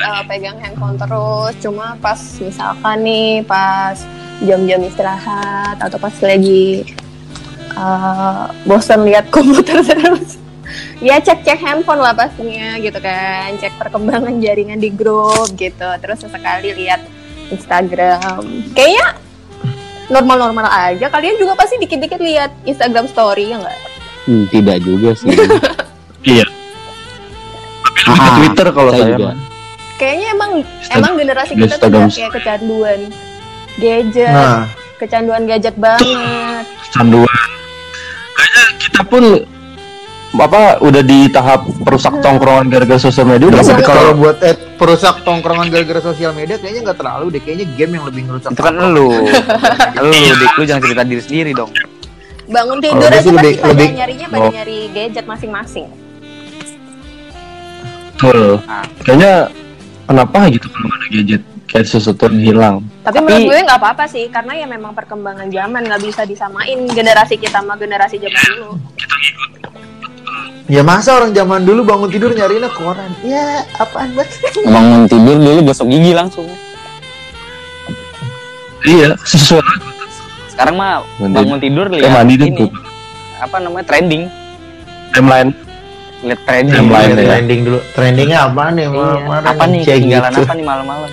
uh, 0.02 0.22
pegang 0.26 0.58
handphone 0.58 0.98
terus. 0.98 1.54
Cuma 1.62 1.94
pas 2.02 2.18
misalkan 2.42 2.98
nih 3.06 3.46
pas 3.46 3.98
jam-jam 4.42 4.82
istirahat 4.82 5.78
atau 5.78 5.98
pas 6.02 6.16
lagi 6.26 6.86
uh, 7.78 8.50
bosan 8.66 9.06
lihat 9.06 9.30
komputer 9.30 9.84
terus. 9.90 10.42
Ya 11.00 11.20
cek-cek 11.20 11.60
handphone 11.60 12.02
lah 12.02 12.14
pastinya 12.14 12.78
gitu 12.78 12.98
kan. 12.98 13.56
Cek 13.58 13.78
perkembangan 13.78 14.40
jaringan 14.40 14.80
di 14.80 14.90
grup 14.90 15.50
gitu. 15.56 15.88
Terus 16.02 16.18
sesekali 16.22 16.74
lihat 16.74 17.02
Instagram. 17.50 18.44
Kayaknya 18.74 19.06
normal-normal 20.08 20.68
aja. 20.70 21.10
Kalian 21.10 21.38
juga 21.38 21.54
pasti 21.54 21.78
dikit-dikit 21.78 22.22
lihat 22.22 22.52
Instagram 22.64 23.06
story 23.06 23.54
ya 23.54 23.58
nggak? 23.62 23.80
Hmm, 24.26 24.44
tidak 24.50 24.78
juga 24.82 25.14
sih. 25.14 25.30
Iya. 26.26 26.42
Ah, 28.10 28.42
Twitter 28.42 28.68
kalau 28.74 28.90
saya 28.90 29.06
saya. 29.06 29.14
juga. 29.14 29.34
Kayaknya 30.02 30.28
emang 30.34 30.52
Instagram- 30.66 30.98
emang 30.98 31.14
generasi 31.22 31.52
kita 31.54 31.62
tuh 31.62 31.70
Instagram. 31.86 32.02
udah 32.02 32.10
kayak 32.18 32.32
kecanduan 32.34 33.00
gadget, 33.78 34.34
nah 34.34 34.66
kecanduan 34.98 35.44
gadget 35.46 35.76
banget. 35.78 36.66
Canduan. 36.90 37.30
Kayaknya 38.34 38.64
kita 38.82 39.02
pun 39.06 39.24
apa 40.38 40.62
udah 40.80 41.02
di 41.02 41.28
tahap 41.28 41.64
perusak 41.80 42.20
tongkrongan 42.20 42.68
gara-gara 42.68 42.98
sosial 42.98 43.26
media 43.26 43.48
udah 43.48 43.60
Tapi 43.60 43.72
tapi 43.72 43.84
kalau 43.84 44.12
buat 44.14 44.38
eh, 44.40 44.56
perusak 44.76 45.16
tongkrongan 45.22 45.68
gara-gara 45.68 46.02
sosial 46.02 46.32
media 46.32 46.56
kayaknya 46.56 46.82
nggak 46.86 47.00
terlalu 47.00 47.26
deh 47.30 47.42
kayaknya 47.42 47.66
game 47.74 47.92
yang 47.94 48.06
lebih 48.06 48.22
ngerusak 48.26 48.50
itu 48.50 48.62
kan 48.62 48.74
lu. 48.76 48.88
lu, 48.90 49.08
dik, 50.40 50.52
lu 50.54 50.64
jangan 50.64 50.82
cerita 50.84 51.02
diri 51.02 51.22
sendiri 51.22 51.52
dong. 51.52 51.72
Bangun 52.46 52.78
tidur 52.78 53.08
aja 53.08 53.18
sih 53.18 53.30
pasti 53.30 53.34
lebih- 53.34 53.58
pada 53.58 53.72
lebih- 53.72 53.92
nyarinya 53.96 54.28
pada 54.28 54.42
Oh. 54.42 54.52
nyari 54.52 54.78
gadget 54.92 55.26
masing-masing. 55.26 55.88
betul. 58.12 58.64
Ah. 58.64 58.86
Kayaknya 59.02 59.34
kenapa 60.06 60.40
gitu 60.50 60.68
kalau 60.68 60.88
ada 60.90 61.08
gadget 61.10 61.42
kayak 61.66 61.86
sesuatu 61.86 62.24
yang 62.26 62.40
hilang. 62.40 62.76
Tapi, 63.02 63.12
Tapi- 63.12 63.26
menurut 63.26 63.44
gue 63.46 63.60
nggak 63.62 63.80
apa-apa 63.82 64.06
sih, 64.06 64.26
karena 64.30 64.54
ya 64.56 64.66
memang 64.66 64.94
perkembangan 64.94 65.50
zaman 65.50 65.82
nggak 65.84 66.02
bisa 66.02 66.22
disamain 66.24 66.80
generasi 66.88 67.36
kita 67.36 67.60
sama 67.60 67.76
generasi 67.76 68.16
zaman 68.18 68.42
dulu. 68.50 68.72
Ya 70.66 70.82
masa 70.82 71.14
orang 71.22 71.30
zaman 71.30 71.62
dulu 71.62 71.86
bangun 71.86 72.10
tidur 72.10 72.34
nyariinnya 72.34 72.74
koran. 72.74 73.14
Ya 73.22 73.62
apaan 73.78 74.18
banget. 74.18 74.34
Bangun 74.66 75.06
tidur 75.06 75.38
dulu 75.38 75.60
gosok 75.70 75.86
gigi 75.94 76.18
langsung. 76.18 76.50
Iya, 78.86 79.14
sesuatu. 79.22 79.66
Sekarang 80.50 80.78
mah 80.78 81.06
Mandi. 81.22 81.36
bangun 81.38 81.60
tidur 81.62 81.86
lihat 81.90 82.10
mandi 82.14 82.34
ini 82.38 82.50
tuh. 82.54 82.70
apa 83.38 83.58
namanya 83.62 83.86
trending. 83.86 84.24
Timeline. 85.14 85.50
Lihat 86.26 86.42
trending. 86.50 86.74
Timeline 86.82 87.14
ya. 87.14 87.26
Trending 87.30 87.60
dulu. 87.62 87.80
Trendingnya 87.94 88.40
apa 88.50 88.64
nih? 88.74 88.86
Iya. 88.90 89.10
Mana 89.22 89.48
Apa 89.54 89.64
nih 89.70 89.80
Kayak 89.86 89.98
ketinggalan 90.02 90.32
gitu. 90.34 90.42
apa 90.42 90.54
nih 90.58 90.66
malam-malam? 90.66 91.12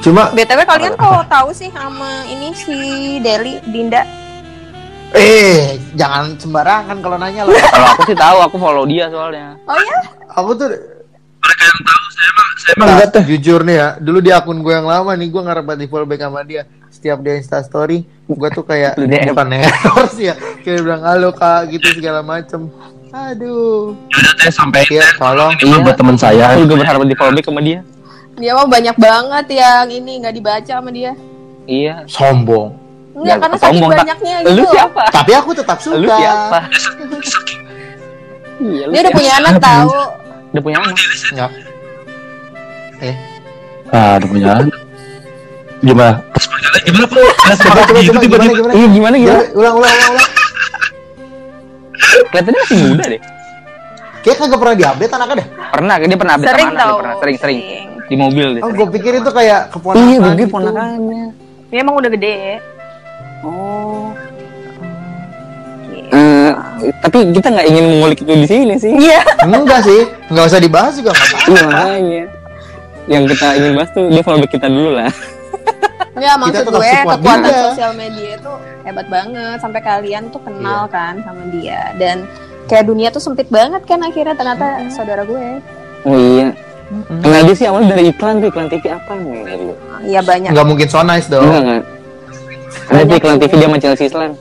Cuma 0.00 0.32
BTW 0.32 0.60
kalian 0.64 0.96
kok 0.96 1.28
tahu 1.28 1.52
sih 1.52 1.68
sama 1.76 2.24
ini 2.24 2.56
si 2.56 2.72
Deli 3.20 3.60
Dinda? 3.68 4.00
Eh 5.12 5.76
jangan 5.94 6.36
sembarangan 6.36 6.96
kalau 6.98 7.16
nanya 7.16 7.42
lah. 7.44 7.54
Kalau 7.66 7.86
aku 7.92 8.02
sih 8.06 8.16
tahu, 8.16 8.38
aku 8.40 8.56
follow 8.56 8.84
dia 8.84 9.10
soalnya. 9.10 9.58
Oh 9.64 9.74
ya? 9.76 9.98
Aku 10.36 10.50
tuh 10.54 10.70
Mereka 11.40 11.62
yang 11.64 11.80
tahu 11.82 12.04
saya 12.10 12.28
emang 12.28 12.48
saya 12.52 12.72
emang 12.76 12.88
enggak 12.92 13.08
teh. 13.10 13.24
jujur 13.26 13.60
nih 13.64 13.76
ya, 13.76 13.88
dulu 13.96 14.18
di 14.20 14.30
akun 14.30 14.58
gue 14.60 14.70
yang 14.70 14.84
lama 14.84 15.12
nih, 15.16 15.28
gue 15.28 15.40
ngarep 15.40 15.64
banget 15.64 15.80
di 15.80 15.88
follow 15.88 16.04
back 16.04 16.20
sama 16.20 16.40
dia. 16.44 16.62
Setiap 16.90 17.18
dia 17.20 17.34
insta 17.34 17.64
story, 17.64 18.04
gue 18.26 18.48
tuh 18.52 18.60
kayak 18.60 19.00
bukan 19.00 19.48
error 19.56 20.04
sih 20.12 20.28
ya, 20.28 20.34
kayak 20.60 20.84
bilang 20.84 21.00
halo 21.00 21.32
kak 21.32 21.72
gitu 21.72 21.96
segala 21.96 22.20
macem. 22.20 22.68
Aduh, 23.10 23.96
Ya 24.06 24.16
udah 24.20 24.32
teh 24.36 24.52
sampai 24.52 24.86
ya 24.86 25.02
tolong. 25.16 25.50
ini 25.58 25.80
buat 25.82 25.96
teman 25.96 26.14
saya. 26.14 26.54
Aku 26.54 26.62
juga 26.62 26.84
berharap 26.84 27.02
di 27.02 27.16
follow 27.16 27.34
back 27.34 27.46
sama 27.48 27.60
dia. 27.64 27.80
Dia 28.36 28.52
mah 28.54 28.68
banyak 28.68 28.96
banget 28.96 29.46
yang 29.50 29.86
ini 29.90 30.12
nggak 30.22 30.34
dibaca 30.36 30.72
sama 30.78 30.90
dia. 30.92 31.12
Iya. 31.66 32.04
Sombong. 32.06 32.76
Enggak, 33.10 33.26
Ya, 33.26 33.34
karena 33.42 33.56
saking 33.58 33.82
banyaknya 33.84 34.34
Lu 34.46 34.62
gitu. 34.62 34.70
siapa? 34.70 35.02
Tapi 35.10 35.30
aku 35.34 35.50
tetap 35.52 35.78
suka. 35.82 35.98
Lu 35.98 36.06
siapa? 36.08 36.58
Iya, 38.60 38.82
lu 38.86 38.92
Dia 38.92 39.00
udah 39.02 39.12
punya 39.12 39.32
anak 39.36 39.54
tahu. 39.58 39.90
Udah 40.50 40.62
punya 40.62 40.76
anak. 40.78 40.96
Nggak. 41.34 41.50
Eh, 43.00 43.14
Ah, 43.90 44.12
udah 44.20 44.28
punya 44.30 44.46
anak. 44.54 44.66
Gimana? 45.80 46.12
Gimana 46.80 47.06
kok? 47.08 47.24
coba 47.56 47.80
coba 47.88 48.00
gitu 48.04 48.12
coba 48.12 48.20
gimana? 48.22 48.72
Iya 48.76 48.86
gimana 48.92 49.14
gimana? 49.16 49.40
Gimana? 49.42 49.58
Ulang 49.58 49.74
ulang 49.80 49.94
ulang 49.96 50.12
ulang. 50.12 50.30
Kelihatannya 52.30 52.60
masih 52.60 52.76
muda 52.86 53.04
deh. 53.08 53.20
Kayak 54.20 54.36
kagak 54.36 54.58
pernah 54.60 54.74
diupdate 54.76 55.12
anaknya 55.16 55.36
deh. 55.40 55.46
Pernah, 55.72 55.94
dia 55.96 56.18
pernah 56.20 56.34
update 56.36 56.52
Sering 56.52 56.68
anak, 56.68 56.86
pernah 57.00 57.16
sering 57.16 57.36
sering 57.40 57.58
di 58.10 58.14
mobil 58.18 58.46
deh. 58.58 58.62
Oh, 58.62 58.70
gue 58.70 58.86
pikir 58.92 59.12
itu 59.16 59.30
kayak 59.32 59.60
keponakan. 59.72 60.04
Iya, 60.04 60.16
gue 60.20 60.32
gitu. 60.36 60.52
ponakannya. 60.52 61.24
Dia 61.72 61.78
emang 61.80 61.94
udah 61.96 62.10
gede. 62.12 62.36
Oh. 63.44 64.12
Gitu. 65.90 66.12
Eh, 66.12 66.50
tapi 67.00 67.18
kita 67.32 67.48
nggak 67.48 67.66
ingin 67.70 67.84
mengulik 67.96 68.18
itu 68.20 68.32
di 68.32 68.48
sini 68.48 68.74
sih. 68.76 68.92
Iya. 68.92 69.20
Enggak 69.46 69.86
sih, 69.86 70.08
enggak 70.28 70.44
usah 70.50 70.60
dibahas 70.60 70.92
juga 70.96 71.10
nggak 71.14 71.26
apa-apa. 71.26 71.50
Iya 71.50 71.62
makanya. 71.66 72.24
yang 73.10 73.26
kita 73.26 73.46
ingin 73.58 73.72
bahas 73.74 73.90
tuh 73.90 74.06
dia 74.06 74.22
follow 74.22 74.46
kita 74.46 74.66
dulu 74.70 74.90
lah. 74.94 75.10
Enggak, 76.14 76.34
maksud 76.36 76.64
gue 76.68 76.84
kekuatan 76.84 77.38
juga. 77.42 77.62
sosial 77.72 77.92
media 77.96 78.30
itu 78.38 78.52
hebat 78.86 79.06
banget 79.08 79.56
sampai 79.58 79.80
kalian 79.82 80.22
tuh 80.30 80.42
kenal 80.42 80.86
kan 80.86 81.18
sama 81.24 81.42
dia 81.50 81.90
dan 81.96 82.28
kayak 82.70 82.86
dunia 82.86 83.08
tuh 83.10 83.22
sempit 83.22 83.50
banget 83.50 83.82
kan 83.88 83.98
akhirnya 84.04 84.34
ternyata 84.36 84.84
saudara 84.94 85.26
gue. 85.26 85.58
Oh 86.06 86.14
iya. 86.14 86.54
Kenal 87.22 87.42
dia 87.46 87.56
sih 87.56 87.66
awalnya 87.66 87.94
dari 87.98 88.10
iklan 88.10 88.42
tuh 88.42 88.50
iklan 88.50 88.66
TV 88.70 88.84
apa 88.94 89.12
nih? 89.14 89.42
Iya 90.06 90.20
banyak. 90.22 90.50
Nggak 90.54 90.66
mungkin 90.66 90.86
so 90.86 91.02
nice 91.02 91.26
dong. 91.26 91.46
Enggak 91.46 91.62
enggak. 91.62 91.84
Ada 92.90 93.02
tuh 93.06 93.16
iklan 93.18 93.36
TV 93.38 93.52
dia 93.54 93.66
sama 93.66 93.78
Chelsea 93.78 94.06
Island. 94.10 94.34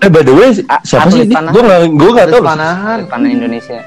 Eh 0.00 0.08
by 0.08 0.22
the 0.24 0.32
way, 0.32 0.48
siapa 0.80 1.12
Artis 1.12 1.28
sih? 1.28 1.28
Panahan. 1.28 1.52
Gue 1.52 1.62
nggak 1.62 1.80
gue 1.92 2.10
Terus 2.16 2.32
tahu. 2.32 2.44
panahan. 2.48 2.98
Tanah 3.04 3.28
Indonesia. 3.28 3.78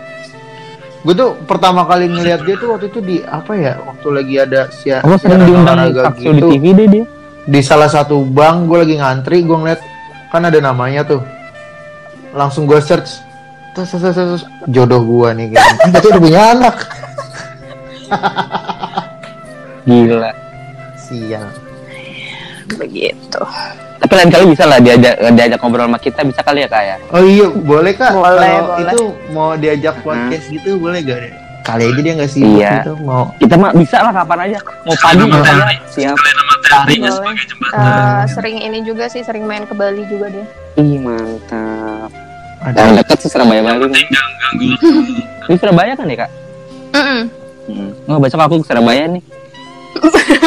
Gue 1.04 1.14
tuh 1.18 1.30
pertama 1.50 1.84
kali 1.84 2.06
ngeliat 2.08 2.46
dia 2.46 2.56
tuh 2.56 2.78
waktu 2.78 2.88
itu 2.88 3.00
di 3.02 3.18
apa 3.26 3.52
ya? 3.58 3.74
Waktu 3.82 4.08
lagi 4.14 4.36
ada 4.40 4.62
si 4.70 4.94
Aku 4.94 5.18
sering 5.18 5.42
siaran 5.42 5.48
diundang 5.50 5.78
show 6.22 6.32
di 6.32 6.40
gitu. 6.40 6.48
TV 6.54 6.66
deh 6.78 6.88
dia. 6.88 7.06
Di 7.44 7.60
salah 7.60 7.90
satu 7.92 8.24
bank 8.24 8.72
gue 8.72 8.78
lagi 8.88 8.96
ngantri, 9.02 9.44
gue 9.44 9.58
ngeliat 9.58 9.82
kan 10.32 10.48
ada 10.48 10.60
namanya 10.62 11.02
tuh. 11.04 11.22
Langsung 12.32 12.70
gue 12.70 12.80
search. 12.80 13.20
Terus, 13.74 13.90
terus, 13.90 14.02
terus, 14.06 14.16
terus, 14.16 14.44
jodoh 14.70 15.02
gue 15.02 15.30
nih 15.34 15.48
kan. 15.58 15.76
Kan 15.82 15.98
udah 15.98 16.22
punya 16.22 16.42
anak. 16.54 16.76
Gila. 19.90 20.32
Sial. 20.94 21.63
Begitu. 22.76 23.40
Tapi 23.96 24.14
lain 24.14 24.30
kali 24.30 24.46
bisa 24.52 24.64
lah 24.64 24.78
diajak 24.78 25.16
diajak 25.32 25.58
ngobrol 25.58 25.86
sama 25.86 25.96
kita 25.98 26.22
bisa 26.22 26.42
kali 26.42 26.60
ya 26.60 26.68
kak 26.68 26.84
ya. 26.84 26.96
Oh 27.10 27.22
iya, 27.22 27.48
boleh 27.48 27.94
kak. 27.94 28.12
Boleh, 28.12 28.52
Kalau 28.52 28.68
boleh. 28.70 28.84
itu 28.90 29.02
mau 29.32 29.50
diajak 29.56 29.96
podcast 30.02 30.46
gitu, 30.48 30.76
boleh 30.76 31.00
gak? 31.02 31.20
deh? 31.20 31.34
Kali 31.64 31.84
aja 31.88 32.02
dia 32.02 32.14
nggak 32.14 32.28
sih 32.28 32.44
Iya. 32.44 32.84
gitu 32.84 33.00
mau. 33.00 33.32
Kita 33.38 33.56
mah 33.56 33.72
bisa 33.72 34.04
lah 34.04 34.12
kapan 34.12 34.52
aja. 34.52 34.60
Mau 34.84 34.96
pagi 35.00 35.24
mau 35.24 35.40
aja. 35.40 35.64
Siap. 35.90 36.18
Boleh. 36.92 37.36
Eh, 37.72 38.24
sering 38.28 38.58
ini 38.60 38.84
juga 38.84 39.08
sih, 39.08 39.22
sering 39.22 39.46
main 39.46 39.64
ke 39.64 39.72
Bali 39.72 40.04
juga 40.06 40.28
dia. 40.28 40.44
Ih 40.76 41.00
mantap. 41.00 42.12
Ada. 42.60 42.76
Yang 42.78 42.92
dekat 43.00 43.18
sih 43.18 43.30
Surabaya 43.30 43.62
Bali. 43.62 43.88
nih. 43.88 44.06
Ini 45.46 45.56
Surabaya 45.56 45.92
kan 45.94 46.06
ya 46.06 46.18
kak? 46.20 46.32
Mm-mm. 46.94 47.22
Hmm. 47.64 47.90
Oh 48.06 48.20
besok 48.20 48.42
aku 48.42 48.60
ke 48.60 48.68
Surabaya 48.68 49.08
nih. 49.08 49.24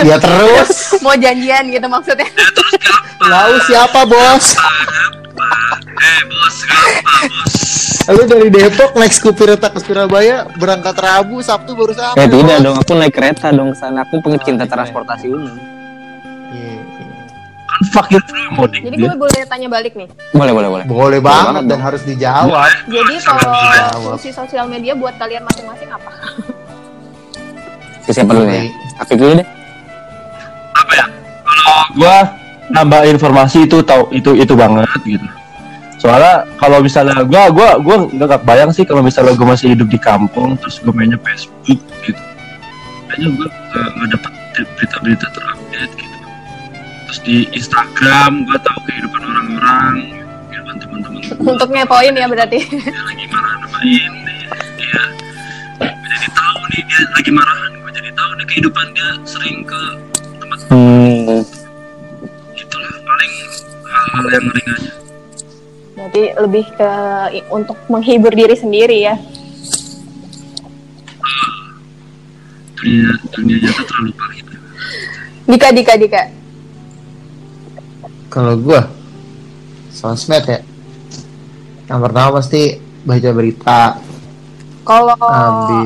Ya 0.05 0.17
terus. 0.21 0.71
Mau 1.05 1.15
janjian 1.17 1.65
gitu 1.71 1.87
maksudnya. 1.89 2.29
Tahu 3.21 3.53
siapa 3.67 4.01
bos? 4.05 4.47
Lalu 8.07 8.23
dari 8.31 8.49
Depok 8.55 8.95
naik 8.95 9.11
Skupireta 9.11 9.67
ke 9.73 9.83
Surabaya 9.83 10.47
berangkat 10.55 10.95
Rabu 10.95 11.43
Sabtu 11.43 11.75
baru 11.75 11.91
sampai. 11.91 12.23
Eh 12.23 12.29
tidak 12.31 12.59
bos. 12.63 12.65
dong, 12.65 12.77
aku 12.79 12.93
naik 12.95 13.15
kereta 13.15 13.51
dong 13.51 13.75
ke 13.75 13.79
sana. 13.79 14.07
Aku 14.07 14.23
pencinta 14.23 14.63
transportasi 14.69 15.27
umum. 15.27 15.57
Iya, 16.55 16.75
iya. 16.79 17.07
Fuck 17.91 18.15
it. 18.15 18.23
Jadi 18.87 18.95
gue 18.95 19.15
boleh 19.19 19.43
tanya 19.51 19.69
balik 19.69 19.99
nih. 19.99 20.07
Boleh 20.31 20.53
boleh 20.55 20.69
boleh. 20.71 20.85
Boleh 20.87 21.19
banget 21.19 21.45
banget 21.51 21.65
dan 21.67 21.81
harus 21.83 22.03
dijawab. 22.07 22.71
Jadi 22.87 23.15
kalau 23.27 23.53
fungsi 24.15 24.31
sosial 24.31 24.71
media 24.71 24.95
buat 24.95 25.19
kalian 25.19 25.43
masing-masing 25.43 25.91
apa? 25.91 26.11
Ke 28.07 28.15
siapa 28.15 28.31
dulu 28.31 28.47
ya? 28.47 28.63
Aku 29.03 29.19
dulu 29.19 29.35
deh. 29.43 29.49
Kalau 31.67 31.85
gue 31.99 32.17
nambah 32.71 33.03
informasi 33.11 33.67
itu 33.67 33.83
tahu 33.83 34.07
itu 34.15 34.31
itu 34.39 34.55
banget 34.55 34.87
gitu. 35.03 35.27
Soalnya 35.99 36.47
kalau 36.61 36.79
misalnya 36.79 37.19
gue 37.27 37.43
gue 37.51 37.69
gue 37.83 37.97
nggak 38.15 38.47
bayang 38.47 38.71
sih 38.71 38.87
kalau 38.87 39.03
misalnya 39.03 39.35
gue 39.35 39.47
masih 39.49 39.75
hidup 39.75 39.91
di 39.91 39.99
kampung 39.99 40.55
terus 40.63 40.79
gue 40.79 40.95
mainnya 40.95 41.19
Facebook 41.19 41.83
gitu. 42.07 42.23
Kayaknya 43.11 43.29
gue 43.35 43.49
nggak 43.75 44.09
dapat 44.15 44.33
berita-berita 44.79 45.27
terupdate 45.35 45.95
gitu. 45.99 46.17
Terus 47.07 47.19
di 47.27 47.37
Instagram 47.55 48.47
gue 48.47 48.59
tahu 48.63 48.79
kehidupan 48.87 49.23
orang-orang, 49.27 49.95
kehidupan 50.51 50.75
teman-teman 50.79 51.21
Untuk 51.43 51.69
ngepoin 51.75 52.15
ya 52.15 52.27
berarti. 52.31 52.59
lagi 52.71 53.25
marah 53.35 53.67
gue 55.77 55.91
jadi 56.07 56.29
tahu 56.33 56.55
nih 56.77 56.85
dia 56.85 57.01
lagi 57.17 57.31
marahan 57.33 57.73
gue 57.73 57.91
jadi 57.97 58.11
tahu 58.13 58.31
nih 58.37 58.47
kehidupan 58.53 58.87
dia 58.93 59.11
sering 59.25 59.59
ke 59.65 59.81
tempat 60.37 60.59
Hmm. 60.69 61.41
itulah 62.53 62.93
paling 63.01 63.33
hal-hal 63.89 64.27
yang 64.29 64.47
ringannya 64.53 64.93
Berarti 65.97 66.23
lebih 66.37 66.67
ke 66.77 66.91
untuk 67.49 67.79
menghibur 67.89 68.31
diri 68.37 68.53
sendiri 68.53 69.09
ya. 69.09 69.17
dunia 72.77 73.09
dunia 73.33 73.57
nyata 73.65 73.83
terlalu 73.89 74.13
pahit 74.15 74.47
Dika, 75.47 75.69
Dika, 75.73 75.95
Dika. 75.97 76.23
Kalau 78.29 78.59
gua 78.61 78.85
sosmed 79.89 80.45
ya. 80.45 80.61
Yang 81.87 82.01
pertama 82.03 82.29
pasti 82.43 82.63
baca 83.07 83.31
berita. 83.31 83.81
Kalau 84.87 85.19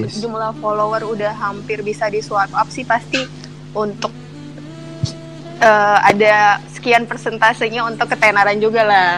jumlah 0.04 0.52
follower 0.60 1.02
udah 1.08 1.32
hampir 1.32 1.80
bisa 1.80 2.12
di 2.12 2.20
swipe 2.20 2.52
up 2.52 2.68
sih 2.68 2.84
pasti 2.84 3.24
untuk 3.72 4.12
eh, 5.56 5.98
ada 6.04 6.60
sekian 6.68 7.08
persentasenya 7.08 7.88
untuk 7.88 8.12
ketenaran 8.12 8.60
juga 8.60 8.84
lah. 8.84 9.10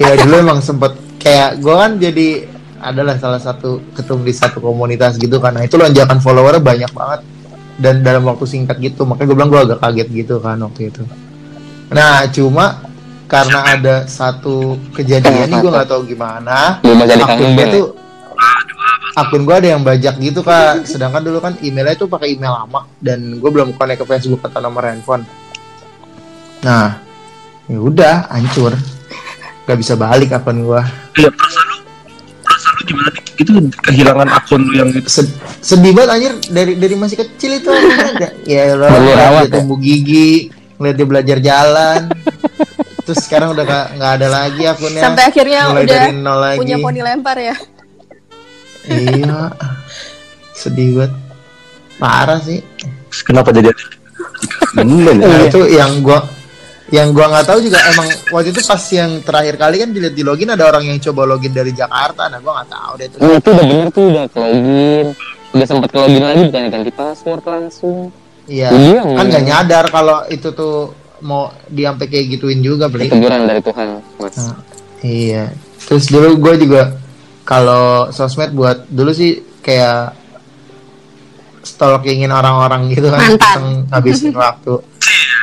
Ya 0.00 0.16
dulu 0.16 0.40
emang 0.40 0.64
sempet 0.64 0.96
kayak 1.20 1.60
gua 1.60 1.84
kan 1.84 2.00
jadi 2.00 2.48
adalah 2.82 3.14
salah 3.20 3.38
satu 3.38 3.78
ketum 3.94 4.26
di 4.26 4.34
satu 4.34 4.58
komunitas 4.58 5.20
gitu 5.20 5.38
kan. 5.38 5.54
Nah 5.54 5.68
itu 5.68 5.78
lonjakan 5.78 6.18
followernya 6.18 6.64
banyak 6.64 6.90
banget 6.90 7.20
dan 7.78 8.02
dalam 8.02 8.26
waktu 8.26 8.44
singkat 8.48 8.80
gitu. 8.82 9.06
Makanya 9.06 9.26
gue 9.30 9.36
bilang 9.38 9.50
gue 9.54 9.60
agak 9.62 9.78
kaget 9.78 10.08
gitu 10.10 10.34
kan 10.42 10.58
waktu 10.58 10.90
itu. 10.90 11.02
Nah 11.94 12.26
cuma 12.34 12.82
karena 13.30 13.58
ada 13.64 13.94
satu 14.10 14.76
kejadian 14.92 15.46
ini 15.46 15.54
gue 15.62 15.70
nggak 15.70 15.88
tahu 15.88 16.02
gimana. 16.10 16.82
Akun 16.82 17.54
gue 17.54 17.66
ya? 17.70 17.74
tuh 17.78 17.86
akun 19.12 19.44
gue 19.44 19.54
ada 19.54 19.68
yang 19.72 19.82
bajak 19.82 20.16
gitu 20.18 20.40
kak. 20.40 20.84
Sedangkan 20.84 21.20
dulu 21.20 21.38
kan 21.38 21.54
emailnya 21.60 21.94
tuh 21.94 22.06
pakai 22.06 22.32
email 22.32 22.52
lama 22.52 22.88
dan 22.98 23.38
gue 23.38 23.50
belum 23.50 23.76
connect 23.76 24.02
ke 24.02 24.06
Facebook 24.08 24.42
atau 24.42 24.60
nomor 24.60 24.84
handphone. 24.84 25.24
Nah 26.62 26.98
ya 27.66 27.78
udah 27.78 28.16
hancur. 28.30 28.72
Gak 29.62 29.78
bisa 29.78 29.94
balik 29.94 30.34
akun 30.34 30.66
gue. 30.66 30.82
ya 31.16 31.30
perasaan 31.30 31.66
lu 31.70 31.76
perasaan 32.42 32.72
lu 32.74 32.82
gimana 32.82 33.08
nih 33.14 33.22
itu 33.38 33.52
kehilangan 33.78 34.28
akun 34.28 34.62
lu 34.66 34.74
yang 34.74 34.90
itu 34.90 35.08
Sed- 35.08 35.36
sedih 35.62 35.94
banget 35.94 36.10
anjir 36.10 36.32
dari 36.50 36.72
dari 36.74 36.94
masih 36.98 37.16
kecil 37.22 37.62
itu 37.62 37.68
anjir. 37.70 38.30
ya 38.44 38.74
lo 38.74 38.90
ya? 38.90 39.46
tumbuh 39.46 39.78
gigi 39.78 40.50
ngeliat 40.76 40.96
dia 40.98 41.06
belajar 41.06 41.38
jalan 41.38 42.00
terus 43.02 43.18
sekarang 43.22 43.54
udah 43.54 43.62
nggak 43.62 43.86
nggak 43.98 44.12
ada 44.18 44.28
lagi 44.30 44.62
akunnya 44.66 45.02
Sampai 45.02 45.24
akhirnya 45.30 45.60
mulai 45.70 45.84
udah 45.86 45.94
dari 45.94 46.12
nol 46.14 46.38
lagi 46.38 46.58
punya 46.58 46.76
poni 46.78 47.00
lempar 47.02 47.36
ya. 47.38 47.54
Iya 48.88 49.52
sedih 50.56 51.02
banget 51.02 51.12
parah 51.98 52.40
sih 52.42 52.60
kenapa 53.26 53.54
jadi 53.54 53.70
Bener 54.72 55.14
ya? 55.20 55.26
nah, 55.28 55.40
itu 55.46 55.60
yang 55.68 55.92
gua 56.00 56.24
yang 56.92 57.12
gua 57.12 57.28
nggak 57.28 57.46
tahu 57.46 57.58
juga 57.62 57.78
emang 57.92 58.08
waktu 58.32 58.50
itu 58.52 58.60
pas 58.64 58.82
yang 58.92 59.20
terakhir 59.22 59.54
kali 59.60 59.76
kan 59.80 59.90
dilihat 59.92 60.14
di 60.16 60.24
login 60.24 60.50
ada 60.52 60.64
orang 60.68 60.88
yang 60.88 60.98
coba 60.98 61.28
login 61.28 61.52
dari 61.52 61.70
Jakarta 61.76 62.26
nah 62.26 62.40
gua 62.40 62.62
nggak 62.62 62.70
tahu 62.72 62.92
deh 62.98 63.06
itu 63.06 63.16
Oh, 63.20 63.32
itu 63.36 63.48
udah 63.52 63.64
bener 63.68 63.88
tuh 63.92 64.04
udah 64.10 64.24
ke 64.28 64.38
login. 64.40 65.06
Udah 65.52 65.66
sempat 65.68 65.88
ke 65.92 65.98
login 66.00 66.22
lagi 66.24 66.42
bukan 66.48 66.62
ganti 66.72 66.90
password 66.92 67.44
langsung. 67.44 67.98
iya 68.50 68.74
kan 68.98 69.24
nggak 69.30 69.44
iya. 69.46 69.50
nyadar 69.54 69.84
kalau 69.86 70.26
itu 70.26 70.50
tuh 70.50 70.90
mau 71.22 71.54
diampe 71.70 72.10
kayak 72.10 72.36
gituin 72.36 72.58
juga 72.58 72.90
beli 72.90 73.06
Teguran 73.06 73.46
dari 73.46 73.62
Tuhan, 73.62 74.02
Mas. 74.18 74.34
Nah, 74.34 74.58
iya. 75.06 75.54
Terus 75.86 76.10
dulu 76.10 76.34
gue 76.42 76.66
juga 76.66 76.98
kalau 77.42 78.08
sosmed 78.14 78.54
buat 78.54 78.86
dulu 78.88 79.10
sih 79.10 79.42
kayak 79.62 80.14
stalkingin 81.62 82.30
orang-orang 82.30 82.90
gitu 82.90 83.10
kan, 83.10 83.22
Mantan. 83.22 83.62
ngabisin 83.90 84.34
waktu. 84.34 84.74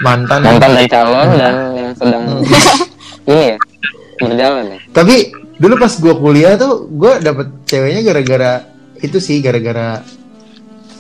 Mantan. 0.04 0.39
Mantan 0.43 0.70
dan 0.76 0.88
calon 0.88 1.28
dan 1.36 1.56
yang 1.76 1.91
sedang 1.95 2.24
ini 3.30 3.43
ya 3.56 3.58
berjalan 4.20 4.64
ya. 4.72 4.80
Tapi 4.95 5.16
dulu 5.60 5.76
pas 5.76 5.91
gue 5.91 6.14
kuliah 6.16 6.56
tuh 6.56 6.88
gue 6.88 7.20
dapet 7.20 7.47
ceweknya 7.68 8.02
gara-gara 8.08 8.52
itu 9.04 9.20
sih 9.20 9.43
gara-gara 9.43 10.00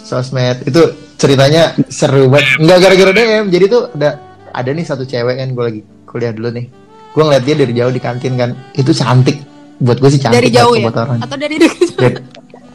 sosmed 0.03 0.67
itu 0.67 0.81
ceritanya 1.15 1.75
seru 1.87 2.27
banget 2.27 2.59
nggak 2.59 2.77
gara-gara 2.83 3.11
DM 3.15 3.45
jadi 3.47 3.65
tuh 3.71 3.81
ada 3.95 4.19
ada 4.51 4.69
nih 4.75 4.83
satu 4.83 5.07
cewek 5.07 5.39
kan 5.39 5.47
gue 5.55 5.63
lagi 5.63 5.81
kuliah 6.03 6.35
dulu 6.35 6.51
nih 6.51 6.65
gue 7.15 7.23
ngeliat 7.23 7.43
dia 7.47 7.55
dari 7.55 7.73
jauh 7.75 7.93
di 7.93 8.01
kantin 8.03 8.33
kan 8.35 8.51
itu 8.75 8.91
cantik 8.91 9.39
buat 9.79 9.97
gue 9.97 10.09
sih 10.11 10.19
cantik 10.19 10.37
Dari 10.43 10.49
jauh 10.51 10.75
ya? 10.75 10.85
buat 10.91 10.97
orang. 10.99 11.17
Atau 11.23 11.35
dari 11.39 11.55
dekat? 11.55 11.89
dari, 12.03 12.15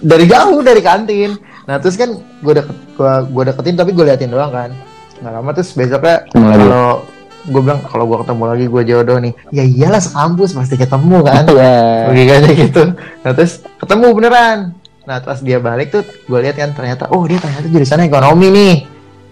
dari 0.00 0.24
jauh 0.28 0.58
dari 0.60 0.80
kantin 0.80 1.30
nah 1.64 1.80
terus 1.80 1.96
kan 1.96 2.12
gue 2.16 2.52
deket 2.52 2.76
gua, 2.92 3.24
gua 3.24 3.42
deketin 3.48 3.72
tapi 3.72 3.96
gue 3.96 4.04
liatin 4.04 4.28
doang 4.28 4.52
kan 4.52 4.68
nggak 5.16 5.32
lama 5.32 5.50
terus 5.56 5.72
besoknya 5.72 6.28
kalau 6.28 7.00
gue 7.44 7.60
bilang 7.60 7.80
kalau 7.88 8.04
gue 8.04 8.18
ketemu 8.20 8.44
lagi 8.44 8.64
gue 8.68 8.82
jodoh 8.84 9.16
nih 9.16 9.32
ya 9.48 9.64
iyalah 9.64 10.00
sekampus 10.00 10.52
pasti 10.52 10.76
ketemu 10.76 11.24
kan 11.24 11.44
Iya. 11.48 12.12
logikanya 12.12 12.50
gitu 12.68 12.82
nah 13.24 13.32
terus 13.32 13.64
ketemu 13.80 14.06
beneran 14.12 14.58
Nah 15.04 15.20
pas 15.20 15.36
dia 15.36 15.60
balik 15.60 15.92
tuh 15.92 16.00
gue 16.00 16.38
lihat 16.40 16.56
kan 16.56 16.72
ternyata 16.72 17.12
oh 17.12 17.28
dia 17.28 17.36
ternyata 17.36 17.68
jurusan 17.68 18.08
ekonomi 18.08 18.48
nih. 18.48 18.74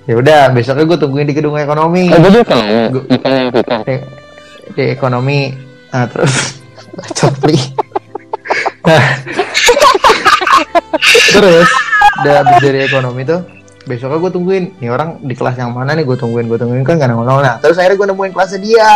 Ya 0.05 0.15
udah 0.21 0.41
besoknya 0.53 0.85
gue 0.85 0.99
tungguin 1.01 1.25
di 1.25 1.33
gedung 1.33 1.57
ekonomi. 1.57 2.13
Eh, 2.13 2.19
gue 2.21 3.17
kan 3.17 3.33
di, 3.49 3.97
di 4.77 4.85
ekonomi 4.93 5.53
nah 5.93 6.09
terus 6.09 6.61
nah 8.83 9.03
terus 11.33 11.69
udah 12.23 12.33
habis 12.45 12.57
dari 12.61 12.85
ekonomi 12.85 13.25
tuh 13.25 13.41
besoknya 13.87 14.19
gue 14.19 14.33
tungguin. 14.33 14.65
Nih 14.79 14.91
orang 14.91 15.19
di 15.23 15.35
kelas 15.35 15.59
yang 15.59 15.75
mana 15.75 15.99
nih 15.99 16.07
gue 16.07 16.15
tungguin? 16.15 16.47
Gue 16.47 16.59
tungguin 16.59 16.87
kan 16.87 16.99
gak 16.99 17.11
nongol 17.11 17.43
nah 17.43 17.59
terus 17.59 17.79
akhirnya 17.79 17.99
gue 17.99 18.09
nemuin 18.15 18.33
kelasnya 18.35 18.61
dia. 18.63 18.91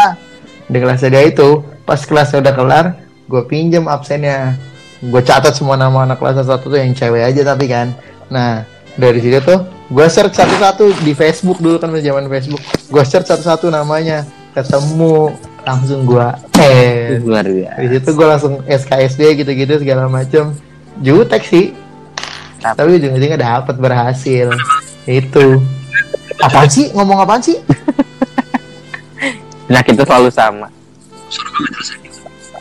Di 0.67 0.79
kelasnya 0.79 1.11
dia 1.11 1.23
itu 1.27 1.63
pas 1.87 2.01
kelasnya 2.03 2.43
udah 2.43 2.55
kelar 2.55 2.87
gue 3.27 3.43
pinjem 3.47 3.91
absennya. 3.91 4.55
Gue 5.03 5.23
catat 5.23 5.55
semua 5.55 5.77
nama 5.77 6.07
anak 6.07 6.23
kelas 6.23 6.47
satu 6.47 6.73
tuh 6.73 6.79
yang 6.79 6.95
cewek 6.95 7.23
aja 7.23 7.43
tapi 7.43 7.67
kan. 7.67 7.95
Nah 8.31 8.63
dari 8.97 9.21
situ 9.21 9.39
tuh 9.45 9.67
gue 9.87 10.07
search 10.11 10.35
satu-satu 10.35 11.07
di 11.07 11.15
Facebook 11.15 11.63
dulu 11.63 11.79
kan 11.79 11.95
zaman 11.95 12.27
Facebook. 12.31 12.63
Gue 12.91 13.03
search 13.03 13.31
satu-satu 13.31 13.71
namanya. 13.71 14.27
Ketemu 14.57 15.37
langsung 15.67 16.05
gue 16.05 16.27
eh 16.57 17.19
Luar 17.21 17.43
biasa. 17.43 17.77
di 17.77 17.87
situ 17.91 18.09
gue 18.13 18.25
langsung 18.25 18.53
SKSD 18.65 19.21
gitu-gitu 19.37 19.77
segala 19.77 20.07
macem. 20.07 20.55
Jutek 20.97 21.43
sih. 21.43 21.65
Tapi 22.57 22.97
ujung-ujungnya 22.97 23.37
dapet 23.37 23.77
berhasil. 23.77 24.49
Itu. 25.05 25.61
Apaan 26.39 26.67
sih? 26.67 26.91
Ngomong 26.91 27.21
apaan 27.21 27.41
sih? 27.41 27.57
Penyakit 29.67 29.93
itu 29.93 30.03
selalu 30.05 30.29
sama. 30.31 30.67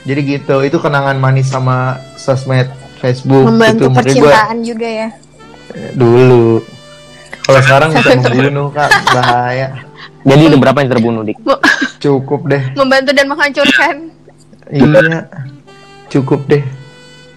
jadi 0.02 0.20
gitu. 0.22 0.56
Itu 0.62 0.78
kenangan 0.80 1.16
manis 1.16 1.48
sama 1.48 2.00
sosmed 2.16 2.68
Facebook. 2.98 3.46
Membantu 3.46 3.84
itu 3.84 3.88
makanya 3.88 4.14
gua- 4.16 4.34
percintaan 4.34 4.58
juga 4.62 4.88
ya. 4.90 5.08
dulu. 5.94 6.62
Kalau 7.42 7.60
sekarang 7.62 7.88
bisa 7.92 8.10
membunuh 8.26 8.68
kak. 8.70 8.90
Bahaya 9.08 9.68
Jadi 10.26 10.42
udah 10.48 10.60
berapa 10.60 10.78
yang 10.78 10.90
terbunuh 10.90 11.22
dik? 11.24 11.38
cukup 11.98 12.42
deh 12.46 12.64
Membantu 12.74 13.12
dan 13.12 13.26
menghancurkan. 13.26 13.96
iya 14.68 15.26
cukup 16.08 16.42
deh 16.46 16.62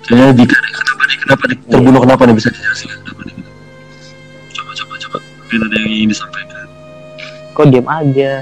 Kayaknya 0.02 0.32
di 0.34 0.44
kenapa 0.48 1.02
nih 1.04 1.16
kenapa 1.18 1.42
nih 1.44 1.56
terbunuh 1.66 2.00
kenapa 2.00 2.22
nih 2.22 2.34
bisa 2.34 2.48
dijelasin 2.48 2.88
kenapa 2.94 3.20
nih? 3.22 3.34
Coba 4.50 4.70
coba 4.74 4.94
coba. 4.98 5.16
Mungkin 5.38 5.58
ada 5.62 5.76
yang 5.76 5.90
ingin 5.90 6.08
disampaikan. 6.08 6.64
Kok 7.50 7.66
diam 7.66 7.86
aja? 7.86 8.32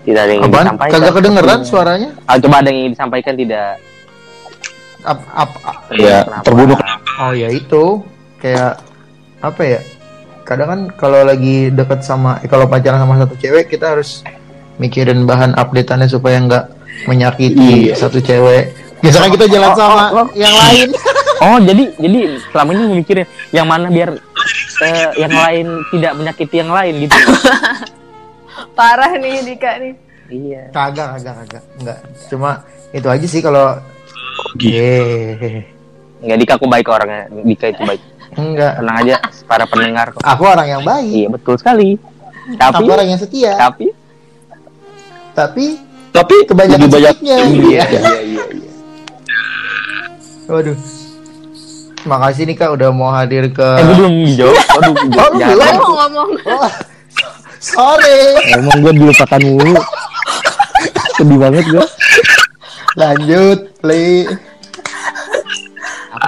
Tidak 0.00 0.18
ada 0.18 0.26
yang 0.28 0.40
ingin 0.40 0.50
apaan 0.50 0.66
disampaikan. 0.66 0.92
kagak 0.96 1.12
kedengeran 1.14 1.60
suaranya 1.62 2.10
Ah, 2.24 2.36
coba 2.36 2.54
ada 2.56 2.68
yang 2.68 2.78
ingin 2.80 2.92
disampaikan 2.92 3.34
tidak? 3.34 3.70
ap, 5.00 5.18
ap, 5.30 5.50
ap- 5.62 5.82
Iya, 5.90 6.16
Kenapa? 6.20 6.42
terbunuh 6.42 6.74
kenapa? 6.74 7.06
oh 7.20 7.32
ya 7.32 7.48
itu 7.48 7.84
kayak 8.36 8.82
apa 9.38 9.62
ya 9.64 9.80
kadang 10.48 10.68
kan 10.72 10.80
kalau 10.96 11.20
lagi 11.28 11.68
deket 11.68 12.00
sama 12.00 12.40
eh, 12.40 12.48
kalau 12.48 12.64
pacaran 12.64 13.04
sama 13.04 13.20
satu 13.20 13.36
cewek 13.36 13.68
kita 13.68 13.92
harus 13.92 14.24
mikirin 14.80 15.28
bahan 15.28 15.52
updateannya 15.52 16.08
supaya 16.08 16.40
nggak 16.40 16.64
menyakiti 17.04 17.92
satu 17.92 18.24
cewek 18.24 18.72
misalkan 19.04 19.36
kita 19.36 19.46
jalan 19.52 19.76
sama 19.76 20.24
yang 20.32 20.56
lain 20.56 20.88
Oh 21.38 21.58
jadi 21.62 21.84
jadi 22.02 22.34
selama 22.50 22.70
ini 22.74 22.82
memikirin 22.98 23.26
yang 23.54 23.66
mana 23.70 23.86
biar 23.86 24.10
eh, 24.82 25.10
yang 25.22 25.30
lain 25.30 25.66
tidak 25.94 26.12
menyakiti 26.18 26.56
yang 26.58 26.70
lain 26.74 27.06
gitu. 27.06 27.14
Parah 28.78 29.14
nih 29.14 29.46
Dika 29.46 29.78
nih. 29.78 29.94
iya. 30.28 30.68
kagak 30.74 31.16
kagak 31.16 31.34
kagak 31.40 31.64
nggak 31.80 31.98
cuma 32.28 32.66
itu 32.90 33.06
aja 33.06 33.26
sih 33.30 33.40
kalau 33.40 33.78
Yeay. 34.58 35.62
Enggak 36.18 36.38
Dika 36.42 36.52
aku 36.58 36.66
baik 36.66 36.90
orangnya. 36.90 37.30
Dika 37.30 37.70
itu 37.70 37.82
baik. 37.86 38.02
Enggak 38.34 38.72
Tenang 38.76 38.96
aja 38.98 39.16
para 39.44 39.64
pendengar 39.64 40.06
kok. 40.10 40.20
aku 40.20 40.42
orang 40.44 40.68
yang 40.68 40.82
baik 40.82 41.08
Iya 41.08 41.28
betul 41.30 41.54
sekali. 41.54 41.96
Tapi 42.50 42.74
aku 42.76 42.90
orang 42.90 43.08
yang 43.08 43.16
setia 43.16 43.52
tapi 43.54 43.92
tapi 45.30 45.66
Tapi 46.10 46.34
kebanyakan 46.44 46.80
lebih 46.82 46.92
banyak 46.94 47.14
iya 47.20 47.36
iya 47.38 47.82
iya. 47.86 48.14
iya. 48.18 48.42
waduh 50.46 50.76
makasih 52.00 52.42
nih 52.44 52.56
kak 52.56 52.72
udah 52.72 52.88
mau 52.88 53.10
hadir 53.10 53.48
ke 53.48 53.68
Eh 53.70 53.84
gue 53.84 53.96
belum 53.98 54.14
jawab. 54.34 54.64
Aduh, 54.72 54.94
Oh, 55.20 55.28
jangan. 55.34 55.48
belum? 55.50 55.74
Mau 55.76 55.92
ngomong. 55.94 56.30
Oh, 56.48 56.70
sorry 57.58 58.18
Emang 58.50 58.80
gue 58.80 58.92
dilupakan 58.94 59.40
mulu. 59.42 59.74
Sedih 61.14 61.36
banget 61.36 61.64
gue. 61.66 61.84
lanjut 62.94 63.58
play 63.78 64.24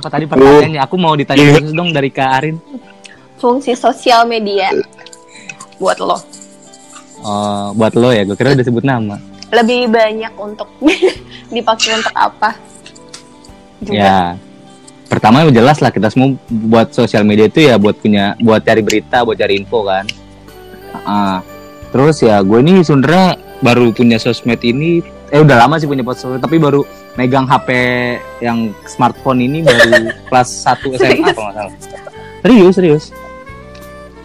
Apa 0.01 0.09
tadi 0.09 0.25
pertanyaannya? 0.25 0.81
Aku 0.81 0.97
mau 0.97 1.13
ditanya 1.13 1.61
terus 1.61 1.77
dong 1.77 1.93
dari 1.93 2.09
Kak 2.09 2.31
Arin. 2.41 2.57
Fungsi 3.37 3.77
sosial 3.77 4.25
media 4.25 4.73
buat 5.77 6.01
lo. 6.01 6.17
Oh, 7.21 7.77
buat 7.77 7.93
lo 7.93 8.09
ya, 8.09 8.25
gue 8.25 8.33
kira 8.33 8.57
udah 8.57 8.65
sebut 8.65 8.81
nama. 8.81 9.21
Lebih 9.53 9.93
banyak 9.93 10.33
untuk 10.41 10.73
dipakai 11.55 12.01
untuk 12.01 12.17
apa? 12.17 12.57
Juga. 13.85 13.93
Ya, 13.93 14.21
pertama 15.05 15.45
jelas 15.53 15.85
lah 15.85 15.93
kita 15.93 16.09
semua 16.09 16.33
buat 16.49 16.97
sosial 16.97 17.29
media 17.29 17.53
itu 17.53 17.69
ya 17.69 17.77
buat 17.77 18.01
punya, 18.01 18.41
buat 18.41 18.65
cari 18.65 18.81
berita, 18.81 19.21
buat 19.21 19.37
cari 19.37 19.61
info 19.61 19.85
kan. 19.85 20.09
Ah, 21.05 21.45
terus 21.93 22.25
ya 22.25 22.41
gue 22.41 22.57
ini 22.57 22.81
sebenarnya 22.81 23.37
baru 23.61 23.93
punya 23.93 24.17
sosmed 24.17 24.65
ini, 24.65 25.05
eh 25.31 25.39
udah 25.39 25.57
lama 25.67 25.79
sih 25.79 25.87
punya 25.87 26.03
sosmed, 26.11 26.43
tapi 26.43 26.59
baru 26.59 26.83
megang 27.15 27.47
HP 27.47 27.71
yang 28.43 28.75
smartphone 28.87 29.39
ini 29.39 29.63
baru 29.63 30.11
kelas 30.29 30.49
1 30.67 30.99
SMA 30.99 31.31
kalau 31.35 31.51
nggak 31.55 31.65
salah. 31.79 32.13
Serius, 32.43 32.75
serius. 32.75 33.05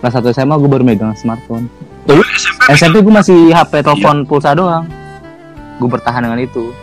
Kelas 0.01 0.13
1 0.17 0.33
SMA 0.33 0.55
gue 0.57 0.69
baru 0.69 0.83
megang 0.85 1.13
smartphone. 1.13 1.69
Dulu 2.09 2.21
SMP 2.37 2.59
SMP 2.73 2.95
gue 3.05 3.13
masih 3.13 3.37
HP 3.53 3.85
telepon 3.85 4.25
pulsa 4.25 4.57
doang. 4.57 4.89
Gue 5.77 5.89
bertahan 5.89 6.25
dengan 6.25 6.41
itu. 6.41 6.73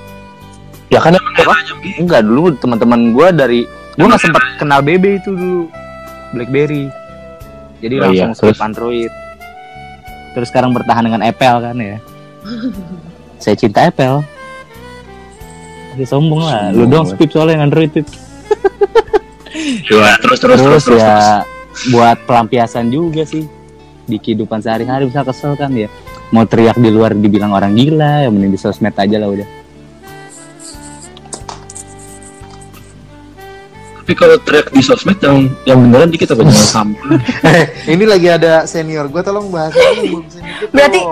ya 0.92 1.00
kan 1.00 1.16
banyak 1.16 1.76
gitu. 1.88 2.04
Enggak 2.04 2.20
dulu 2.28 2.52
teman-teman 2.60 3.16
gue 3.16 3.26
dari 3.32 3.60
gue 3.96 4.06
nggak 4.06 4.20
sempat 4.20 4.44
kenal 4.60 4.84
BB 4.84 5.24
itu 5.24 5.32
dulu 5.32 5.62
BlackBerry. 6.36 6.92
Jadi 7.80 7.94
Oh 7.98 8.12
iya, 8.12 8.28
langsung 8.30 8.52
skip 8.52 8.54
terus? 8.54 8.62
Android. 8.62 9.12
Terus 10.36 10.46
sekarang 10.52 10.70
bertahan 10.76 11.08
dengan 11.08 11.24
Apple 11.24 11.58
kan 11.64 11.76
ya. 11.80 11.96
Saya 13.42 13.58
cinta 13.58 13.90
Apple. 13.90 14.22
Jadi 15.92 16.04
sombong 16.06 16.46
lah. 16.46 16.70
Lu 16.70 16.86
dong 16.86 17.10
skip 17.10 17.34
soalnya 17.34 17.58
yang 17.58 17.64
Android 17.66 17.90
itu. 17.90 18.14
Ya, 19.92 20.16
terus 20.22 20.38
terus 20.40 20.58
terus 20.58 20.84
terus. 20.88 20.98
ya 21.02 21.44
buat 21.92 22.16
pelampiasan 22.24 22.88
juga 22.88 23.22
sih 23.26 23.44
di 24.08 24.16
kehidupan 24.16 24.62
sehari-hari 24.62 25.10
bisa 25.10 25.26
kesel 25.26 25.58
kan 25.58 25.74
ya. 25.74 25.90
Mau 26.32 26.46
teriak 26.48 26.80
di 26.80 26.88
luar 26.88 27.12
dibilang 27.12 27.52
orang 27.52 27.76
gila, 27.76 28.24
ya 28.24 28.28
mending 28.32 28.56
di 28.56 28.60
sosmed 28.62 28.96
aja 28.96 29.16
lah 29.20 29.28
udah. 29.28 29.48
Tapi 34.02 34.12
kalau 34.18 34.34
track 34.40 34.72
di 34.72 34.82
sosmed 34.82 35.18
yang 35.20 35.46
yang 35.62 35.78
beneran 35.78 36.10
dikit 36.10 36.32
apa 36.32 36.42
jangan 36.48 36.68
sampah. 36.72 37.10
Eh, 37.46 37.64
ini 37.92 38.04
lagi 38.08 38.28
ada 38.32 38.64
senior 38.64 39.06
gue 39.12 39.22
tolong 39.22 39.52
belum 39.52 39.70
sedikit 39.70 40.68
Berarti-. 40.72 41.04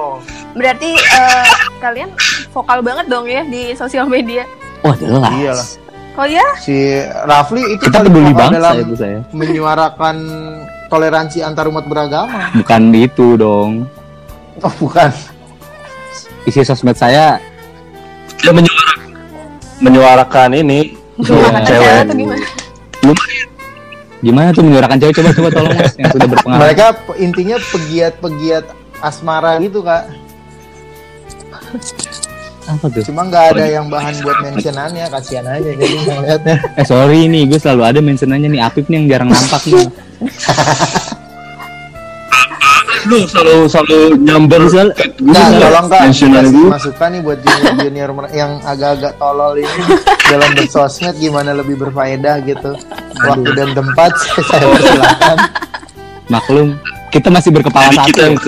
Berarti 0.53 0.91
eh, 0.93 1.47
kalian 1.79 2.11
vokal 2.51 2.79
banget 2.81 3.07
dong 3.07 3.25
ya 3.25 3.43
di 3.43 3.73
sosial 3.73 4.07
media. 4.07 4.45
Wah 4.81 4.95
jelas. 4.95 5.31
Iyalah. 5.31 5.69
Oh 6.13 6.27
ya? 6.27 6.43
si 6.59 6.75
Rafli 7.25 7.65
itu 7.71 7.81
Kita 7.83 8.03
peduli 8.03 8.35
bangsa 8.35 8.59
dalam 8.61 8.83
itu 8.83 8.93
saya. 8.95 9.25
menyuarakan 9.31 10.17
toleransi 10.87 11.41
antar 11.41 11.65
umat 11.65 11.87
beragama 11.87 12.51
Bukan 12.53 12.93
itu 12.93 13.39
dong. 13.39 13.87
oh 14.59 14.75
bukan 14.77 15.09
Isi 16.45 16.61
sosmed 16.61 16.93
saya 16.95 17.39
Dia 18.37 18.53
menyuarakan 18.53 19.09
menyuarakan 19.79 20.51
ini 20.53 20.93
Menyuarakan 21.17 21.63
cewek. 21.63 21.89
atau 22.05 22.17
gimana? 22.19 22.47
gimana 24.21 24.49
tuh 24.53 24.63
menyuarakan 24.63 24.97
cewek 24.99 25.15
coba 25.15 25.31
coba 25.33 25.49
tolong 25.51 25.73
mas 25.75 25.95
yang 25.95 26.11
sudah 26.11 26.29
berpengalaman. 26.29 26.61
mereka 26.61 26.85
intinya 27.17 27.57
pegiat-pegiat 27.65 28.65
asmara 29.01 29.57
gitu 29.59 29.81
kak 29.81 30.05
Apa 32.69 32.87
tuh? 32.87 33.03
cuma 33.03 33.27
nggak 33.27 33.45
ada 33.57 33.65
yang 33.67 33.91
bahan 33.91 34.15
buat 34.23 34.39
mentionannya 34.47 35.11
kasihan 35.11 35.43
aja 35.43 35.71
jadi 35.75 35.97
ngeliatnya. 36.07 36.57
Eh 36.79 36.87
sorry 36.87 37.27
nih, 37.27 37.51
gue 37.51 37.59
selalu 37.59 37.83
ada 37.83 37.99
mentionannya 37.99 38.49
nih. 38.49 38.61
Apip 38.63 38.87
nih 38.87 38.97
yang 39.03 39.07
jarang 39.11 39.29
nampak 39.29 39.63
nih. 39.67 39.87
Lu 43.01 43.25
selalu 43.25 43.65
selalu 43.67 43.99
nyamber. 44.23 44.61
Soal- 44.69 44.95
nah 45.25 45.49
tolong 45.51 45.87
kak. 45.89 46.01
masukan 46.69 47.09
nih 47.11 47.21
buat 47.25 47.39
junior 47.41 47.75
junior 47.81 48.11
yang 48.31 48.61
agak-agak 48.63 49.17
tolol 49.17 49.57
ini 49.57 49.83
dalam 50.29 50.51
bersosmed 50.53 51.17
gimana 51.17 51.57
lebih 51.57 51.81
berfaedah 51.81 52.45
gitu. 52.45 52.77
Waktu 53.21 53.51
dan 53.57 53.69
tempat 53.73 54.13
saya 54.47 54.65
persilakan 54.69 55.37
Maklum, 56.31 56.69
kita 57.11 57.27
masih 57.27 57.51
berkepala 57.51 57.91
satu. 57.91 58.07
kita 58.07 58.39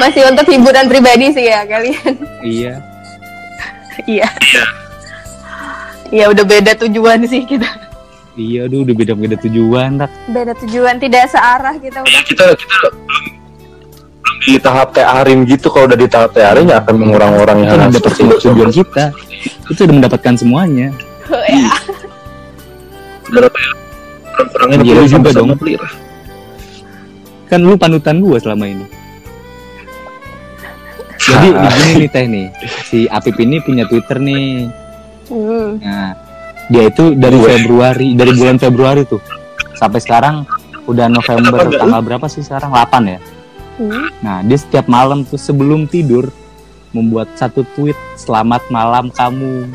Masih 0.00 0.22
untuk 0.28 0.46
hiburan 0.48 0.86
pribadi 0.88 1.32
sih 1.34 1.46
ya 1.50 1.66
kalian. 1.68 2.14
Iya. 2.40 2.74
Iya. 4.08 4.28
Iya 6.10 6.24
udah 6.32 6.44
beda 6.44 6.72
tujuan 6.86 7.22
sih 7.28 7.46
kita. 7.46 7.68
Iya, 8.38 8.70
aduh 8.70 8.86
udah 8.86 8.94
beda-beda 8.94 9.36
tujuan, 9.42 10.00
tak. 10.00 10.10
Beda 10.30 10.52
tujuan 10.64 10.96
tidak 11.02 11.28
searah 11.28 11.74
kita 11.76 12.00
udah. 12.00 12.22
kita 12.24 12.44
kita 12.56 12.78
di 14.40 14.56
tahap 14.56 14.96
teh 14.96 15.04
Arin 15.04 15.44
gitu 15.44 15.68
kalau 15.68 15.84
udah 15.84 15.98
di 16.00 16.08
tahap 16.08 16.32
teh 16.32 16.40
Arin 16.40 16.72
ya 16.72 16.80
akan 16.80 16.94
mengurang 16.96 17.36
orang 17.36 17.60
yang 17.60 17.76
udah 17.76 17.86
mendapatkan 17.92 18.16
seperti 18.16 18.48
tujuan 18.48 18.70
kita. 18.72 19.04
Itu 19.68 19.80
udah 19.84 19.94
mendapatkan 20.00 20.34
semuanya. 20.38 20.88
ya. 21.30 21.70
berapa 23.30 23.54
ya 23.54 23.70
kurang-kurangnya 24.34 24.76
Iya, 24.80 24.94
dulu 24.94 25.02
lu 25.02 25.06
juga 25.06 25.28
dong. 25.30 25.48
Kan 27.46 27.60
lu 27.66 27.74
panutan 27.76 28.16
gua 28.22 28.38
selama 28.40 28.64
ini. 28.66 28.86
Jadi 31.20 31.48
begini 31.62 31.92
nih 32.00 32.08
teh 32.08 32.24
nih, 32.26 32.46
si 32.88 32.98
Apip 33.10 33.36
ini 33.40 33.60
punya 33.60 33.84
Twitter 33.84 34.16
nih. 34.16 34.68
Hmm. 35.30 35.78
Nah, 35.78 36.12
dia 36.72 36.88
itu 36.88 37.14
dari 37.14 37.38
Februari, 37.38 38.08
dari 38.16 38.32
bulan 38.34 38.56
Februari 38.56 39.02
tuh 39.04 39.22
sampai 39.76 40.00
sekarang 40.02 40.44
udah 40.84 41.06
November 41.08 41.70
tanggal 41.70 42.00
berapa 42.02 42.26
sih 42.26 42.42
sekarang? 42.42 42.72
8 42.72 43.12
ya. 43.12 43.20
Hmm. 43.80 44.06
Nah, 44.20 44.36
dia 44.44 44.58
setiap 44.60 44.88
malam 44.88 45.24
tuh 45.24 45.40
sebelum 45.40 45.88
tidur 45.88 46.28
membuat 46.90 47.30
satu 47.38 47.62
tweet 47.76 47.96
selamat 48.18 48.66
malam 48.68 49.08
kamu. 49.14 49.70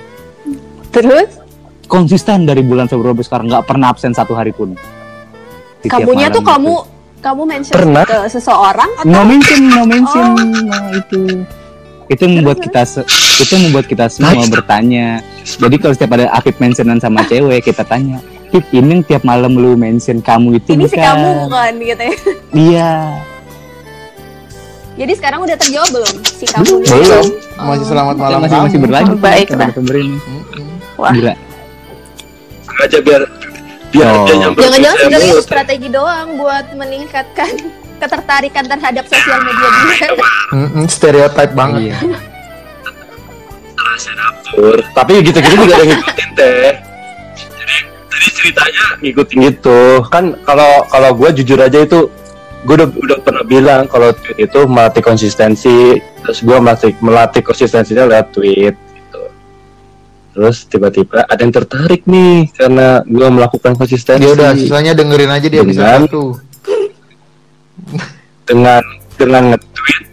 Terus 0.91 1.45
Konsisten 1.85 2.49
dari 2.49 2.65
bulan 2.65 2.89
Februari 2.89 3.21
sekarang 3.21 3.45
nggak 3.45 3.65
pernah 3.69 3.93
absen 3.93 4.09
satu 4.09 4.33
hari 4.33 4.49
pun. 4.49 4.73
Di 5.85 5.87
kamunya 5.87 6.33
tuh 6.33 6.41
kamu 6.41 6.73
gitu. 6.81 6.94
Kamu 7.25 7.41
mention 7.43 7.73
Pernah. 7.73 8.05
ke 8.05 8.17
seseorang 8.29 8.91
atau 8.95 9.09
no 9.09 9.25
mention, 9.25 9.61
no 9.65 9.81
mention. 9.83 10.25
Oh. 10.29 10.45
Nah, 10.61 10.93
itu 10.93 11.19
itu 12.05 12.23
membuat 12.23 12.61
kita 12.61 12.85
se- 12.85 13.07
itu 13.35 13.53
membuat 13.57 13.89
kita 13.89 14.05
semua 14.05 14.37
Nice. 14.37 14.53
bertanya. 14.53 15.25
Jadi 15.41 15.75
kalau 15.75 15.93
setiap 15.93 16.13
ada 16.13 16.29
Afif 16.29 16.61
mentionan 16.61 17.01
sama 17.01 17.25
cewek, 17.29 17.65
kita 17.65 17.81
tanya, 17.81 18.21
Fif, 18.47 18.61
ini 18.69 18.87
yang 18.91 19.01
tiap 19.01 19.25
malam 19.25 19.57
lu 19.57 19.73
mention 19.73 20.21
kamu 20.21 20.61
itu 20.61 20.77
ini 20.77 20.85
si 20.85 20.93
bukan?" 20.93 21.01
kamu 21.03 21.29
kan 21.49 21.73
gitu 21.75 22.03
ya. 22.03 22.15
Iya. 22.53 22.91
Jadi 24.95 25.11
sekarang 25.11 25.43
udah 25.43 25.57
terjawab 25.57 25.89
belum 25.91 26.13
si 26.23 26.45
kamu? 26.45 26.71
Belum. 26.79 27.25
Oh. 27.57 27.65
Masih 27.67 27.87
selamat 27.89 28.15
malam 28.15 28.37
masih 28.39 28.57
masih 28.61 28.79
berlanjut. 28.79 29.17
Ini. 29.17 30.15
Mm-mm. 30.15 30.67
Wah. 30.95 31.11
Gila. 31.11 31.33
sengaja 32.65 32.99
biar 33.01 33.21
biar 33.95 34.11
Oh. 34.11 34.27
dia 34.27 34.35
Jangan-jangan 34.51 34.97
saya 34.99 35.07
sebenarnya 35.07 35.31
itu 35.31 35.43
strategi 35.43 35.87
doang 35.87 36.27
buat 36.35 36.65
meningkatkan 36.75 37.49
ketertarikan 38.03 38.65
terhadap 38.67 39.07
sosial 39.07 39.39
media 39.39 39.69
dia. 39.71 40.07
Mm-mm, 40.51 40.85
Stereotype 40.91 41.53
banget. 41.55 41.95
Iya. 41.95 41.97
tapi 44.95 45.19
gitu-gitu 45.19 45.55
juga 45.55 45.75
ada 45.75 45.83
yang 45.83 45.91
ngikutin 45.99 46.29
teh 46.35 46.71
jadi 48.15 48.27
ceritanya 48.31 48.83
ngikutin 49.03 49.37
gitu 49.51 49.79
kan 50.07 50.35
kalau 50.47 50.87
kalau 50.87 51.11
gue 51.11 51.29
jujur 51.43 51.59
aja 51.59 51.83
itu 51.83 52.07
gue 52.65 52.75
udah 52.81 52.89
udah 52.89 53.17
pernah 53.21 53.43
bilang 53.43 53.85
kalau 53.85 54.15
tweet 54.15 54.47
itu 54.49 54.59
melatih 54.65 55.03
konsistensi 55.03 55.99
terus 56.23 56.39
gue 56.41 56.57
melatih 56.57 56.95
melatih 57.03 57.43
konsistensinya 57.43 58.07
lewat 58.07 58.31
tweet 58.31 58.75
terus 60.35 60.67
tiba-tiba 60.67 61.23
ada 61.23 61.39
yang 61.39 61.55
tertarik 61.55 62.03
nih 62.03 62.51
karena 62.51 62.99
gue 63.07 63.27
melakukan 63.31 63.79
konsistensi. 63.79 64.19
Dia 64.27 64.35
udah 64.35 64.51
sisanya 64.51 64.91
dengerin 64.91 65.31
aja 65.31 65.47
dia 65.47 65.63
bisa 65.63 66.03
satu. 66.03 66.35
dengan 68.49 68.83
dengan 69.15 69.55
nge-tweet 69.55 70.03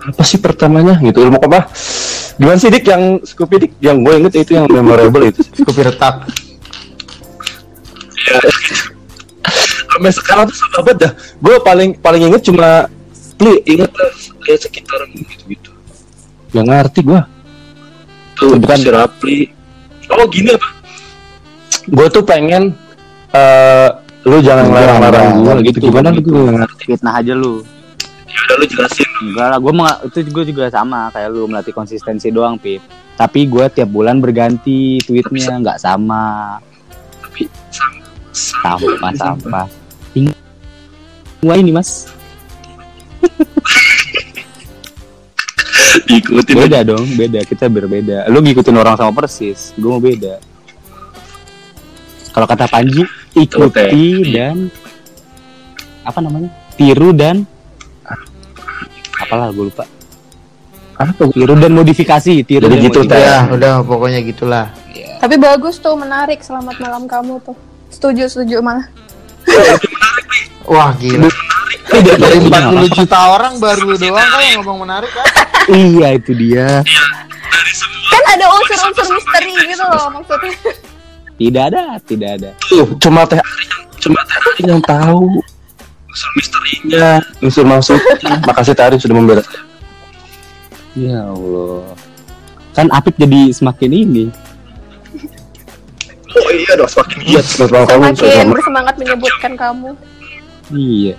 apa 0.00 0.22
sih 0.24 0.40
pertamanya? 0.40 0.96
Gitu. 1.04 1.20
Ilmu 1.20 1.36
apa 1.36 1.68
gimana 2.40 2.56
sih 2.56 2.72
dik? 2.72 2.88
Yang 2.88 3.02
Scoopy 3.28 3.56
dik? 3.60 3.72
Yang 3.84 3.96
gue 4.00 4.14
inget 4.24 4.34
itu 4.40 4.50
yang 4.56 4.66
memorable 4.72 5.28
itu. 5.28 5.44
Kopi 5.60 5.84
retak. 5.84 6.24
ya. 8.24 8.40
Sampai 9.90 10.16
sekarang 10.16 10.48
tuh 10.48 10.56
sama 10.56 10.80
banget 10.80 10.96
dah. 11.04 11.12
Gue 11.44 11.56
paling 11.60 11.90
paling 12.00 12.32
inget 12.32 12.40
cuma 12.48 12.88
pli 13.40 13.56
inget 13.64 13.88
lah 13.96 14.12
ya 14.44 14.56
sekitar 14.60 15.00
gitu 15.16 15.44
gitu 15.48 15.70
gak 16.52 16.64
ngerti 16.68 17.00
gue 17.08 17.20
tuh 18.40 18.56
bukan. 18.56 18.78
Si 18.80 18.88
Rapli. 18.88 19.38
Oh 20.10 20.24
gini 20.26 20.56
apa? 20.56 20.68
Gue 21.86 22.06
tuh 22.08 22.24
pengen 22.24 22.72
eh 23.36 23.88
lu 24.26 24.40
jangan 24.42 24.68
larang-larang 24.68 25.40
gue 25.40 25.52
gitu 25.70 25.78
gitu, 25.80 25.92
gimana 25.92 26.08
lu 26.10 26.20
gue 26.24 26.42
ngerti. 26.56 26.82
Fitnah 26.88 27.20
aja 27.20 27.36
lu. 27.36 27.62
ya 28.30 28.38
udah 28.46 28.56
lu 28.62 28.64
jelasin. 28.66 29.08
Enggak 29.20 29.46
lah, 29.52 29.58
gue 29.58 29.72
itu 30.06 30.18
gue 30.30 30.44
juga 30.54 30.64
sama 30.70 31.10
kayak 31.10 31.28
lu 31.34 31.50
melatih 31.50 31.74
konsistensi 31.74 32.30
doang, 32.30 32.56
Pip. 32.56 32.80
Tapi 33.18 33.44
gue 33.44 33.64
tiap 33.68 33.90
bulan 33.90 34.16
berganti 34.22 34.96
tweetnya 35.04 35.60
nggak 35.60 35.78
sama, 35.82 36.56
tapi 37.20 37.50
sama 38.32 38.80
sama 38.96 39.08
sama. 39.18 39.62
Ini 40.16 40.30
Wah 41.40 41.56
ini 41.56 41.72
mas, 41.72 42.04
diikutin 46.06 46.54
aja. 46.54 46.60
beda 46.62 46.78
dong, 46.86 47.06
beda. 47.18 47.40
Kita 47.44 47.66
berbeda. 47.66 48.28
Lu 48.30 48.38
ngikutin 48.40 48.76
orang 48.76 48.94
sama 48.94 49.12
persis, 49.14 49.74
gue 49.74 49.90
mau 49.90 50.02
beda. 50.02 50.38
Kalau 52.30 52.46
kata 52.46 52.70
Panji, 52.70 53.02
ikuti 53.34 54.30
dan 54.30 54.70
apa 56.06 56.18
namanya? 56.22 56.50
Tiru 56.78 57.10
dan 57.10 57.42
apalah 59.20 59.50
gue 59.50 59.66
lupa. 59.66 59.84
apa 61.00 61.12
Tiru 61.32 61.56
dan 61.56 61.72
modifikasi, 61.72 62.44
tiru 62.44 62.68
Jadi 62.68 62.76
dan 62.76 62.86
gitu, 62.86 63.00
modifikasi. 63.02 63.24
Ya, 63.24 63.48
udah 63.48 63.72
pokoknya 63.82 64.20
gitulah. 64.20 64.66
Tapi 65.20 65.36
bagus 65.36 65.80
tuh, 65.80 65.96
menarik. 65.96 66.40
Selamat 66.44 66.76
malam 66.80 67.08
kamu 67.08 67.40
tuh. 67.44 67.56
Setuju, 67.88 68.28
setuju 68.28 68.60
malah. 68.60 68.84
Wah, 70.68 70.94
gila. 70.96 71.28
Tidak 71.90 72.16
Dari 72.16 72.38
apa. 72.46 72.86
40 72.86 72.98
juta 73.02 73.18
orang 73.34 73.54
baru 73.58 73.98
doang 73.98 74.28
kan 74.30 74.40
yang 74.40 74.62
ngomong 74.62 74.78
menarik 74.86 75.10
kan? 75.10 75.26
Iya 75.70 76.18
itu 76.18 76.32
dia. 76.34 76.82
Kan 78.10 78.22
ada 78.26 78.46
unsur-unsur 78.50 79.06
misteri 79.14 79.54
gitu 79.70 79.84
loh 79.86 80.06
maksudnya. 80.10 80.54
Tidak 81.40 81.62
ada, 81.72 81.82
tidak 82.02 82.30
ada. 82.36 82.50
tuh 82.66 82.86
cuma 82.98 83.22
teh 83.24 83.38
cuma 84.02 84.18
teh 84.24 84.36
Ari 84.36 84.62
yang 84.66 84.82
tahu 84.82 85.40
unsur 86.10 86.30
misterinya 86.34 87.22
unsur 87.38 87.64
maksudnya 87.64 88.34
makasih 88.44 88.74
teh 88.74 88.84
Ari 88.84 88.96
sudah 88.98 89.14
membela 89.14 89.40
saya 89.40 89.62
Ya 90.98 91.22
Allah. 91.22 91.94
Kan 92.74 92.90
Apip 92.90 93.14
jadi 93.14 93.54
semakin 93.54 93.90
ini. 93.94 94.24
oh 96.30 96.50
iya 96.50 96.74
dong 96.78 96.90
semakin 96.90 97.18
giat 97.26 97.46
semakin 97.46 97.86
kamu 97.86 98.02
Makin 98.10 98.48
bersemangat 98.50 98.94
menyebutkan 98.98 99.52
kamu. 99.54 99.90
Iya. 100.70 101.14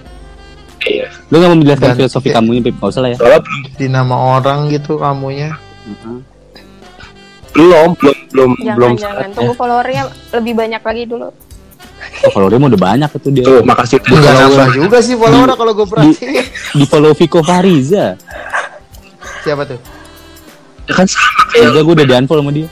Iya 0.83 1.07
Lu 1.27 1.35
gak 1.35 1.47
mau 1.47 1.57
menjelaskan 1.57 1.87
Dan- 1.87 1.97
filosofi 1.97 2.27
ya. 2.27 2.33
kamu 2.35 2.49
ini, 2.51 2.61
Pip? 2.63 2.75
Gak 2.75 2.89
usah 2.89 3.01
lah 3.01 3.09
ya. 3.09 3.17
soalnya 3.17 3.41
belum 3.41 3.61
Di 3.73 3.87
nama 3.87 4.15
orang 4.33 4.59
gitu 4.67 4.91
kamunya. 4.95 5.49
Heeh. 5.83 6.17
belum 7.51 7.89
belum 7.93 8.15
belum 8.29 8.49
belum 8.55 8.91
Jangan-jangan. 8.95 9.15
saatnya. 9.19 9.35
Tunggu 9.35 9.53
followernya 9.53 10.03
lebih 10.33 10.53
banyak 10.55 10.81
lagi 10.81 11.03
dulu. 11.05 11.27
Oh, 12.23 12.31
kalau 12.31 12.47
dia 12.47 12.57
mau 12.57 12.65
udah 12.65 12.81
banyak 12.81 13.09
itu 13.11 13.29
dia. 13.31 13.43
tuh 13.43 13.61
makasih 13.61 13.97
Enggak 13.99 14.23
Kalau 14.23 14.41
nambah 14.47 14.67
juga 14.73 14.97
sih 15.01 15.13
follower 15.13 15.49
kalau 15.51 15.73
gue 15.73 15.85
perhatiin. 15.85 16.33
Di 16.73 16.85
follow 16.85 17.11
Viko 17.11 17.39
Fariza. 17.41 18.15
Siapa 19.41 19.63
tuh? 19.65 19.79
ya 20.81 20.93
kan 20.93 21.05
sama 21.05 21.41
kayak 21.51 21.71
Udah 21.71 21.81
gue 21.83 21.93
udah 21.93 22.05
di 22.05 22.13
unfollow 22.15 22.41
sama 22.41 22.51
dia. 22.51 22.67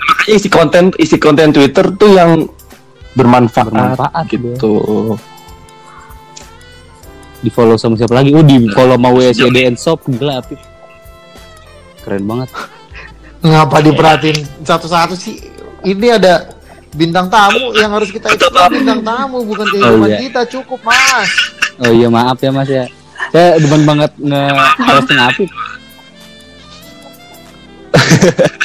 makanya 0.00 0.34
isi 0.34 0.48
konten 0.48 0.84
isi 0.96 1.16
konten 1.16 1.48
Twitter 1.50 1.86
tuh 1.92 2.10
yang 2.10 2.30
bermanfaat, 3.14 3.70
Bermanfaat, 3.70 4.24
gitu 4.28 4.72
Di 7.44 7.50
follow 7.52 7.76
sama 7.78 7.94
siapa 7.94 8.18
lagi? 8.18 8.34
Oh 8.34 8.42
di 8.42 8.66
follow 8.72 8.96
sama 8.96 9.12
WSDN 9.14 9.76
Shop. 9.76 10.00
Gila 10.08 10.40
Apip. 10.40 10.56
Keren 12.02 12.24
banget. 12.24 12.48
Ngapa 13.44 13.84
diperhatiin 13.84 14.64
satu-satu 14.64 15.12
sih? 15.12 15.36
Ini 15.84 16.16
ada 16.16 16.48
bintang 16.96 17.28
tamu 17.28 17.76
yang 17.76 17.92
harus 17.92 18.08
kita 18.08 18.32
explore 18.32 18.72
bintang 18.72 19.04
tamu 19.04 19.44
bukan 19.44 19.66
kehidupan 19.68 20.08
iya. 20.08 20.18
kita 20.24 20.40
cukup 20.48 20.80
mas. 20.80 21.28
Oh 21.84 21.92
iya 21.92 22.08
maaf 22.08 22.40
ya 22.40 22.48
mas 22.48 22.70
ya. 22.72 22.88
Saya 23.28 23.60
demen 23.60 23.84
banget 23.84 24.10
nge-posting 24.16 25.20
Apip. 25.20 25.50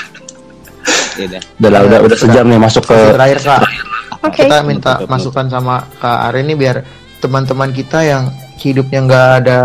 ya 1.19 1.25
udah. 1.27 1.41
udah 1.59 1.69
lah 1.69 1.81
udah 1.83 1.99
udah 2.07 2.17
sejam 2.17 2.47
nih 2.47 2.59
masuk 2.59 2.87
ke 2.87 2.95
terakhir 2.95 3.39
kak 3.43 3.61
Oke. 4.19 4.45
kita 4.45 4.63
minta 4.67 4.99
masukan 5.07 5.47
sama 5.47 5.83
kak 5.99 6.19
Ari 6.31 6.43
ini 6.43 6.53
biar 6.59 6.83
teman-teman 7.23 7.71
kita 7.71 8.03
yang 8.03 8.23
hidupnya 8.59 8.99
nggak 9.05 9.27
ada 9.43 9.59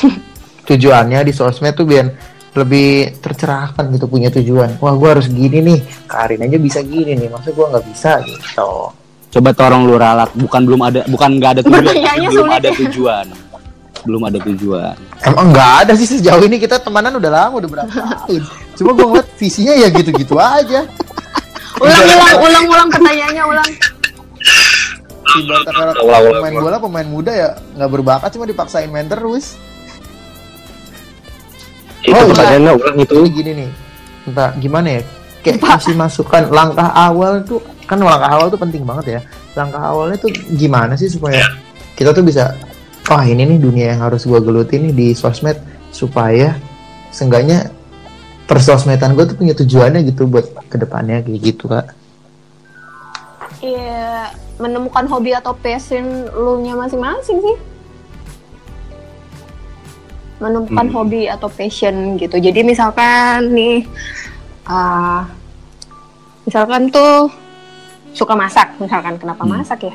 tujuannya 0.68 1.20
di 1.24 1.32
sosmed 1.32 1.76
tuh 1.76 1.84
biar 1.84 2.06
lebih 2.50 3.20
tercerahkan 3.22 3.92
gitu 3.94 4.10
punya 4.10 4.32
tujuan 4.32 4.80
wah 4.82 4.94
gua 4.96 5.18
harus 5.18 5.30
gini 5.30 5.60
nih 5.62 5.78
kak 6.08 6.28
Arin 6.28 6.48
aja 6.48 6.58
bisa 6.58 6.80
gini 6.82 7.14
nih 7.14 7.28
masa 7.28 7.52
gua 7.52 7.76
nggak 7.76 7.84
bisa 7.92 8.18
gitu 8.26 8.90
Coba 9.30 9.54
tolong 9.54 9.86
lu 9.86 9.94
ralat, 9.94 10.26
bukan 10.34 10.66
belum 10.66 10.80
ada, 10.90 11.00
bukan 11.06 11.38
nggak 11.38 11.50
ada 11.54 11.62
tujuan, 11.62 11.86
belum 11.86 12.34
sulit 12.34 12.50
ada 12.58 12.68
ya. 12.68 12.78
tujuan. 12.86 13.26
belum 14.00 14.22
ada 14.32 14.38
tujuan. 14.40 14.96
Emang 15.28 15.52
nggak 15.52 15.72
ada 15.84 15.92
sih 15.92 16.08
sejauh 16.08 16.40
ini 16.48 16.56
kita 16.56 16.80
temanan 16.80 17.20
udah 17.20 17.30
lama 17.30 17.60
udah 17.60 17.68
berapa 17.68 17.92
tahun. 17.92 18.42
Cuma 18.72 18.96
gue 18.96 19.06
ngeliat 19.12 19.28
visinya 19.36 19.76
ya 19.76 19.92
gitu-gitu 19.92 20.40
aja. 20.40 20.88
Ulang, 21.78 22.02
ulang, 22.02 22.38
ulang, 22.42 22.64
ulang 22.66 22.88
pertanyaannya, 22.90 23.44
ulang. 23.46 23.70
Ibarat 25.30 25.62
kalau 25.70 25.92
Ulang, 26.02 26.22
ulang, 26.26 26.34
pemain 26.34 26.50
ulang. 26.50 26.64
bola 26.66 26.78
pemain 26.82 27.06
muda 27.08 27.32
ya 27.32 27.48
nggak 27.78 27.90
berbakat 27.94 28.28
cuma 28.34 28.44
dipaksain 28.50 28.90
main 28.90 29.06
terus. 29.06 29.54
Itu 32.02 32.16
Oh, 32.16 32.26
pertanyaannya 32.34 32.72
ulang 32.74 32.96
itu. 32.98 33.14
Ini 33.14 33.30
gini 33.30 33.50
nih, 33.62 33.70
entah 34.26 34.50
gimana 34.58 34.88
ya? 34.98 35.02
Kayak 35.40 35.58
kasih 35.62 35.94
masukan 35.96 36.50
langkah 36.52 36.90
awal 36.92 37.40
tuh 37.46 37.62
kan 37.86 37.96
langkah 37.96 38.28
awal 38.28 38.46
tuh 38.50 38.60
penting 38.60 38.82
banget 38.82 39.06
ya. 39.16 39.20
Langkah 39.54 39.80
awalnya 39.80 40.18
tuh 40.18 40.30
gimana 40.58 40.98
sih 40.98 41.06
supaya 41.08 41.40
kita 41.94 42.10
tuh 42.10 42.26
bisa 42.26 42.52
wah 43.06 43.22
ini 43.24 43.46
nih 43.46 43.58
dunia 43.58 43.86
yang 43.96 44.00
harus 44.04 44.26
gua 44.26 44.42
geluti 44.42 44.76
nih 44.82 44.92
di 44.92 45.06
sosmed 45.14 45.56
supaya 45.90 46.54
seenggaknya 47.10 47.70
persosmedan 48.50 49.14
gue 49.14 49.30
tuh 49.30 49.38
punya 49.38 49.54
tujuannya 49.54 50.02
gitu 50.10 50.26
buat 50.26 50.50
ke 50.66 50.74
depannya 50.74 51.22
kayak 51.22 51.38
gitu 51.38 51.70
kak. 51.70 51.94
Iya, 53.62 54.34
menemukan 54.58 55.06
hobi 55.06 55.38
atau 55.38 55.54
passion 55.54 56.26
lu 56.34 56.58
nya 56.58 56.74
masing-masing 56.74 57.38
sih. 57.38 57.56
Menemukan 60.42 60.90
Hmm. 60.90 60.94
hobi 60.98 61.30
atau 61.30 61.46
passion 61.46 62.18
gitu. 62.18 62.42
Jadi 62.42 62.66
misalkan 62.66 63.54
nih, 63.54 63.86
ah, 64.66 65.30
misalkan 66.42 66.90
tuh 66.90 67.30
suka 68.10 68.34
masak, 68.34 68.74
misalkan 68.82 69.14
kenapa 69.14 69.46
Hmm. 69.46 69.62
masak 69.62 69.86
ya? 69.86 69.94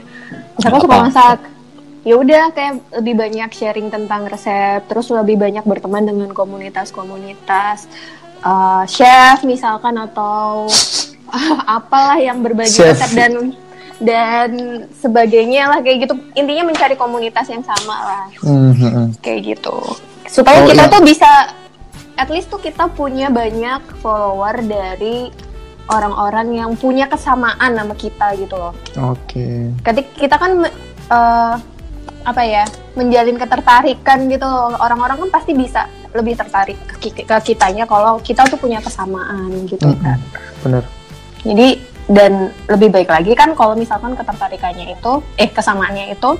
Misalkan 0.56 0.80
suka 0.80 0.97
masak, 1.03 1.38
ya 2.08 2.16
udah 2.16 2.53
kayak 2.56 2.80
lebih 3.03 3.20
banyak 3.20 3.49
sharing 3.51 3.91
tentang 3.91 4.30
resep, 4.32 4.80
terus 4.88 5.12
lebih 5.12 5.36
banyak 5.36 5.66
berteman 5.68 6.08
dengan 6.08 6.32
komunitas-komunitas 6.32 7.89
ah, 8.46 8.86
chef 8.86 9.41
misalkan 9.41 9.98
atau 9.98 10.70
apalah 11.68 12.16
yang 12.16 12.39
berbagi 12.39 12.72
Chef. 12.72 12.93
resep 12.93 13.12
dan 13.14 13.34
dan 13.96 14.50
sebagainya 14.91 15.68
lah 15.68 15.80
kayak 15.80 16.06
gitu 16.06 16.14
intinya 16.34 16.68
mencari 16.68 16.96
komunitas 16.96 17.48
yang 17.48 17.64
sama 17.64 17.96
lah 17.96 18.24
Mhm. 18.43 19.18
kayak 19.20 19.56
gitu 19.56 19.76
supaya 20.28 20.62
Oh, 20.62 20.68
kita 20.68 20.84
iya. 20.86 20.91
tuh 20.91 21.02
bisa 21.02 21.30
at 22.16 22.28
least 22.28 22.48
tuh 22.48 22.60
kita 22.60 22.91
punya 22.91 23.28
banyak 23.28 23.82
follower 24.00 24.60
dari 24.62 25.32
orang-orang 25.88 26.56
yang 26.56 26.72
punya 26.74 27.06
kesamaan 27.06 27.72
sama 27.72 27.96
kita 27.96 28.36
gitu 28.36 28.56
loh 28.56 28.74
Oke. 29.06 29.72
ketika 29.82 30.12
kita 30.14 30.36
kan 30.36 30.52
eh, 31.08 31.54
apa 32.26 32.41
ya 32.41 32.66
menjalin 32.93 33.38
ketertarikan 33.38 34.28
gitu 34.28 34.43
loh. 34.43 34.76
orang-orang 34.76 35.24
kan 35.24 35.30
pasti 35.32 35.54
bisa 35.54 35.86
lebih 36.16 36.34
tertarik 36.39 36.80
ke, 36.88 37.11
ke 37.11 37.36
kitanya 37.43 37.84
kalau 37.84 38.18
kita 38.24 38.47
tuh 38.47 38.55
punya 38.55 38.80
kesamaan 38.80 39.51
gitu 39.68 39.84
Mm-mm. 39.86 39.99
kan 40.01 40.20
Bener. 40.63 40.84
jadi 41.43 41.68
dan 42.05 42.53
lebih 42.70 42.93
baik 42.93 43.09
lagi 43.09 43.34
kan 43.34 43.51
kalau 43.57 43.74
misalkan 43.74 44.13
ketertarikannya 44.13 44.93
itu 44.93 45.20
eh 45.36 45.49
kesamaannya 45.49 46.13
itu 46.13 46.38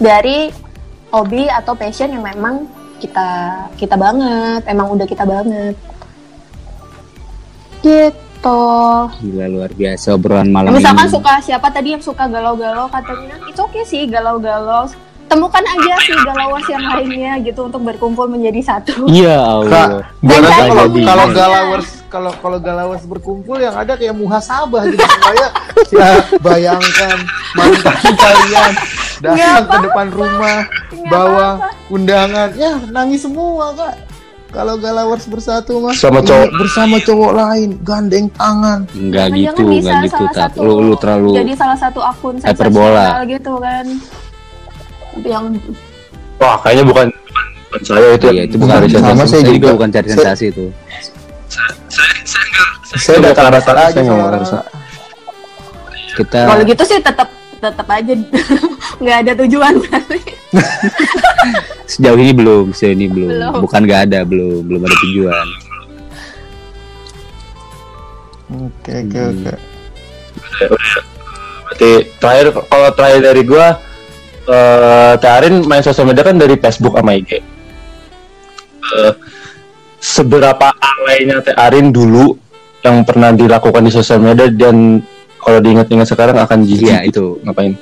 dari 0.00 0.48
hobi 1.14 1.46
atau 1.46 1.76
passion 1.78 2.10
yang 2.10 2.24
memang 2.24 2.66
kita 2.98 3.28
kita 3.76 3.94
banget 4.00 4.64
emang 4.66 4.90
udah 4.90 5.06
kita 5.06 5.22
banget 5.28 5.76
gitu 7.84 8.60
Gila 9.20 9.46
luar 9.48 9.70
biasa 9.76 10.16
obrolan 10.16 10.48
malam 10.48 10.72
misalkan 10.72 11.06
ini. 11.08 11.14
suka 11.14 11.32
siapa 11.44 11.68
tadi 11.68 11.92
yang 11.94 12.02
suka 12.02 12.24
galau-galau 12.24 12.88
katanya 12.88 13.36
itu 13.44 13.60
oke 13.60 13.80
sih 13.84 14.08
galau-galau 14.08 14.88
temukan 15.26 15.62
aja 15.62 15.94
sih 16.00 16.14
galawers 16.16 16.66
yang 16.66 16.84
lainnya 16.84 17.32
gitu 17.40 17.60
untuk 17.62 17.80
berkumpul 17.82 18.26
menjadi 18.26 18.60
satu 18.62 19.06
Iya 19.06 19.34
Kak, 19.34 19.48
Allah. 19.50 19.86
cari 20.22 20.70
kalau 20.70 20.84
kalau 20.94 21.26
galawers 21.30 21.88
kalau 22.06 22.32
kalau 22.38 22.58
galawers 22.58 23.04
berkumpul 23.04 23.56
yang 23.56 23.74
ada 23.74 23.92
kayak 23.92 24.12
muhasabah 24.12 24.86
gitu 24.86 25.02
supaya 25.16 25.46
ya 25.90 26.08
bayangkan 26.38 27.16
mantan 27.52 27.96
kalian 28.14 28.70
datang 29.16 29.64
ke 29.64 29.78
depan 29.82 30.06
rumah 30.10 30.58
Nggak 30.92 31.10
bawa 31.10 31.48
apa-apa. 31.56 31.68
undangan 31.88 32.48
ya 32.54 32.72
nangis 32.88 33.20
semua 33.20 33.72
kak 33.72 33.94
kalau 34.48 34.78
galawers 34.78 35.26
bersatu 35.26 35.82
mas 35.82 35.98
Sama 35.98 36.20
cowok. 36.20 36.46
bersama 36.54 36.96
cowok 36.98 37.32
lain 37.34 37.70
gandeng 37.80 38.30
tangan 38.30 38.86
Enggak 38.92 39.26
gitu, 39.32 39.66
enggak 39.66 39.98
gitu 40.04 40.14
salah 40.14 40.30
tak. 40.30 40.54
satu- 40.54 40.62
Lu 40.62 40.74
lu 40.80 40.94
terlalu 40.94 41.30
jadi 41.34 41.52
salah 41.54 41.74
satu 41.74 41.98
akun 41.98 42.38
hyperbola. 42.38 43.26
gitu 43.26 43.58
kan 43.58 43.86
yang 45.22 45.44
Wah, 46.36 46.58
kayaknya 46.58 46.84
bukan 46.84 47.06
bukan, 47.08 47.46
bukan 47.64 47.80
saya 47.80 48.08
itu. 48.12 48.26
Iya, 48.28 48.42
itu 48.44 48.56
bukan 48.56 48.74
Sama 48.74 48.88
sensasi. 48.90 49.22
saya 49.24 49.26
Saya 49.40 49.52
juga 49.52 49.68
bukan 49.72 49.88
cari 49.88 50.06
Saya- 50.06 50.16
sensasi 50.16 50.44
itu. 50.50 50.64
saya 52.94 53.16
udah 53.16 53.30
datang 53.30 53.48
rasa- 53.50 53.74
aja 53.74 53.90
saya 53.90 54.02
nggak 54.02 54.06
sama 54.06 54.24
ngerasa. 54.24 54.58
Kita 56.14 56.38
kalau 56.46 56.62
gitu 56.64 56.82
sih 56.84 56.98
tetap 57.00 57.28
tetap 57.56 57.86
aja 57.88 58.12
nggak 59.02 59.16
ada 59.20 59.32
tujuan 59.40 59.72
berarti. 59.80 60.18
sejauh 61.90 62.14
ini 62.16 62.32
belum, 62.32 62.64
sejauh 62.70 62.94
ini 62.94 63.06
belum. 63.08 63.30
Belum. 63.32 63.52
Bukan 63.60 63.80
nggak 63.82 64.00
ada, 64.04 64.20
belum, 64.22 64.62
belum 64.64 64.80
ada 64.80 64.96
tujuan. 65.00 65.46
oke 68.54 68.92
oke 68.94 69.18
Hmm. 69.18 69.30
oke. 69.34 69.54
Berarti 71.64 71.90
terakhir 72.14 72.46
kalau 72.64 72.88
terakhir 72.92 73.20
dari 73.24 73.42
gua 73.42 73.66
eh 74.44 75.14
Tarin 75.16 75.64
main 75.64 75.80
sosial 75.80 76.04
media 76.04 76.22
kan 76.22 76.36
dari 76.36 76.54
Facebook 76.54 76.94
sama 76.94 77.12
IG. 77.12 77.40
Eh, 78.84 79.12
seberapa 79.96 80.68
alainya 80.70 81.40
Tarin 81.40 81.88
dulu 81.88 82.36
yang 82.80 83.00
pernah 83.02 83.32
dilakukan 83.32 83.80
di 83.80 83.90
sosial 83.90 84.20
media 84.20 84.46
dan 84.46 85.00
kalau 85.38 85.58
diingat-ingat 85.58 86.04
sekarang 86.06 86.36
akan 86.36 86.58
jijik 86.62 86.88
Iya, 86.88 87.00
itu. 87.04 87.40
ngapain? 87.40 87.72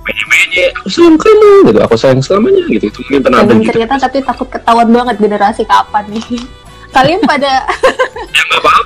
Menye-menye, 0.00 0.72
aku 0.72 0.88
sayang 0.88 1.16
kamu 1.16 1.50
gitu, 1.68 1.78
aku 1.78 1.94
sayang 1.94 2.20
selamanya 2.20 2.62
gitu. 2.66 2.84
Itu 2.88 2.98
mungkin 3.04 3.20
pernah 3.20 3.38
ada 3.44 3.52
gitu. 3.52 3.68
cerita 3.68 3.94
tapi 4.00 4.18
takut 4.22 4.48
ketahuan 4.48 4.88
banget 4.88 5.16
generasi 5.18 5.62
kapan 5.62 6.04
nih 6.08 6.24
kalian 6.88 7.20
pada 7.22 7.52
Ya 8.34 8.42
apa-apa. 8.48 8.80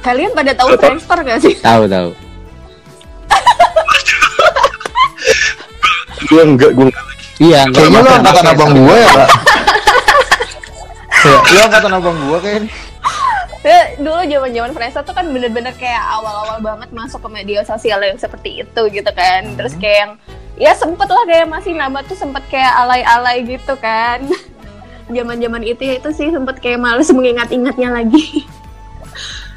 kalian 0.00 0.30
pada 0.32 0.50
tahu? 0.56 0.68
Friendster 0.74 1.18
gak 1.20 1.38
sih 1.38 1.54
Tahu 1.60 1.84
tahu. 1.84 2.08
Gua 6.28 6.42
enggak, 6.44 6.70
gua 6.72 6.84
enggak. 6.86 7.04
Iya, 7.38 7.58
enggak 7.62 7.74
kayaknya 7.78 7.98
masalah. 7.98 8.18
angkatan 8.20 8.46
abang 8.48 8.70
gua 8.74 8.94
ya 8.94 9.08
kak 9.08 9.30
Kayak, 11.18 11.40
lu 11.44 11.58
angkatan 11.60 11.92
abang 11.92 12.16
gua 12.22 12.38
kayaknya. 12.38 12.70
Ya, 13.58 13.78
dulu 13.98 14.20
zaman 14.22 14.50
zaman 14.54 14.70
Friendster 14.70 15.02
tuh 15.02 15.12
kan 15.12 15.26
bener-bener 15.26 15.74
kayak 15.74 15.98
awal-awal 16.08 16.62
banget 16.62 16.88
masuk 16.90 17.18
ke 17.18 17.28
media 17.28 17.60
sosial 17.62 17.98
yang 18.00 18.14
seperti 18.14 18.62
itu 18.62 18.80
gitu 18.88 19.10
kan. 19.10 19.42
Terus 19.56 19.74
kayak 19.74 19.98
yang 19.98 20.12
ya 20.56 20.72
sempet 20.72 21.06
lah 21.06 21.26
kayak 21.26 21.46
masih 21.48 21.74
nama 21.74 21.98
tuh 22.00 22.14
sempet 22.14 22.46
kayak 22.46 22.70
alay-alay 22.76 23.42
gitu 23.44 23.74
kan. 23.76 24.22
Zaman-zaman 25.10 25.62
itu 25.64 25.82
ya 25.82 25.94
itu 25.96 26.10
sih 26.12 26.30
sempet 26.30 26.60
kayak 26.60 26.78
males 26.78 27.10
mengingat-ingatnya 27.10 27.88
lagi. 27.92 28.24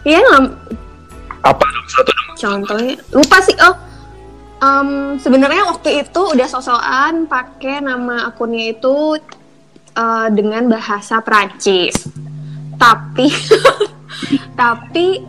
Iya 0.01 0.17
ngam- 0.17 0.57
Apa? 1.45 1.61
Dong 1.61 1.87
satu 1.87 2.09
dong? 2.09 2.33
contohnya 2.33 2.97
lupa 3.13 3.37
sih. 3.37 3.53
Oh 3.61 3.77
em, 4.61 5.17
sebenarnya 5.17 5.65
waktu 5.67 6.05
itu 6.05 6.21
udah 6.21 6.47
sosokan 6.47 7.25
pakai 7.25 7.81
nama 7.81 8.29
akunnya 8.29 8.71
itu 8.77 9.17
eh, 9.97 10.27
dengan 10.31 10.69
bahasa 10.69 11.19
Prancis 11.25 12.07
tapi 12.77 13.27
tapi 14.61 15.25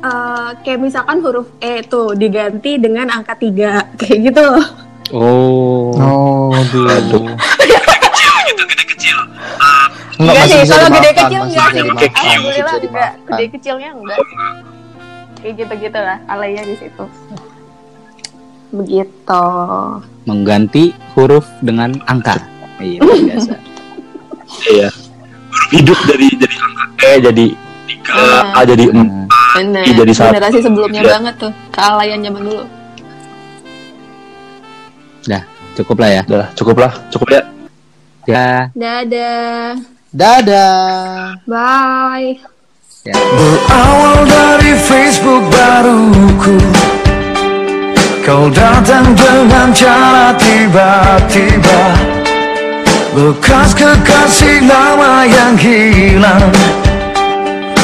eh, 0.00 0.50
kayak 0.62 0.80
misalkan 0.80 1.18
huruf 1.20 1.50
E 1.58 1.82
tuh 1.84 2.14
diganti 2.14 2.78
dengan 2.78 3.10
angka 3.10 3.34
tiga 3.36 3.84
kayak 3.98 4.18
gitu 4.30 4.42
loh 4.42 4.66
Oh. 5.10 5.90
oh 5.98 6.54
aduh 6.54 7.26
Enggak 10.20 10.36
masih 10.36 10.58
sih, 10.60 10.68
kalau 10.68 10.88
gede 10.92 11.10
kecil 11.16 11.40
enggak 11.48 11.68
sih. 11.72 11.80
Alhamdulillah 12.12 12.76
enggak. 12.76 13.12
Gede 13.24 13.44
kecilnya 13.56 13.90
enggak. 13.96 14.18
Kayak 15.40 15.52
gitu-gitu 15.64 15.96
lah, 15.96 16.18
alaynya 16.28 16.62
di 16.68 16.76
situ. 16.76 17.04
Begitu. 18.70 19.44
Mengganti 20.26 20.94
huruf 21.14 21.46
dengan 21.60 21.98
angka. 22.06 22.38
Iya, 22.78 23.00
biasa. 23.02 23.52
Iya. 24.70 24.88
Huruf 25.50 25.70
hidup 25.74 25.98
dari 26.06 26.28
dari 26.38 26.56
angka 26.56 26.84
E 27.00 27.12
jadi 27.18 27.46
tiga. 27.86 28.14
A 28.54 28.60
jadi 28.62 28.84
Nah, 28.90 29.02
empat. 29.02 29.54
Bener. 29.58 29.82
Iya, 29.82 29.94
jadi 30.06 30.12
satu. 30.14 30.30
Generasi 30.30 30.58
sebelumnya 30.62 31.02
Iya. 31.02 31.12
banget 31.18 31.34
tuh, 31.38 31.52
kealayan 31.74 32.20
zaman 32.22 32.42
dulu. 32.46 32.64
cukup 35.70 35.96
lah 36.02 36.10
ya. 36.12 36.22
Udah, 36.28 36.48
cukup 36.58 36.76
lah, 36.82 36.92
cukup 37.08 37.28
ya. 37.30 37.42
Ya, 38.28 38.68
Dadah. 38.76 39.80
dadah 40.12 41.40
Bye. 41.48 42.36
ya. 43.06 43.14
Berawal 43.16 44.28
dari 44.28 44.72
Facebook 44.76 45.40
baruku 45.48 46.89
Kau 48.20 48.52
datang 48.52 49.16
dengan 49.16 49.72
cara 49.72 50.36
tiba-tiba. 50.36 51.82
Bekas 53.16 53.72
kekasih 53.72 54.64
lama 54.68 55.24
yang 55.24 55.56
hilang. 55.56 56.52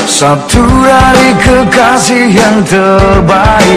Satu 0.05 0.64
dari 0.84 1.30
kekasih 1.41 2.32
yang 2.32 2.64
terbaik 2.64 3.76